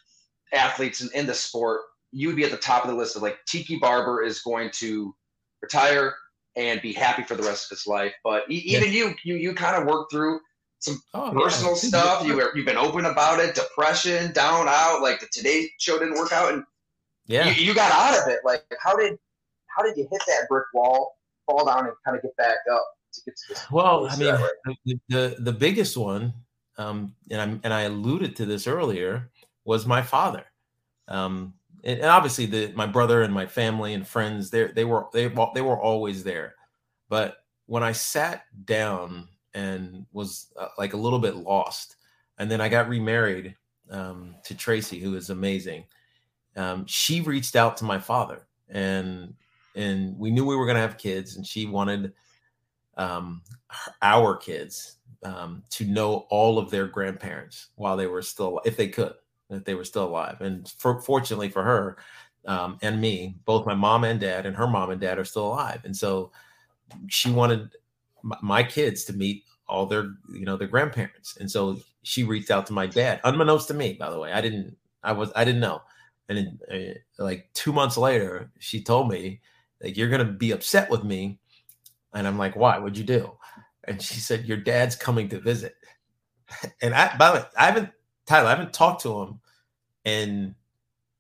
athletes 0.54 1.02
in, 1.02 1.10
in 1.14 1.26
the 1.26 1.34
sport, 1.34 1.82
you 2.12 2.28
would 2.28 2.38
be 2.38 2.46
at 2.46 2.52
the 2.52 2.58
top 2.58 2.84
of 2.84 2.90
the 2.90 2.96
list 2.96 3.16
of 3.16 3.22
like 3.22 3.38
Tiki 3.48 3.78
Barber 3.78 4.24
is 4.24 4.40
going 4.42 4.70
to 4.76 5.14
retire 5.62 6.16
and 6.56 6.82
be 6.82 6.94
happy 6.94 7.24
for 7.24 7.36
the 7.36 7.44
rest 7.44 7.66
of 7.66 7.78
his 7.78 7.88
life. 7.88 8.14
But 8.24 8.50
e- 8.50 8.64
even 8.66 8.92
you, 8.92 9.14
you, 9.24 9.36
you 9.36 9.54
kind 9.54 9.76
of 9.76 9.88
worked 9.88 10.12
through 10.12 10.40
Oh, 11.14 11.32
personal 11.32 11.76
stuff. 11.76 12.26
You 12.26 12.36
were, 12.36 12.52
you've 12.56 12.66
been 12.66 12.78
open 12.78 13.06
about 13.06 13.40
it, 13.40 13.56
depression, 13.56 14.32
down, 14.32 14.68
out. 14.70 15.02
Like 15.02 15.20
the 15.20 15.28
Today 15.32 15.70
Show 15.78 16.00
didn't 16.00 16.16
work 16.16 16.32
out, 16.32 16.54
and 16.54 16.64
yeah. 17.28 17.50
you, 17.50 17.66
you 17.66 17.74
got 17.74 17.92
out 17.92 18.22
of 18.22 18.32
it. 18.32 18.40
Like 18.46 18.64
how 18.82 18.96
did 18.96 19.18
how 19.68 19.84
did 19.84 19.98
you 19.98 20.08
hit 20.10 20.22
that 20.28 20.48
brick 20.50 20.66
wall, 20.74 21.18
fall 21.46 21.66
down, 21.66 21.86
and 21.86 21.94
kind 22.06 22.16
of 22.16 22.24
get 22.24 22.36
back 22.38 22.58
up 22.72 22.86
to 23.14 23.22
get 23.26 23.36
to 23.36 23.44
this? 23.50 23.72
Well, 23.72 24.08
I 24.10 24.16
mean, 24.16 24.34
right 24.34 24.78
the, 24.86 25.00
the 25.10 25.36
the 25.40 25.54
biggest 25.54 25.98
one, 25.98 26.34
um, 26.78 27.14
and 27.30 27.42
I 27.42 27.60
and 27.64 27.74
I 27.74 27.82
alluded 27.82 28.36
to 28.38 28.46
this 28.46 28.66
earlier, 28.66 29.30
was 29.66 29.86
my 29.86 30.02
father. 30.02 30.46
Um, 31.08 31.56
and, 31.84 32.00
and 32.00 32.10
obviously, 32.10 32.46
the 32.46 32.72
my 32.74 32.86
brother 32.86 33.22
and 33.22 33.34
my 33.34 33.46
family 33.46 33.94
and 33.94 34.08
friends, 34.08 34.50
they 34.50 34.68
they 34.68 34.86
were 34.86 35.08
they 35.12 35.28
they 35.54 35.62
were 35.62 35.80
always 35.80 36.24
there. 36.24 36.56
But 37.10 37.38
when 37.66 37.84
I 37.84 37.92
sat 37.92 38.44
down 38.66 39.28
and 39.54 40.06
was 40.12 40.48
uh, 40.58 40.68
like 40.78 40.94
a 40.94 40.98
little 40.98 41.20
bit 41.20 41.36
lost, 41.36 41.96
and 42.38 42.50
then 42.50 42.62
I 42.62 42.70
got 42.70 42.90
remarried 42.90 43.56
um, 43.90 44.36
to 44.46 44.56
Tracy, 44.56 45.00
who 45.00 45.16
is 45.16 45.30
amazing. 45.30 45.86
Um, 46.56 46.86
she 46.86 47.22
reached 47.22 47.56
out 47.56 47.78
to 47.78 47.86
my 47.86 48.00
father, 48.00 48.48
and 48.70 49.34
and 49.76 50.18
we 50.18 50.32
knew 50.32 50.46
we 50.46 50.56
were 50.56 50.66
going 50.66 50.76
to 50.76 50.82
have 50.82 50.98
kids, 50.98 51.36
and 51.36 51.46
she 51.46 51.66
wanted 51.66 52.14
um, 52.98 53.42
our 54.02 54.36
kids 54.36 54.98
um, 55.24 55.64
to 55.72 55.86
know 55.86 56.28
all 56.30 56.58
of 56.58 56.70
their 56.70 56.88
grandparents 56.88 57.70
while 57.76 57.98
they 57.98 58.08
were 58.08 58.22
still, 58.22 58.62
if 58.66 58.78
they 58.78 58.88
could, 58.88 59.14
if 59.50 59.64
they 59.64 59.74
were 59.74 59.84
still 59.86 60.06
alive. 60.06 60.42
And 60.42 60.68
for, 60.78 61.02
fortunately 61.02 61.50
for 61.50 61.64
her 61.64 61.98
um, 62.46 62.78
and 62.82 63.00
me, 63.00 63.36
both 63.46 63.66
my 63.66 63.74
mom 63.74 64.04
and 64.04 64.20
dad 64.20 64.46
and 64.46 64.56
her 64.56 64.68
mom 64.68 64.92
and 64.92 65.02
dad 65.02 65.18
are 65.18 65.26
still 65.26 65.48
alive. 65.48 65.82
And 65.84 65.96
so 65.96 66.32
she 67.08 67.32
wanted 67.32 67.76
my, 68.24 68.64
kids 68.64 69.04
to 69.06 69.14
meet 69.14 69.44
all 69.68 69.86
their, 69.86 70.14
you 70.34 70.46
know, 70.46 70.58
their 70.58 70.68
grandparents. 70.68 71.38
And 71.38 71.50
so 71.50 71.78
she 72.04 72.24
reached 72.24 72.52
out 72.52 72.66
to 72.68 72.74
my 72.74 72.88
dad, 72.88 73.22
unbeknownst 73.24 73.68
to 73.70 73.74
me, 73.74 73.94
by 73.94 74.10
the 74.10 74.20
way. 74.20 74.32
I 74.32 74.42
didn't, 74.42 74.76
I 75.04 75.12
was, 75.12 75.32
I 75.36 75.46
didn't 75.46 75.62
know. 75.62 75.82
And 76.28 76.38
then, 76.38 76.60
uh, 77.20 77.24
like 77.24 77.50
two 77.54 77.74
months 77.74 77.98
later, 77.98 78.52
she 78.60 78.84
told 78.84 79.10
me, 79.10 79.42
like, 79.82 79.98
you're 79.98 80.10
to 80.10 80.26
be 80.26 80.52
upset 80.52 80.90
with 80.90 81.04
me 81.04 81.40
and 82.14 82.28
I'm 82.28 82.38
like, 82.38 82.56
why? 82.56 82.78
What'd 82.78 82.98
you 82.98 83.04
do? 83.04 83.32
And 83.86 84.02
she 84.02 84.20
said, 84.20 84.46
Your 84.46 84.58
dad's 84.58 84.96
coming 84.96 85.30
to 85.30 85.40
visit. 85.40 85.76
And 86.82 86.96
I, 86.96 87.16
by 87.16 87.28
the 87.30 87.36
way, 87.36 87.46
I 87.56 87.66
haven't, 87.68 87.90
Tyler, 88.26 88.48
I 88.48 88.52
haven't 88.52 88.74
talked 88.74 89.04
to 89.04 89.22
him 89.22 89.40
in 90.04 90.56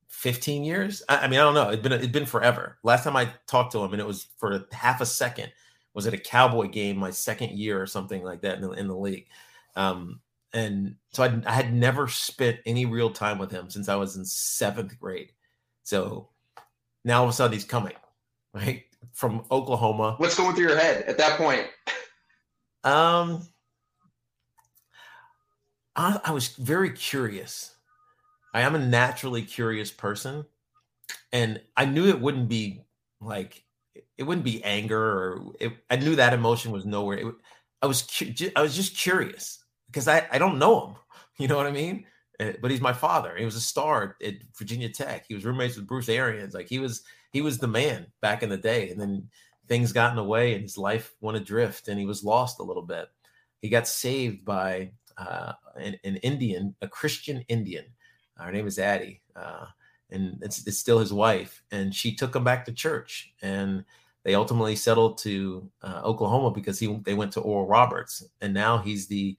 15 0.07 0.63
years. 0.63 1.03
I, 1.07 1.17
I 1.17 1.27
mean, 1.27 1.39
I 1.39 1.43
don't 1.43 1.53
know. 1.53 1.69
It's 1.69 1.83
been, 1.83 1.91
it's 1.91 2.07
been 2.07 2.25
forever. 2.25 2.79
Last 2.81 3.03
time 3.03 3.15
I 3.15 3.29
talked 3.45 3.73
to 3.73 3.83
him, 3.83 3.91
and 3.91 4.01
it 4.01 4.07
was 4.07 4.29
for 4.39 4.65
half 4.71 5.01
a 5.01 5.05
second, 5.05 5.51
was 5.93 6.07
at 6.07 6.13
a 6.13 6.17
Cowboy 6.17 6.67
game 6.67 6.97
my 6.97 7.11
second 7.11 7.51
year 7.51 7.81
or 7.81 7.87
something 7.87 8.23
like 8.23 8.41
that 8.41 8.55
in 8.57 8.61
the, 8.61 8.71
in 8.71 8.87
the 8.87 8.95
league. 8.95 9.27
Um, 9.75 10.19
and 10.53 10.95
so 11.11 11.23
I, 11.23 11.41
I 11.45 11.53
had 11.53 11.73
never 11.73 12.07
spent 12.07 12.59
any 12.65 12.85
real 12.85 13.11
time 13.11 13.37
with 13.37 13.51
him 13.51 13.69
since 13.69 13.89
I 13.89 13.95
was 13.95 14.15
in 14.15 14.25
seventh 14.25 14.99
grade. 14.99 15.31
So 15.83 16.29
now 17.03 17.19
all 17.19 17.23
of 17.25 17.29
a 17.29 17.33
sudden 17.33 17.53
he's 17.53 17.65
coming, 17.65 17.95
right? 18.53 18.83
From 19.13 19.43
Oklahoma. 19.51 20.15
What's 20.17 20.35
going 20.35 20.55
through 20.55 20.67
your 20.67 20.77
head 20.77 21.03
at 21.03 21.17
that 21.17 21.37
point? 21.37 21.67
Um, 22.83 23.47
I, 25.95 26.19
I 26.25 26.31
was 26.31 26.49
very 26.49 26.91
curious. 26.91 27.75
I 28.53 28.61
am 28.61 28.75
a 28.75 28.79
naturally 28.79 29.43
curious 29.43 29.91
person, 29.91 30.45
and 31.31 31.61
I 31.77 31.85
knew 31.85 32.07
it 32.07 32.19
wouldn't 32.19 32.49
be 32.49 32.81
like 33.21 33.63
it 34.17 34.23
wouldn't 34.23 34.45
be 34.45 34.63
anger 34.63 34.99
or 35.01 35.53
it, 35.59 35.73
I 35.89 35.95
knew 35.97 36.15
that 36.15 36.33
emotion 36.33 36.71
was 36.71 36.85
nowhere. 36.85 37.17
It, 37.17 37.35
I 37.81 37.87
was 37.87 38.01
cu- 38.03 38.51
I 38.55 38.61
was 38.61 38.75
just 38.75 38.97
curious 38.97 39.63
because 39.87 40.07
I 40.07 40.27
I 40.31 40.37
don't 40.37 40.59
know 40.59 40.87
him. 40.87 40.95
You 41.39 41.47
know 41.47 41.55
what 41.55 41.67
I 41.67 41.71
mean? 41.71 42.05
Uh, 42.39 42.51
But 42.61 42.69
he's 42.69 42.81
my 42.81 42.91
father. 42.91 43.33
He 43.37 43.45
was 43.45 43.55
a 43.55 43.61
star 43.61 44.17
at 44.21 44.33
Virginia 44.57 44.89
Tech. 44.89 45.25
He 45.25 45.33
was 45.35 45.45
roommates 45.45 45.77
with 45.77 45.87
Bruce 45.87 46.09
Arians. 46.09 46.53
Like 46.53 46.67
he 46.67 46.79
was 46.79 47.03
he 47.31 47.41
was 47.41 47.57
the 47.59 47.67
man 47.67 48.07
back 48.21 48.43
in 48.43 48.49
the 48.49 48.57
day. 48.57 48.89
And 48.89 48.99
then 48.99 49.29
things 49.67 49.93
got 49.93 50.09
in 50.09 50.17
the 50.17 50.23
way 50.23 50.53
and 50.53 50.63
his 50.63 50.77
life 50.77 51.15
went 51.21 51.37
adrift 51.37 51.87
and 51.87 51.97
he 51.99 52.05
was 52.05 52.23
lost 52.23 52.59
a 52.59 52.63
little 52.63 52.83
bit. 52.83 53.07
He 53.61 53.69
got 53.69 53.87
saved 53.87 54.43
by 54.43 54.91
uh, 55.17 55.53
an, 55.75 55.97
an 56.03 56.17
Indian, 56.17 56.75
a 56.81 56.87
Christian 56.87 57.43
Indian. 57.47 57.85
Her 58.37 58.51
name 58.51 58.67
is 58.67 58.79
Addie, 58.79 59.21
uh, 59.35 59.65
and 60.11 60.37
it's, 60.41 60.65
it's 60.67 60.77
still 60.77 60.99
his 60.99 61.13
wife. 61.13 61.63
And 61.71 61.93
she 61.93 62.15
took 62.15 62.35
him 62.35 62.43
back 62.43 62.65
to 62.65 62.73
church, 62.73 63.33
and 63.41 63.83
they 64.23 64.35
ultimately 64.35 64.75
settled 64.75 65.17
to 65.19 65.69
uh, 65.81 66.01
Oklahoma 66.03 66.51
because 66.51 66.79
he 66.79 66.99
they 67.03 67.13
went 67.13 67.31
to 67.33 67.41
Oral 67.41 67.67
Roberts, 67.67 68.23
and 68.41 68.53
now 68.53 68.77
he's 68.77 69.07
the 69.07 69.37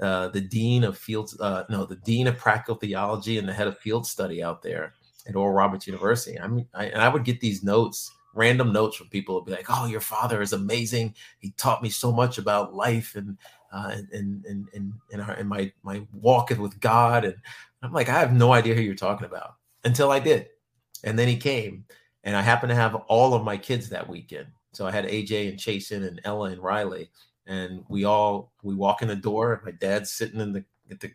uh, 0.00 0.28
the 0.28 0.40
dean 0.40 0.84
of 0.84 0.98
field 0.98 1.32
uh, 1.40 1.64
no 1.70 1.84
the 1.84 1.96
dean 1.96 2.26
of 2.26 2.38
practical 2.38 2.76
theology 2.76 3.38
and 3.38 3.48
the 3.48 3.52
head 3.52 3.66
of 3.66 3.78
field 3.78 4.06
study 4.06 4.42
out 4.42 4.62
there 4.62 4.94
at 5.28 5.36
Oral 5.36 5.54
Roberts 5.54 5.86
University. 5.86 6.38
I 6.38 6.46
mean, 6.46 6.66
I, 6.74 6.86
and 6.86 7.02
I 7.02 7.08
would 7.08 7.24
get 7.24 7.40
these 7.40 7.62
notes, 7.62 8.10
random 8.34 8.72
notes 8.72 8.96
from 8.96 9.08
people 9.08 9.34
would 9.34 9.44
be 9.44 9.52
like, 9.52 9.66
"Oh, 9.68 9.86
your 9.86 10.00
father 10.00 10.42
is 10.42 10.52
amazing. 10.52 11.14
He 11.38 11.50
taught 11.52 11.82
me 11.82 11.90
so 11.90 12.12
much 12.12 12.38
about 12.38 12.74
life 12.74 13.14
and 13.16 13.38
uh, 13.72 13.96
and 14.12 14.44
and 14.44 14.68
in, 14.72 14.94
in, 15.10 15.20
our, 15.20 15.34
in 15.36 15.46
my, 15.46 15.72
my 15.82 16.02
walk 16.12 16.50
with 16.50 16.80
God. 16.80 17.24
And 17.24 17.36
I'm 17.82 17.92
like, 17.92 18.08
I 18.08 18.18
have 18.18 18.32
no 18.32 18.52
idea 18.52 18.74
who 18.74 18.80
you're 18.80 18.94
talking 18.94 19.26
about 19.26 19.54
until 19.84 20.10
I 20.10 20.18
did. 20.18 20.48
And 21.04 21.18
then 21.18 21.28
he 21.28 21.36
came 21.36 21.84
and 22.24 22.36
I 22.36 22.42
happened 22.42 22.70
to 22.70 22.76
have 22.76 22.94
all 22.94 23.34
of 23.34 23.44
my 23.44 23.56
kids 23.56 23.88
that 23.88 24.08
weekend. 24.08 24.48
So 24.72 24.86
I 24.86 24.90
had 24.90 25.06
AJ 25.06 25.48
and 25.48 25.58
Chason 25.58 26.06
and 26.06 26.20
Ella 26.24 26.50
and 26.50 26.62
Riley, 26.62 27.10
and 27.46 27.82
we 27.88 28.04
all 28.04 28.52
we 28.62 28.74
walk 28.74 29.02
in 29.02 29.08
the 29.08 29.16
door. 29.16 29.62
My 29.64 29.70
dad's 29.70 30.10
sitting 30.10 30.40
in 30.40 30.52
the 30.52 30.64
at 30.90 31.00
the 31.00 31.10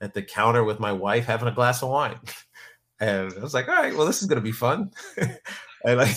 at 0.00 0.14
the 0.14 0.22
counter 0.22 0.64
with 0.64 0.80
my 0.80 0.92
wife 0.92 1.26
having 1.26 1.48
a 1.48 1.52
glass 1.52 1.82
of 1.82 1.90
wine, 1.90 2.18
and 3.00 3.32
I 3.34 3.40
was 3.40 3.54
like, 3.54 3.68
all 3.68 3.74
right, 3.74 3.94
well, 3.94 4.06
this 4.06 4.22
is 4.22 4.28
gonna 4.28 4.40
be 4.40 4.52
fun. 4.52 4.90
and 5.16 5.98
like, 5.98 6.16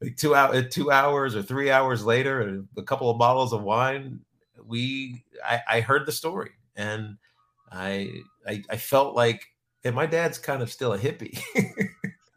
like 0.00 0.16
two 0.16 0.34
out 0.34 0.70
two 0.70 0.90
hours 0.90 1.36
or 1.36 1.42
three 1.42 1.70
hours 1.70 2.04
later, 2.04 2.64
a 2.76 2.82
couple 2.82 3.10
of 3.10 3.18
bottles 3.18 3.52
of 3.52 3.62
wine, 3.62 4.20
we 4.66 5.24
I, 5.46 5.60
I 5.68 5.80
heard 5.80 6.06
the 6.06 6.12
story 6.12 6.52
and 6.74 7.18
I, 7.70 8.10
I 8.46 8.62
I 8.70 8.76
felt 8.76 9.14
like 9.14 9.44
and 9.84 9.94
my 9.94 10.06
dad's 10.06 10.38
kind 10.38 10.62
of 10.62 10.70
still 10.70 10.94
a 10.94 10.98
hippie. 10.98 11.38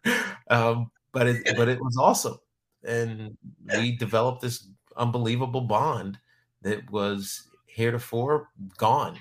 um, 0.50 0.92
but 1.12 1.28
it 1.28 1.56
but 1.58 1.68
it 1.68 1.80
was 1.82 1.98
awesome. 1.98 2.38
And 2.84 3.38
we 3.76 3.96
developed 3.96 4.42
this 4.42 4.68
unbelievable 4.96 5.62
bond 5.62 6.20
that 6.62 6.90
was 6.92 7.50
heretofore 7.66 8.50
gone. 8.78 9.20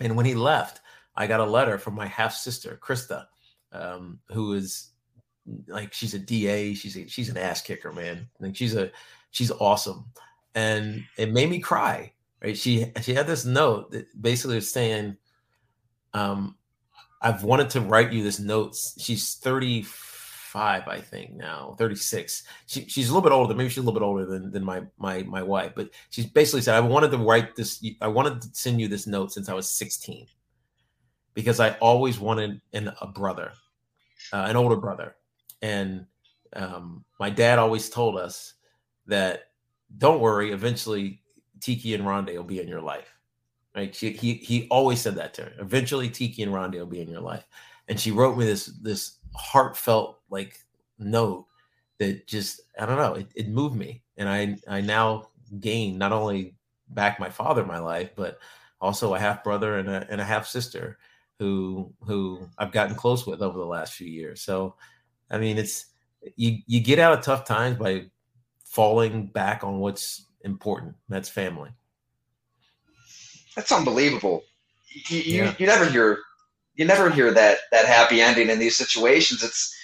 And 0.00 0.16
when 0.16 0.26
he 0.26 0.34
left, 0.34 0.80
I 1.16 1.26
got 1.26 1.40
a 1.40 1.44
letter 1.44 1.78
from 1.78 1.94
my 1.94 2.06
half 2.06 2.34
sister, 2.34 2.78
Krista, 2.82 3.26
um, 3.72 4.18
who 4.30 4.54
is 4.54 4.90
like 5.66 5.92
she's 5.92 6.14
a 6.14 6.18
DA. 6.18 6.74
She's 6.74 6.96
a, 6.96 7.06
she's 7.06 7.28
an 7.28 7.36
ass 7.36 7.60
kicker, 7.60 7.92
man. 7.92 8.28
Like 8.40 8.56
she's 8.56 8.74
a 8.74 8.90
she's 9.30 9.50
awesome, 9.50 10.06
and 10.54 11.04
it 11.16 11.32
made 11.32 11.50
me 11.50 11.60
cry. 11.60 12.12
Right? 12.42 12.56
She 12.56 12.90
she 13.02 13.14
had 13.14 13.26
this 13.26 13.44
note 13.44 13.90
that 13.92 14.06
basically 14.20 14.56
was 14.56 14.70
saying, 14.70 15.16
um, 16.14 16.56
"I've 17.20 17.42
wanted 17.44 17.70
to 17.70 17.80
write 17.80 18.12
you 18.12 18.22
this 18.22 18.38
note." 18.38 18.76
She's 18.98 19.34
thirty 19.34 19.84
five, 20.50 20.88
I 20.88 21.00
think 21.00 21.34
now, 21.34 21.76
36. 21.78 22.42
She, 22.66 22.84
she's 22.86 23.08
a 23.08 23.14
little 23.14 23.22
bit 23.22 23.32
older. 23.32 23.54
Maybe 23.54 23.68
she's 23.68 23.78
a 23.78 23.82
little 23.82 23.98
bit 23.98 24.04
older 24.04 24.26
than, 24.26 24.50
than 24.50 24.64
my, 24.64 24.82
my, 24.98 25.22
my 25.22 25.42
wife, 25.44 25.72
but 25.76 25.90
she's 26.10 26.26
basically 26.26 26.60
said, 26.60 26.74
I 26.74 26.80
wanted 26.80 27.12
to 27.12 27.18
write 27.18 27.54
this. 27.54 27.84
I 28.00 28.08
wanted 28.08 28.42
to 28.42 28.48
send 28.52 28.80
you 28.80 28.88
this 28.88 29.06
note 29.06 29.32
since 29.32 29.48
I 29.48 29.54
was 29.54 29.70
16 29.70 30.26
because 31.34 31.60
I 31.60 31.74
always 31.74 32.18
wanted 32.18 32.60
an, 32.72 32.92
a 33.00 33.06
brother, 33.06 33.52
uh, 34.32 34.46
an 34.48 34.56
older 34.56 34.74
brother. 34.74 35.14
And 35.62 36.06
um, 36.54 37.04
my 37.20 37.30
dad 37.30 37.60
always 37.60 37.88
told 37.88 38.18
us 38.18 38.54
that 39.06 39.44
don't 39.98 40.20
worry, 40.20 40.50
eventually 40.50 41.22
Tiki 41.60 41.94
and 41.94 42.04
Rondé 42.04 42.36
will 42.36 42.42
be 42.42 42.60
in 42.60 42.66
your 42.66 42.82
life. 42.82 43.14
Right. 43.74 43.94
She, 43.94 44.10
he, 44.10 44.34
he 44.34 44.66
always 44.68 45.00
said 45.00 45.14
that 45.14 45.32
to 45.34 45.42
her. 45.42 45.52
Eventually 45.60 46.10
Tiki 46.10 46.42
and 46.42 46.52
Rondé 46.52 46.74
will 46.74 46.86
be 46.86 47.00
in 47.00 47.08
your 47.08 47.20
life. 47.20 47.46
And 47.86 48.00
she 48.00 48.10
wrote 48.10 48.36
me 48.36 48.44
this, 48.44 48.66
this 48.66 49.18
heartfelt 49.34 50.20
like 50.28 50.58
note 50.98 51.46
that 51.98 52.26
just 52.26 52.62
I 52.78 52.86
don't 52.86 52.96
know 52.96 53.14
it, 53.14 53.28
it 53.34 53.48
moved 53.48 53.76
me 53.76 54.02
and 54.16 54.28
I 54.28 54.56
I 54.68 54.80
now 54.80 55.28
gain 55.60 55.98
not 55.98 56.12
only 56.12 56.56
back 56.88 57.20
my 57.20 57.30
father 57.30 57.62
in 57.62 57.68
my 57.68 57.78
life 57.78 58.10
but 58.16 58.38
also 58.80 59.14
a 59.14 59.18
half 59.18 59.44
brother 59.44 59.78
and 59.78 59.88
a, 59.88 60.06
and 60.10 60.20
a 60.20 60.24
half 60.24 60.46
sister 60.46 60.98
who 61.38 61.92
who 62.00 62.48
I've 62.58 62.72
gotten 62.72 62.96
close 62.96 63.26
with 63.26 63.42
over 63.42 63.58
the 63.58 63.64
last 63.64 63.94
few 63.94 64.08
years 64.08 64.42
so 64.42 64.76
I 65.30 65.38
mean 65.38 65.58
it's 65.58 65.86
you 66.36 66.58
you 66.66 66.80
get 66.80 66.98
out 66.98 67.16
of 67.16 67.24
tough 67.24 67.44
times 67.44 67.76
by 67.76 68.06
falling 68.64 69.26
back 69.26 69.62
on 69.64 69.78
what's 69.78 70.26
important 70.42 70.94
that's 71.08 71.28
family 71.28 71.70
that's 73.56 73.72
unbelievable 73.72 74.42
you, 75.08 75.18
you, 75.18 75.44
yeah. 75.44 75.54
you 75.58 75.66
never 75.66 75.86
hear 75.86 76.18
you 76.74 76.84
never 76.84 77.10
hear 77.10 77.32
that 77.32 77.58
that 77.72 77.86
happy 77.86 78.20
ending 78.20 78.50
in 78.50 78.58
these 78.58 78.76
situations. 78.76 79.42
It's 79.42 79.74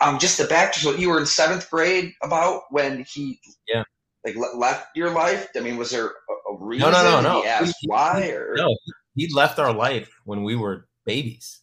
um 0.00 0.18
just 0.18 0.38
the 0.38 0.44
back 0.44 0.72
to 0.74 0.86
what 0.86 0.98
you 0.98 1.08
were 1.08 1.18
in 1.18 1.26
seventh 1.26 1.70
grade 1.70 2.12
about 2.22 2.62
when 2.70 3.04
he 3.04 3.38
yeah 3.68 3.84
like 4.24 4.36
left 4.56 4.88
your 4.96 5.10
life. 5.10 5.48
I 5.56 5.60
mean, 5.60 5.76
was 5.76 5.90
there 5.90 6.06
a, 6.06 6.52
a 6.52 6.56
reason? 6.58 6.90
No, 6.90 7.02
no, 7.02 7.20
no, 7.20 7.20
no. 7.20 7.42
He 7.42 7.48
asked 7.48 7.76
he, 7.80 7.88
why 7.88 8.28
or 8.28 8.54
no? 8.56 8.76
He 9.14 9.32
left 9.32 9.58
our 9.58 9.72
life 9.72 10.10
when 10.24 10.42
we 10.42 10.56
were 10.56 10.88
babies. 11.04 11.60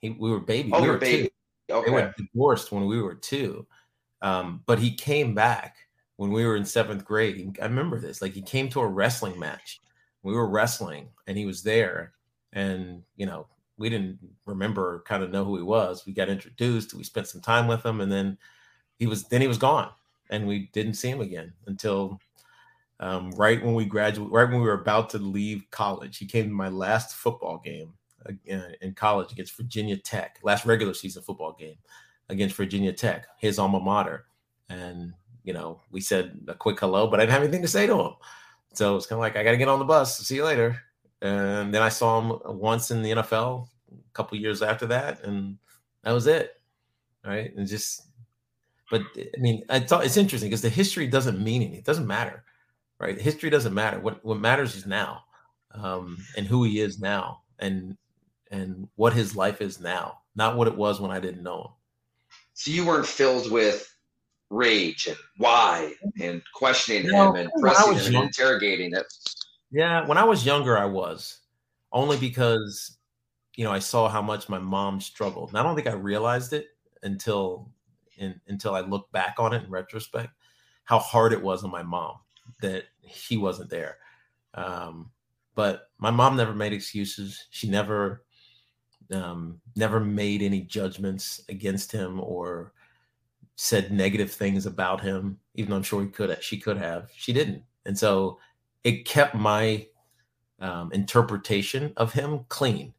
He, 0.00 0.10
we 0.10 0.30
were 0.30 0.40
babies. 0.40 0.72
Oh, 0.74 0.82
we 0.82 0.88
were 0.88 0.98
baby. 0.98 1.30
Two. 1.68 1.74
Okay. 1.74 1.86
They 1.86 1.92
were 1.92 2.14
divorced 2.16 2.72
when 2.72 2.86
we 2.86 3.00
were 3.00 3.14
two, 3.14 3.66
um, 4.20 4.62
but 4.66 4.78
he 4.78 4.94
came 4.94 5.34
back 5.34 5.76
when 6.16 6.30
we 6.30 6.44
were 6.44 6.56
in 6.56 6.64
seventh 6.64 7.04
grade. 7.04 7.58
I 7.60 7.64
remember 7.64 7.98
this. 7.98 8.20
Like 8.20 8.34
he 8.34 8.42
came 8.42 8.68
to 8.70 8.80
a 8.80 8.86
wrestling 8.86 9.38
match. 9.38 9.80
We 10.24 10.32
were 10.32 10.48
wrestling, 10.48 11.08
and 11.28 11.38
he 11.38 11.46
was 11.46 11.62
there. 11.62 12.14
And 12.52 13.02
you 13.16 13.26
know, 13.26 13.46
we 13.76 13.88
didn't 13.88 14.18
remember 14.46 15.02
kind 15.06 15.22
of 15.22 15.30
know 15.30 15.44
who 15.44 15.56
he 15.56 15.62
was. 15.62 16.04
We 16.06 16.12
got 16.12 16.28
introduced, 16.28 16.94
we 16.94 17.04
spent 17.04 17.28
some 17.28 17.40
time 17.40 17.66
with 17.66 17.84
him, 17.84 18.00
and 18.00 18.10
then 18.10 18.38
he 18.98 19.06
was 19.06 19.24
then 19.24 19.40
he 19.40 19.48
was 19.48 19.58
gone, 19.58 19.90
and 20.30 20.46
we 20.46 20.70
didn't 20.72 20.94
see 20.94 21.10
him 21.10 21.20
again 21.20 21.52
until 21.66 22.20
um, 23.00 23.30
right 23.32 23.62
when 23.62 23.74
we 23.74 23.84
graduated, 23.84 24.32
right 24.32 24.48
when 24.48 24.60
we 24.60 24.66
were 24.66 24.80
about 24.80 25.10
to 25.10 25.18
leave 25.18 25.64
college. 25.70 26.18
He 26.18 26.26
came 26.26 26.48
to 26.48 26.54
my 26.54 26.68
last 26.68 27.14
football 27.14 27.60
game 27.64 27.92
uh, 28.26 28.32
in 28.80 28.94
college 28.94 29.32
against 29.32 29.56
Virginia 29.56 29.96
Tech, 29.96 30.38
last 30.42 30.64
regular 30.64 30.94
season 30.94 31.22
football 31.22 31.56
game 31.58 31.76
against 32.28 32.56
Virginia 32.56 32.92
Tech, 32.92 33.26
his 33.38 33.58
alma 33.58 33.80
mater, 33.80 34.26
and 34.68 35.12
you 35.42 35.52
know 35.52 35.80
we 35.90 36.00
said 36.00 36.38
a 36.48 36.54
quick 36.54 36.78
hello, 36.78 37.08
but 37.08 37.18
I 37.18 37.24
didn't 37.24 37.32
have 37.32 37.42
anything 37.42 37.62
to 37.62 37.68
say 37.68 37.86
to 37.86 38.00
him. 38.00 38.12
So 38.74 38.96
it's 38.96 39.06
kind 39.06 39.18
of 39.18 39.20
like 39.20 39.36
I 39.36 39.44
got 39.44 39.52
to 39.52 39.56
get 39.56 39.68
on 39.68 39.78
the 39.78 39.84
bus. 39.84 40.18
See 40.18 40.36
you 40.36 40.44
later. 40.44 40.80
And 41.22 41.72
then 41.72 41.82
I 41.82 41.88
saw 41.88 42.20
him 42.20 42.58
once 42.58 42.90
in 42.90 43.02
the 43.02 43.12
NFL 43.12 43.68
a 43.90 44.12
couple 44.12 44.36
years 44.36 44.62
after 44.62 44.86
that, 44.86 45.24
and 45.24 45.56
that 46.02 46.12
was 46.12 46.26
it. 46.26 46.60
Right. 47.24 47.54
And 47.56 47.66
just, 47.66 48.02
but 48.90 49.02
I 49.16 49.40
mean, 49.40 49.64
I 49.70 49.80
thought 49.80 50.04
it's 50.04 50.18
interesting 50.18 50.50
because 50.50 50.60
the 50.60 50.68
history 50.68 51.06
doesn't 51.06 51.42
mean 51.42 51.62
anything. 51.62 51.78
It 51.78 51.86
doesn't 51.86 52.06
matter. 52.06 52.44
Right. 53.00 53.18
History 53.18 53.48
doesn't 53.48 53.74
matter. 53.74 53.98
What 53.98 54.24
what 54.24 54.38
matters 54.38 54.76
is 54.76 54.86
now, 54.86 55.24
um, 55.72 56.18
and 56.36 56.46
who 56.46 56.64
he 56.64 56.80
is 56.80 57.00
now, 57.00 57.42
and 57.58 57.96
and 58.50 58.88
what 58.96 59.12
his 59.12 59.34
life 59.34 59.60
is 59.60 59.80
now, 59.80 60.18
not 60.36 60.56
what 60.56 60.68
it 60.68 60.76
was 60.76 61.00
when 61.00 61.10
I 61.10 61.20
didn't 61.20 61.42
know 61.42 61.60
him. 61.60 61.70
So 62.52 62.70
you 62.70 62.86
weren't 62.86 63.06
filled 63.06 63.50
with 63.50 63.93
rage 64.54 65.06
and 65.06 65.16
why 65.36 65.92
and 66.20 66.42
questioning 66.54 67.10
him 67.10 67.34
and 67.34 67.50
pressing 67.60 67.94
him 67.94 68.14
and 68.14 68.24
interrogating 68.26 68.94
it. 68.94 69.06
Yeah, 69.70 70.06
when 70.06 70.18
I 70.18 70.24
was 70.24 70.46
younger, 70.46 70.78
I 70.78 70.84
was 70.84 71.40
only 71.92 72.16
because 72.16 72.96
you 73.56 73.64
know 73.64 73.72
I 73.72 73.80
saw 73.80 74.08
how 74.08 74.22
much 74.22 74.48
my 74.48 74.58
mom 74.58 75.00
struggled. 75.00 75.50
And 75.50 75.58
I 75.58 75.62
don't 75.62 75.74
think 75.74 75.88
I 75.88 75.92
realized 75.92 76.52
it 76.52 76.68
until 77.02 77.70
in, 78.16 78.40
until 78.48 78.74
I 78.74 78.80
look 78.80 79.10
back 79.12 79.36
on 79.38 79.52
it 79.52 79.64
in 79.64 79.70
retrospect, 79.70 80.32
how 80.84 80.98
hard 80.98 81.32
it 81.32 81.42
was 81.42 81.64
on 81.64 81.70
my 81.70 81.82
mom 81.82 82.16
that 82.60 82.84
he 83.00 83.36
wasn't 83.36 83.70
there. 83.70 83.98
Um, 84.54 85.10
but 85.54 85.90
my 85.98 86.10
mom 86.10 86.36
never 86.36 86.54
made 86.54 86.72
excuses. 86.72 87.46
She 87.50 87.68
never 87.68 88.24
um, 89.12 89.60
never 89.76 90.00
made 90.00 90.42
any 90.42 90.60
judgments 90.62 91.42
against 91.48 91.92
him 91.92 92.20
or 92.20 92.72
said 93.56 93.92
negative 93.92 94.30
things 94.30 94.66
about 94.66 95.00
him, 95.00 95.38
even 95.54 95.70
though 95.70 95.76
I'm 95.76 95.82
sure 95.82 96.02
he 96.02 96.08
could 96.08 96.42
she 96.42 96.58
could 96.58 96.76
have. 96.76 97.10
She 97.14 97.32
didn't. 97.32 97.62
And 97.86 97.98
so 97.98 98.38
it 98.82 99.04
kept 99.04 99.34
my 99.34 99.86
um, 100.60 100.92
interpretation 100.92 101.92
of 101.96 102.12
him 102.12 102.44
clean 102.48 102.94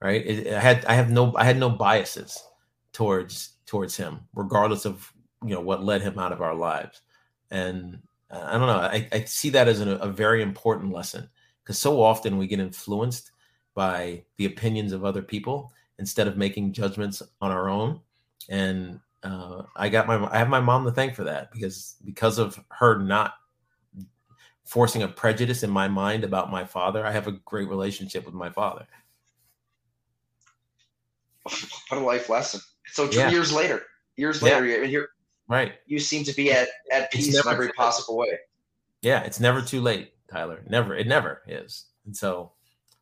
right 0.00 0.26
it, 0.26 0.52
i 0.52 0.60
had 0.60 0.84
i 0.86 0.94
have 0.94 1.10
no 1.10 1.34
i 1.36 1.44
had 1.44 1.58
no 1.58 1.70
biases 1.70 2.42
towards 2.92 3.54
towards 3.66 3.96
him 3.96 4.20
regardless 4.34 4.84
of 4.84 5.12
you 5.42 5.54
know 5.54 5.60
what 5.60 5.84
led 5.84 6.02
him 6.02 6.18
out 6.18 6.32
of 6.32 6.42
our 6.42 6.54
lives 6.54 7.02
and 7.50 7.98
uh, 8.30 8.42
i 8.46 8.52
don't 8.52 8.66
know 8.66 8.78
i, 8.78 9.08
I 9.12 9.24
see 9.24 9.50
that 9.50 9.68
as 9.68 9.80
an, 9.80 9.88
a 9.88 10.08
very 10.08 10.42
important 10.42 10.92
lesson 10.92 11.28
because 11.62 11.78
so 11.78 12.02
often 12.02 12.36
we 12.36 12.46
get 12.46 12.60
influenced 12.60 13.32
by 13.74 14.24
the 14.36 14.46
opinions 14.46 14.92
of 14.92 15.04
other 15.04 15.22
people 15.22 15.72
instead 15.98 16.26
of 16.26 16.36
making 16.36 16.72
judgments 16.72 17.22
on 17.40 17.50
our 17.50 17.68
own 17.68 18.00
and 18.48 19.00
uh, 19.22 19.62
i 19.76 19.88
got 19.88 20.06
my 20.06 20.24
i 20.30 20.38
have 20.38 20.48
my 20.48 20.60
mom 20.60 20.84
to 20.84 20.90
thank 20.90 21.14
for 21.14 21.24
that 21.24 21.50
because 21.52 21.96
because 22.04 22.38
of 22.38 22.62
her 22.70 22.98
not 22.98 23.34
forcing 24.66 25.04
a 25.04 25.08
prejudice 25.08 25.62
in 25.62 25.70
my 25.70 25.88
mind 25.88 26.24
about 26.24 26.50
my 26.50 26.64
father. 26.64 27.06
I 27.06 27.12
have 27.12 27.28
a 27.28 27.32
great 27.32 27.68
relationship 27.68 28.26
with 28.26 28.34
my 28.34 28.50
father. 28.50 28.86
What 31.44 31.62
a 31.92 32.04
life 32.04 32.28
lesson. 32.28 32.60
So 32.86 33.06
two 33.06 33.20
yeah. 33.20 33.30
years 33.30 33.52
later, 33.52 33.84
years 34.16 34.42
later, 34.42 34.66
yeah. 34.66 34.84
here, 34.84 35.08
right? 35.48 35.74
You 35.86 36.00
seem 36.00 36.24
to 36.24 36.34
be 36.34 36.52
at 36.52 36.68
at 36.92 37.10
peace 37.12 37.38
in 37.38 37.48
every 37.48 37.72
possible 37.72 38.16
way. 38.18 38.38
Yeah, 39.02 39.22
it's 39.22 39.38
never 39.38 39.62
too 39.62 39.80
late, 39.80 40.12
Tyler. 40.30 40.62
Never, 40.68 40.96
it 40.96 41.06
never 41.06 41.42
is. 41.46 41.84
And 42.04 42.16
so, 42.16 42.52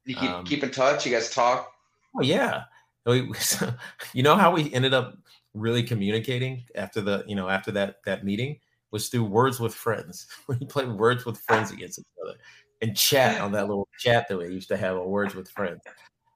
you 0.05 0.15
keep 0.15 0.31
um, 0.31 0.45
keep 0.45 0.62
in 0.62 0.71
touch. 0.71 1.07
You 1.07 1.12
guys 1.12 1.31
talk. 1.31 1.73
Oh 2.15 2.23
yeah, 2.23 2.65
we, 3.07 3.33
you 4.12 4.23
know 4.23 4.37
how 4.37 4.51
we 4.51 4.73
ended 4.75 4.93
up 4.93 5.17
really 5.55 5.82
communicating 5.82 6.64
after 6.74 7.00
the 7.00 7.24
you 7.26 7.36
know 7.36 7.48
after 7.48 7.70
that 7.72 7.96
that 8.05 8.24
meeting 8.24 8.59
was 8.90 9.09
through 9.09 9.24
Words 9.24 9.59
with 9.59 9.74
Friends. 9.74 10.26
we 10.48 10.57
played 10.57 10.88
Words 10.88 11.24
with 11.24 11.38
Friends 11.40 11.70
against 11.72 11.98
each 11.98 12.07
other, 12.24 12.36
and 12.82 12.96
chat 12.96 13.40
on 13.40 13.52
that 13.52 13.68
little 13.68 13.88
chat 13.98 14.28
that 14.28 14.36
we 14.38 14.46
used 14.46 14.68
to 14.68 14.76
have 14.76 14.96
on 14.96 15.09
Words 15.09 15.34
with 15.34 15.48
Friends. 15.48 15.80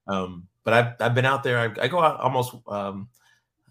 Um, 0.07 0.49
but 0.65 0.75
I've 0.75 0.95
I've 1.01 1.15
been 1.15 1.25
out 1.25 1.43
there. 1.43 1.59
I, 1.59 1.85
I 1.85 1.89
go 1.89 2.01
out 2.01 2.21
almost. 2.21 2.55
Um, 2.67 3.09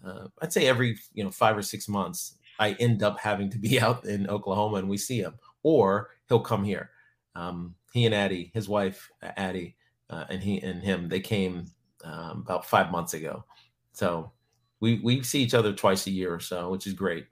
uh, 0.04 0.28
I'd 0.40 0.52
say 0.52 0.66
every 0.66 0.98
you 1.12 1.24
know 1.24 1.30
five 1.30 1.56
or 1.56 1.62
six 1.62 1.88
months. 1.88 2.38
I 2.60 2.72
end 2.80 3.02
up 3.02 3.20
having 3.20 3.50
to 3.50 3.58
be 3.58 3.80
out 3.80 4.04
in 4.04 4.28
Oklahoma 4.28 4.78
and 4.78 4.88
we 4.88 4.96
see 4.96 5.20
him, 5.20 5.34
or 5.62 6.10
he'll 6.28 6.40
come 6.40 6.64
here. 6.64 6.90
Um, 7.34 7.74
he 7.92 8.04
and 8.04 8.14
Addie, 8.14 8.50
his 8.54 8.68
wife 8.68 9.10
Addie, 9.22 9.76
uh, 10.10 10.24
and 10.28 10.42
he 10.42 10.60
and 10.60 10.82
him, 10.82 11.08
they 11.08 11.20
came 11.20 11.66
um, 12.04 12.42
about 12.44 12.66
five 12.66 12.90
months 12.90 13.14
ago. 13.14 13.44
So 13.92 14.32
we 14.80 15.00
we 15.00 15.22
see 15.22 15.42
each 15.42 15.54
other 15.54 15.72
twice 15.72 16.06
a 16.06 16.10
year 16.10 16.32
or 16.32 16.40
so, 16.40 16.70
which 16.70 16.86
is 16.86 16.92
great. 16.92 17.26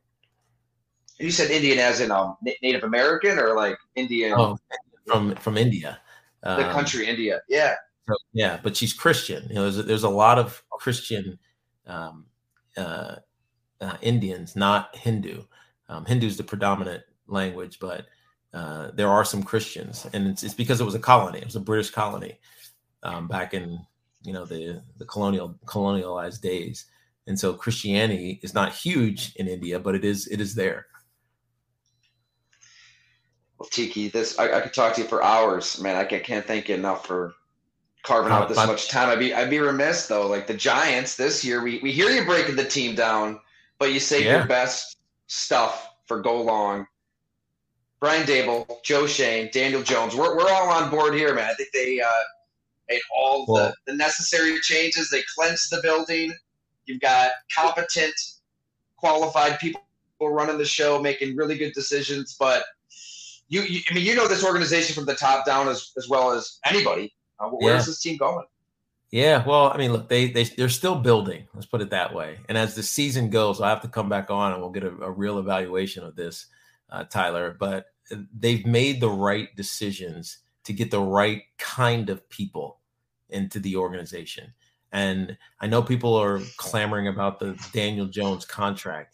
You 1.19 1.31
said 1.31 1.51
Indian 1.51 1.79
as 1.79 2.01
in 2.01 2.11
um, 2.11 2.37
Native 2.63 2.85
American 2.85 3.39
or 3.39 3.57
like 3.57 3.79
Indian? 3.95 4.35
Oh, 4.37 4.59
from 5.07 5.35
from 5.37 5.57
India. 5.57 5.99
The 6.43 6.67
um, 6.67 6.73
country 6.73 7.07
India, 7.07 7.41
yeah. 7.49 7.75
So, 8.09 8.15
yeah, 8.33 8.61
but 8.63 8.77
she's 8.77 8.93
Christian. 8.93 9.49
You 9.49 9.57
know, 9.57 9.63
there's 9.63 9.79
a, 9.79 9.83
there's 9.83 10.05
a 10.05 10.09
lot 10.09 10.39
of 10.39 10.63
Christian 10.71 11.39
um, 11.87 12.27
uh, 12.77 13.17
uh, 13.81 13.97
Indians, 14.01 14.55
not 14.55 14.95
Hindu. 14.95 15.43
Um, 15.89 16.05
Hindu 16.05 16.27
is 16.27 16.37
the 16.37 16.45
predominant 16.45 17.03
language, 17.27 17.79
but 17.81 18.07
uh, 18.53 18.91
there 18.95 19.09
are 19.09 19.25
some 19.25 19.43
Christians, 19.43 20.07
and 20.13 20.29
it's, 20.29 20.43
it's, 20.43 20.55
because 20.55 20.81
it 20.81 20.85
was 20.85 20.95
a 20.95 21.01
colony. 21.01 21.39
It 21.39 21.45
was 21.45 21.57
a 21.57 21.61
British 21.61 21.91
colony 21.91 22.39
um, 23.03 23.29
back 23.29 23.55
in 23.55 23.81
you 24.23 24.33
know 24.33 24.45
the 24.45 24.83
the 24.99 25.05
colonial 25.05 25.59
colonialized 25.67 26.41
days, 26.41 26.87
and 27.27 27.39
so 27.39 27.53
Christianity 27.53 28.41
is 28.43 28.55
not 28.55 28.73
huge 28.73 29.35
in 29.37 29.49
India, 29.49 29.79
but 29.79 29.95
it 29.95 30.05
is 30.05 30.27
it 30.29 30.41
is 30.41 30.55
there. 30.55 30.87
Well, 33.59 33.69
Tiki, 33.71 34.09
this 34.09 34.39
I, 34.39 34.59
I 34.59 34.61
could 34.61 34.75
talk 34.75 34.95
to 34.95 35.03
you 35.03 35.09
for 35.09 35.23
hours, 35.23 35.81
man. 35.81 35.97
I 35.97 36.05
can't, 36.05 36.25
can't 36.25 36.47
thank 36.47 36.69
you 36.69 36.75
enough 36.75 37.07
for 37.07 37.35
carving 38.03 38.33
out 38.33 38.49
this 38.49 38.57
much 38.57 38.89
time. 38.89 39.09
I'd 39.09 39.19
be 39.19 39.35
I'd 39.35 39.51
be 39.51 39.59
remiss 39.59 40.07
though. 40.07 40.27
Like 40.29 40.47
the 40.47 40.55
Giants 40.55 41.17
this 41.17 41.45
year, 41.45 41.63
we 41.63 41.81
we 41.83 41.93
hear 41.93 42.11
you 42.11 42.25
breaking 42.25 42.57
the 42.57 42.65
team 42.65 42.95
down, 42.95 43.41
but 43.79 43.93
you 43.93 44.01
save 44.01 44.25
yeah. 44.25 44.39
your 44.39 44.47
best 44.47 44.99
stuff 45.27 45.91
for 46.07 46.21
go 46.21 46.41
long. 46.43 46.87
Brian 47.99 48.27
Daboll, 48.27 48.67
Joe 48.85 49.07
Schoen, 49.07 49.49
Daniel 49.53 49.83
Jones. 49.83 50.15
We're 50.15 50.37
we're 50.37 50.51
all 50.51 50.69
on 50.69 50.91
board 50.91 51.15
here, 51.15 51.35
man. 51.35 51.51
I 51.51 51.55
think 51.55 51.71
they 51.73 52.01
uh, 52.01 52.07
made 52.89 53.01
all 53.15 53.47
well, 53.49 53.73
the, 53.87 53.93
the 53.93 53.97
necessary 53.97 54.59
changes. 54.61 55.11
They 55.11 55.23
cleansed 55.35 55.71
the 55.71 55.81
building. 55.83 56.35
You've 56.87 57.01
got 57.01 57.33
competent, 57.55 58.15
qualified 58.97 59.59
people 59.59 59.81
running 60.21 60.59
the 60.59 60.65
show, 60.65 61.01
making 61.01 61.37
really 61.37 61.59
good 61.59 61.73
decisions. 61.73 62.37
But 62.39 62.65
you, 63.49 63.63
you 63.63 63.81
I 63.91 63.95
mean, 63.95 64.05
you 64.05 64.15
know 64.15 64.29
this 64.29 64.45
organization 64.45 64.95
from 64.95 65.07
the 65.07 65.15
top 65.15 65.47
down 65.47 65.69
as 65.69 65.93
as 65.97 66.09
well 66.09 66.33
as 66.33 66.59
anybody. 66.65 67.15
Uh, 67.39 67.49
where's 67.49 67.83
yeah. 67.83 67.87
this 67.87 68.01
team 68.01 68.17
going? 68.17 68.47
Yeah, 69.11 69.47
well, 69.47 69.71
I 69.73 69.77
mean, 69.77 69.93
look, 69.93 70.09
they 70.09 70.31
they 70.31 70.45
they're 70.45 70.69
still 70.69 70.97
building. 70.97 71.47
Let's 71.55 71.67
put 71.67 71.81
it 71.81 71.91
that 71.91 72.15
way. 72.15 72.39
And 72.49 72.59
as 72.59 72.75
the 72.75 72.83
season 72.83 73.31
goes, 73.31 73.61
I 73.61 73.69
have 73.69 73.83
to 73.83 73.89
come 73.89 74.09
back 74.09 74.31
on 74.31 74.53
and 74.53 74.61
we'll 74.61 74.71
get 74.71 74.85
a, 74.85 74.91
a 75.03 75.11
real 75.11 75.39
evaluation 75.39 76.05
of 76.05 76.17
this, 76.17 76.47
uh, 76.91 77.05
Tyler. 77.05 77.57
But 77.59 77.87
they've 78.37 78.67
made 78.67 79.01
the 79.01 79.11
right 79.11 79.55
decisions 79.57 80.39
to 80.65 80.73
get 80.73 80.91
the 80.91 81.01
right 81.01 81.43
kind 81.59 82.11
of 82.11 82.29
people 82.29 82.81
into 83.29 83.61
the 83.61 83.77
organization. 83.77 84.53
And 84.97 85.37
I 85.61 85.67
know 85.67 85.83
people 85.83 86.15
are 86.15 86.41
clamoring 86.57 87.09
about 87.09 87.39
the 87.39 87.57
Daniel 87.73 88.07
Jones 88.07 88.45
contract. 88.45 89.13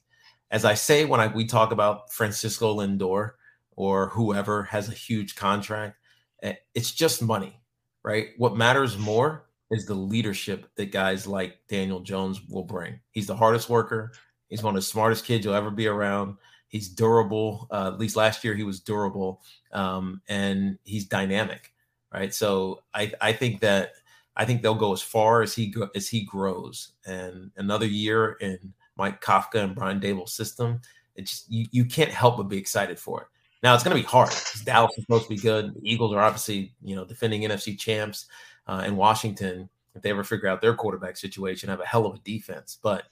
As 0.51 0.65
I 0.65 0.75
say 0.75 1.05
when 1.05 1.21
I, 1.21 1.27
we 1.27 1.47
talk 1.47 1.73
about 1.73 2.13
Francisco 2.13 2.77
Lindor 2.77 3.33
or 3.77 4.09
whoever 4.11 4.63
has 4.65 4.89
a 4.89 4.93
huge 4.93 5.35
contract, 5.35 5.97
eh, 6.43 6.55
it's 6.75 6.93
just 6.93 7.23
money 7.23 7.63
right? 8.05 8.29
What 8.37 8.57
matters 8.57 8.99
more 8.99 9.47
is 9.71 9.87
the 9.87 9.95
leadership 9.95 10.69
that 10.77 10.93
guys 10.93 11.27
like 11.27 11.59
Daniel 11.69 12.01
Jones 12.01 12.43
will 12.49 12.65
bring. 12.65 13.01
He's 13.11 13.27
the 13.27 13.37
hardest 13.37 13.69
worker. 13.69 14.13
He's 14.49 14.63
one 14.63 14.75
of 14.75 14.83
the 14.83 14.87
smartest 14.87 15.25
kids 15.25 15.45
you'll 15.45 15.55
ever 15.55 15.71
be 15.71 15.87
around. 15.87 16.37
He's 16.69 16.89
durable. 16.89 17.69
Uh, 17.71 17.91
at 17.93 17.99
least 17.99 18.17
last 18.17 18.45
year 18.45 18.55
he 18.55 18.65
was 18.65 18.81
durable, 18.81 19.43
um, 19.73 20.21
and 20.29 20.79
he's 20.85 21.07
dynamic, 21.07 21.73
right? 22.13 22.33
So 22.35 22.83
I, 22.95 23.13
I 23.21 23.33
think 23.33 23.61
that 23.61 23.93
I 24.37 24.45
think 24.45 24.63
they'll 24.63 24.75
go 24.75 24.93
as 24.93 25.03
far 25.03 25.43
as 25.43 25.55
he 25.55 25.75
as 25.95 26.09
he 26.09 26.25
grows. 26.25 26.93
And 27.07 27.51
another 27.57 27.87
year 27.87 28.33
in 28.41 28.73
Mike 28.97 29.23
Kafka 29.23 29.63
and 29.63 29.75
Brian 29.75 30.01
Daboll's 30.01 30.35
system, 30.35 30.81
it's 31.17 31.45
you, 31.49 31.67
you 31.71 31.85
can't 31.85 32.11
help 32.11 32.37
but 32.39 32.45
be 32.45 32.57
excited 32.57 32.99
for 32.99 33.23
it. 33.23 33.27
Now 33.63 33.75
it's 33.75 33.85
going 33.85 33.97
to 33.97 34.03
be 34.03 34.09
hard 34.09 34.33
Dallas 34.65 34.93
is 34.97 35.05
supposed 35.05 35.25
to 35.25 35.29
be 35.29 35.37
good. 35.37 35.75
The 35.75 35.81
Eagles 35.85 36.13
are 36.13 36.21
obviously, 36.21 36.75
you 36.83 36.97
know, 36.97 37.05
defending 37.05 37.43
NFC 37.43 37.79
champs, 37.79 38.27
uh, 38.67 38.83
and 38.85 38.97
Washington, 38.97 39.69
if 39.95 40.03
they 40.03 40.11
ever 40.11 40.25
figure 40.25 40.49
out 40.49 40.61
their 40.61 40.75
quarterback 40.75 41.17
situation, 41.17 41.69
have 41.69 41.81
a 41.81 41.87
hell 41.87 42.07
of 42.07 42.15
a 42.15 42.19
defense. 42.21 42.79
But 42.83 43.05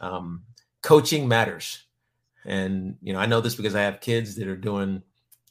um, 0.00 0.44
coaching 0.82 1.28
matters, 1.28 1.84
and 2.44 2.96
you 3.02 3.12
know, 3.12 3.18
I 3.18 3.26
know 3.26 3.40
this 3.40 3.54
because 3.54 3.74
I 3.74 3.82
have 3.82 4.00
kids 4.00 4.34
that 4.36 4.48
are 4.48 4.56
doing, 4.56 5.02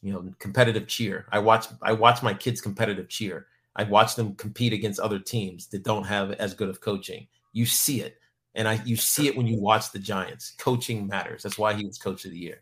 you 0.01 0.13
know, 0.13 0.31
competitive 0.39 0.87
cheer. 0.87 1.27
I 1.31 1.39
watch 1.39 1.67
I 1.81 1.93
watch 1.93 2.23
my 2.23 2.33
kids 2.33 2.61
competitive 2.61 3.09
cheer. 3.09 3.47
I 3.77 3.83
watch 3.83 4.15
them 4.15 4.35
compete 4.35 4.73
against 4.73 4.99
other 4.99 5.19
teams 5.19 5.67
that 5.67 5.83
don't 5.83 6.03
have 6.03 6.31
as 6.31 6.53
good 6.53 6.67
of 6.67 6.81
coaching. 6.81 7.27
You 7.53 7.65
see 7.65 8.01
it, 8.01 8.17
and 8.55 8.67
I 8.67 8.81
you 8.85 8.95
see 8.95 9.27
it 9.27 9.37
when 9.37 9.47
you 9.47 9.59
watch 9.59 9.91
the 9.91 9.99
Giants. 9.99 10.55
Coaching 10.57 11.07
matters. 11.07 11.43
That's 11.43 11.57
why 11.57 11.73
he 11.73 11.85
was 11.85 11.97
coach 11.97 12.25
of 12.25 12.31
the 12.31 12.37
year 12.37 12.59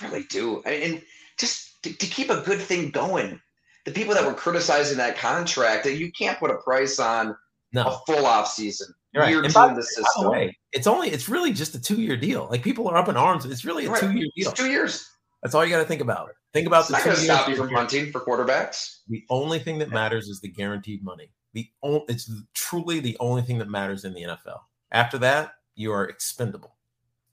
You 0.00 0.08
really 0.08 0.24
do. 0.24 0.62
And 0.62 1.02
just 1.38 1.82
to, 1.82 1.92
to, 1.92 2.06
keep 2.06 2.30
a 2.30 2.40
good 2.40 2.60
thing 2.60 2.90
going, 2.90 3.38
the 3.84 3.92
people 3.92 4.14
that 4.14 4.24
were 4.24 4.34
criticizing 4.34 4.96
that 4.96 5.18
contract, 5.18 5.84
that 5.84 5.96
you 5.96 6.10
can't 6.10 6.38
put 6.38 6.50
a 6.50 6.56
price 6.56 6.98
on 6.98 7.36
no. 7.72 7.84
a 7.84 7.98
full 8.06 8.24
off 8.24 8.48
season. 8.48 8.88
Right. 9.14 9.30
Year 9.30 9.42
by, 9.54 9.68
in 9.68 9.74
the 9.74 9.82
system. 9.82 10.04
By 10.16 10.22
the 10.22 10.30
way, 10.30 10.58
it's 10.72 10.86
only 10.86 11.08
it's 11.08 11.28
really 11.28 11.52
just 11.52 11.74
a 11.74 11.80
two 11.80 12.02
year 12.02 12.18
deal. 12.18 12.48
Like 12.50 12.62
people 12.62 12.86
are 12.88 12.98
up 12.98 13.08
in 13.08 13.16
arms. 13.16 13.46
It's 13.46 13.64
really 13.64 13.86
a 13.86 13.90
right. 13.90 14.00
two 14.00 14.12
year 14.12 14.26
deal. 14.36 14.50
It's 14.50 14.52
two 14.52 14.70
years. 14.70 15.08
That's 15.42 15.54
all 15.54 15.64
you 15.64 15.70
got 15.70 15.78
to 15.78 15.86
think 15.86 16.02
about. 16.02 16.30
Think 16.56 16.66
about 16.66 16.80
it's 16.80 16.88
the 16.88 16.92
not 16.94 17.04
going 17.04 17.16
to 17.16 17.22
stop 17.22 17.48
you 17.50 17.56
from 17.56 17.68
hunting 17.68 18.10
for 18.10 18.20
quarterbacks. 18.22 19.00
The 19.08 19.24
only 19.28 19.58
thing 19.58 19.78
that 19.78 19.90
matters 19.90 20.28
is 20.28 20.40
the 20.40 20.48
guaranteed 20.48 21.04
money. 21.04 21.30
The 21.52 21.68
only, 21.82 22.04
it's 22.08 22.30
truly 22.54 22.98
the 22.98 23.14
only 23.20 23.42
thing 23.42 23.58
that 23.58 23.68
matters 23.68 24.06
in 24.06 24.14
the 24.14 24.22
NFL. 24.22 24.60
After 24.90 25.18
that, 25.18 25.52
you 25.74 25.92
are 25.92 26.04
expendable. 26.06 26.74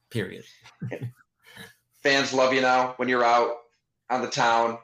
Period. 0.10 0.44
fans 2.04 2.34
love 2.34 2.54
you 2.54 2.60
now 2.60 2.96
when 2.98 3.08
you're 3.08 3.24
out 3.24 3.56
on 4.10 4.22
the 4.22 4.28
town? 4.28 4.78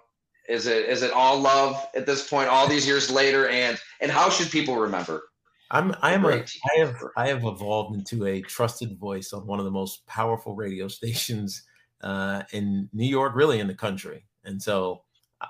Is 0.48 0.66
it 0.68 0.88
is 0.88 1.04
it 1.04 1.12
all 1.12 1.38
love 1.38 1.86
at 1.94 2.06
this 2.06 2.28
point, 2.28 2.48
all 2.48 2.66
these 2.66 2.88
years 2.88 3.12
later? 3.12 3.50
And 3.50 3.78
and 4.00 4.10
how 4.10 4.30
should 4.30 4.50
people 4.50 4.78
remember? 4.78 5.24
I'm 5.70 5.94
I 6.02 6.14
am 6.14 6.26
a 6.26 6.44
I 6.44 6.80
have 6.80 6.96
I 7.18 7.28
have 7.28 7.44
evolved 7.44 7.94
into 7.96 8.26
a 8.26 8.42
trusted 8.42 8.98
voice 8.98 9.34
on 9.34 9.46
one 9.46 9.60
of 9.60 9.66
the 9.66 9.72
most 9.72 10.08
powerful 10.08 10.56
radio 10.56 10.88
stations 11.00 11.64
uh, 12.02 12.44
in 12.52 12.90
New 12.94 13.06
York, 13.06 13.36
really 13.36 13.60
in 13.60 13.68
the 13.68 13.76
country. 13.76 14.26
And 14.44 14.62
so, 14.62 15.04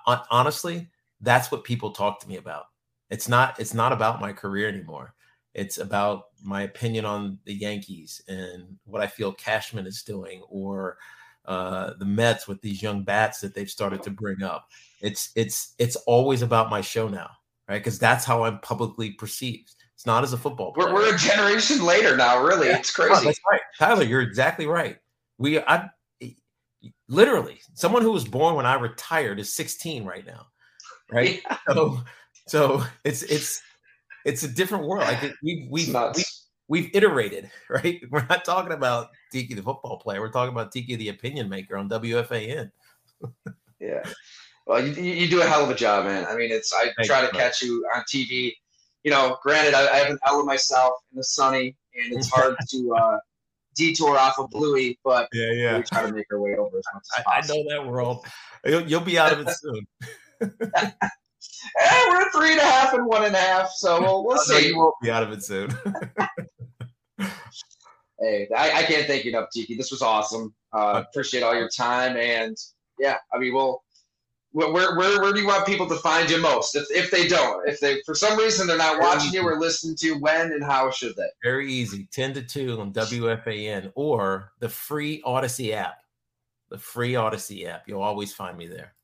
honestly, 0.06 0.90
that's 1.22 1.52
what 1.52 1.64
people 1.64 1.92
talk 1.92 2.20
to 2.22 2.28
me 2.28 2.38
about. 2.38 2.66
It's 3.10 3.28
not 3.28 3.60
it's 3.60 3.74
not 3.74 3.92
about 3.92 4.22
my 4.22 4.34
career 4.34 4.68
anymore. 4.68 5.14
It's 5.54 5.78
about 5.80 6.26
my 6.44 6.62
opinion 6.62 7.06
on 7.06 7.40
the 7.46 7.54
Yankees 7.54 8.22
and 8.28 8.78
what 8.86 9.02
I 9.02 9.08
feel 9.08 9.34
Cashman 9.34 9.88
is 9.88 10.04
doing, 10.04 10.44
or 10.48 10.98
uh, 11.46 11.94
the 11.98 12.06
Mets 12.06 12.48
with 12.48 12.62
these 12.62 12.82
young 12.82 13.04
bats 13.04 13.40
that 13.42 13.56
they've 13.56 13.70
started 13.70 14.04
to 14.04 14.12
bring 14.12 14.44
up. 14.44 14.68
It's 15.02 15.32
it's 15.36 15.74
it's 15.80 15.96
always 15.96 16.44
about 16.44 16.70
my 16.70 16.82
show 16.82 17.08
now, 17.08 17.32
right? 17.68 17.80
Because 17.80 17.98
that's 17.98 18.26
how 18.26 18.44
I'm 18.44 18.60
publicly 18.60 19.12
perceived. 19.12 19.74
It's 19.96 20.06
not 20.06 20.24
as 20.24 20.32
a 20.32 20.38
football 20.38 20.72
player. 20.72 20.94
We're, 20.94 20.94
we're 20.94 21.16
a 21.16 21.18
generation 21.18 21.84
later 21.84 22.16
now, 22.16 22.42
really. 22.42 22.68
Yeah. 22.68 22.78
It's 22.78 22.92
crazy. 22.92 23.14
Oh, 23.14 23.24
that's 23.26 23.40
right, 23.52 23.62
Tyler. 23.78 24.04
You're 24.04 24.22
exactly 24.22 24.68
right. 24.68 24.98
We 25.40 25.60
I 25.60 25.90
literally 27.08 27.60
someone 27.74 28.02
who 28.02 28.12
was 28.12 28.26
born 28.26 28.56
when 28.56 28.66
I 28.66 28.76
retired 28.76 29.40
is 29.40 29.54
16 29.54 30.06
right 30.06 30.26
now, 30.26 30.48
right? 31.12 31.42
Yeah. 31.50 31.58
So 31.74 32.00
so 32.48 32.84
it's 33.04 33.24
it's 33.24 33.62
it's 34.26 34.44
a 34.44 34.48
different 34.48 34.86
world. 34.86 35.06
Like 35.06 35.34
we 35.44 35.68
we 35.70 35.86
we 35.92 36.24
we've 36.68 36.90
iterated, 36.94 37.52
right? 37.70 38.02
We're 38.10 38.26
not 38.28 38.46
talking 38.46 38.72
about 38.72 39.10
Tiki 39.32 39.54
the 39.54 39.62
football 39.62 39.98
player. 40.00 40.22
We're 40.22 40.32
talking 40.32 40.54
about 40.54 40.72
Tiki 40.72 40.96
the 40.96 41.10
opinion 41.10 41.50
maker 41.50 41.76
on 41.76 41.90
WFAN. 41.90 42.72
yeah. 43.80 44.04
Well, 44.66 44.86
you, 44.86 44.94
you 45.02 45.28
do 45.28 45.42
a 45.42 45.46
hell 45.46 45.64
of 45.64 45.70
a 45.70 45.76
job, 45.76 46.06
man. 46.06 46.26
I 46.30 46.36
mean, 46.36 46.52
it's 46.52 46.72
I 46.74 46.92
Thanks, 46.96 47.08
try 47.08 47.26
to 47.26 47.32
catch 47.32 47.62
you 47.62 47.86
on 47.96 48.04
TV. 48.04 48.54
You 49.04 49.12
know, 49.12 49.38
granted, 49.42 49.74
I, 49.74 49.88
I 49.92 49.98
have 49.98 50.12
an 50.12 50.20
Ella 50.26 50.44
myself 50.44 50.94
in 51.12 51.18
the 51.18 51.24
sunny, 51.24 51.76
and 51.96 52.14
it's 52.14 52.30
hard 52.30 52.56
to 52.70 52.96
uh, 52.96 53.18
detour 53.80 54.18
off 54.18 54.38
of 54.38 54.50
Bluey, 54.50 55.00
but 55.06 55.30
yeah, 55.32 55.52
yeah, 55.54 55.78
we 55.78 55.84
try 55.84 56.06
to 56.06 56.12
make 56.12 56.26
our 56.32 56.40
way 56.40 56.56
over 56.56 56.78
as 56.78 56.84
much 56.94 57.04
as 57.18 57.24
I, 57.26 57.38
I 57.38 57.42
know 57.48 57.64
that 57.70 57.88
world. 57.88 58.26
You'll, 58.66 58.82
you'll 58.82 59.00
be 59.00 59.18
out 59.18 59.32
of 59.32 59.40
it 59.40 59.50
soon. 59.52 59.88
eh, 60.42 62.10
we're 62.10 62.30
three 62.32 62.52
and 62.52 62.60
a 62.60 62.66
half 62.66 62.94
and 62.94 63.06
one 63.06 63.24
and 63.24 63.34
a 63.34 63.40
half, 63.40 63.72
so 63.72 64.02
we'll, 64.02 64.26
we'll 64.26 64.38
see. 64.38 64.68
you 64.68 64.78
won't 64.78 64.96
be 65.02 65.10
out 65.10 65.24
of 65.24 65.32
it 65.32 65.44
soon. 65.44 65.70
hey, 68.20 68.50
I, 68.56 68.72
I, 68.80 68.84
can't 68.84 69.08
thank 69.08 69.24
you 69.24 69.32
enough, 69.32 69.50
Tiki. 69.54 69.76
This 69.76 69.92
was 69.92 70.02
awesome. 70.02 70.54
Uh, 70.74 71.04
appreciate 71.10 71.42
all 71.42 71.56
your 71.56 71.70
time, 71.70 72.18
and 72.18 72.58
yeah, 73.00 73.18
I 73.34 73.40
mean, 73.40 73.54
we'll 73.54 73.82
where, 74.52 74.96
where 74.96 75.22
where 75.22 75.32
do 75.32 75.40
you 75.40 75.48
want 75.48 75.68
people 75.68 75.88
to 75.88 75.96
find 75.96 76.30
you 76.30 76.42
most? 76.42 76.76
If, 76.76 76.86
if 76.90 77.12
they 77.12 77.28
don't, 77.28 77.68
if 77.68 77.80
they 77.80 78.02
for 78.06 78.16
some 78.16 78.38
reason 78.38 78.66
they're 78.66 78.78
not 78.78 79.00
watching 79.00 79.32
you 79.32 79.44
or 79.44 79.60
listening 79.60 79.96
to 79.98 80.08
you, 80.08 80.20
when 80.20 80.52
and 80.52 80.64
how 80.64 80.90
should 80.90 81.16
they? 81.16 81.28
Very 81.44 81.72
easy. 81.72 82.08
10 82.12 82.34
to 82.34 82.42
2 82.42 82.80
on 82.80 82.92
WFAN 82.92 83.92
or 83.96 84.52
the 84.60 84.70
free 84.70 85.22
Audacy 85.26 85.74
app. 85.74 85.98
The 86.70 86.80
free 86.80 87.14
Audacy 87.14 87.68
app. 87.68 87.84
You'll 87.88 88.02
always 88.02 88.34
find 88.34 88.58
me 88.58 88.68
there. 88.68 88.96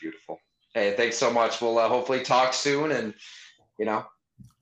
Beautiful. 0.00 0.40
Hey, 0.74 0.94
thanks 0.96 1.16
so 1.16 1.32
much. 1.32 1.60
We'll 1.60 1.78
uh, 1.78 1.88
hopefully 1.88 2.22
talk 2.22 2.52
soon 2.52 2.92
and 2.92 3.14
you 3.78 3.84
know 3.84 4.04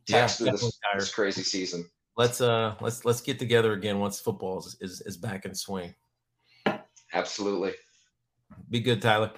text 0.06 0.40
Yeah, 0.40 0.44
through 0.46 0.52
this, 0.52 0.60
definitely, 0.60 0.98
this 0.98 1.14
crazy 1.14 1.42
season. 1.42 1.88
Let's 2.16 2.40
uh 2.40 2.74
let's 2.80 3.04
let's 3.04 3.20
get 3.20 3.38
together 3.38 3.72
again 3.72 3.98
once 3.98 4.20
football 4.20 4.58
is, 4.58 4.76
is, 4.80 5.00
is 5.02 5.16
back 5.16 5.46
in 5.46 5.54
swing. 5.54 5.94
Absolutely. 7.14 7.72
Be 8.70 8.80
good, 8.80 9.02
Tyler. 9.02 9.32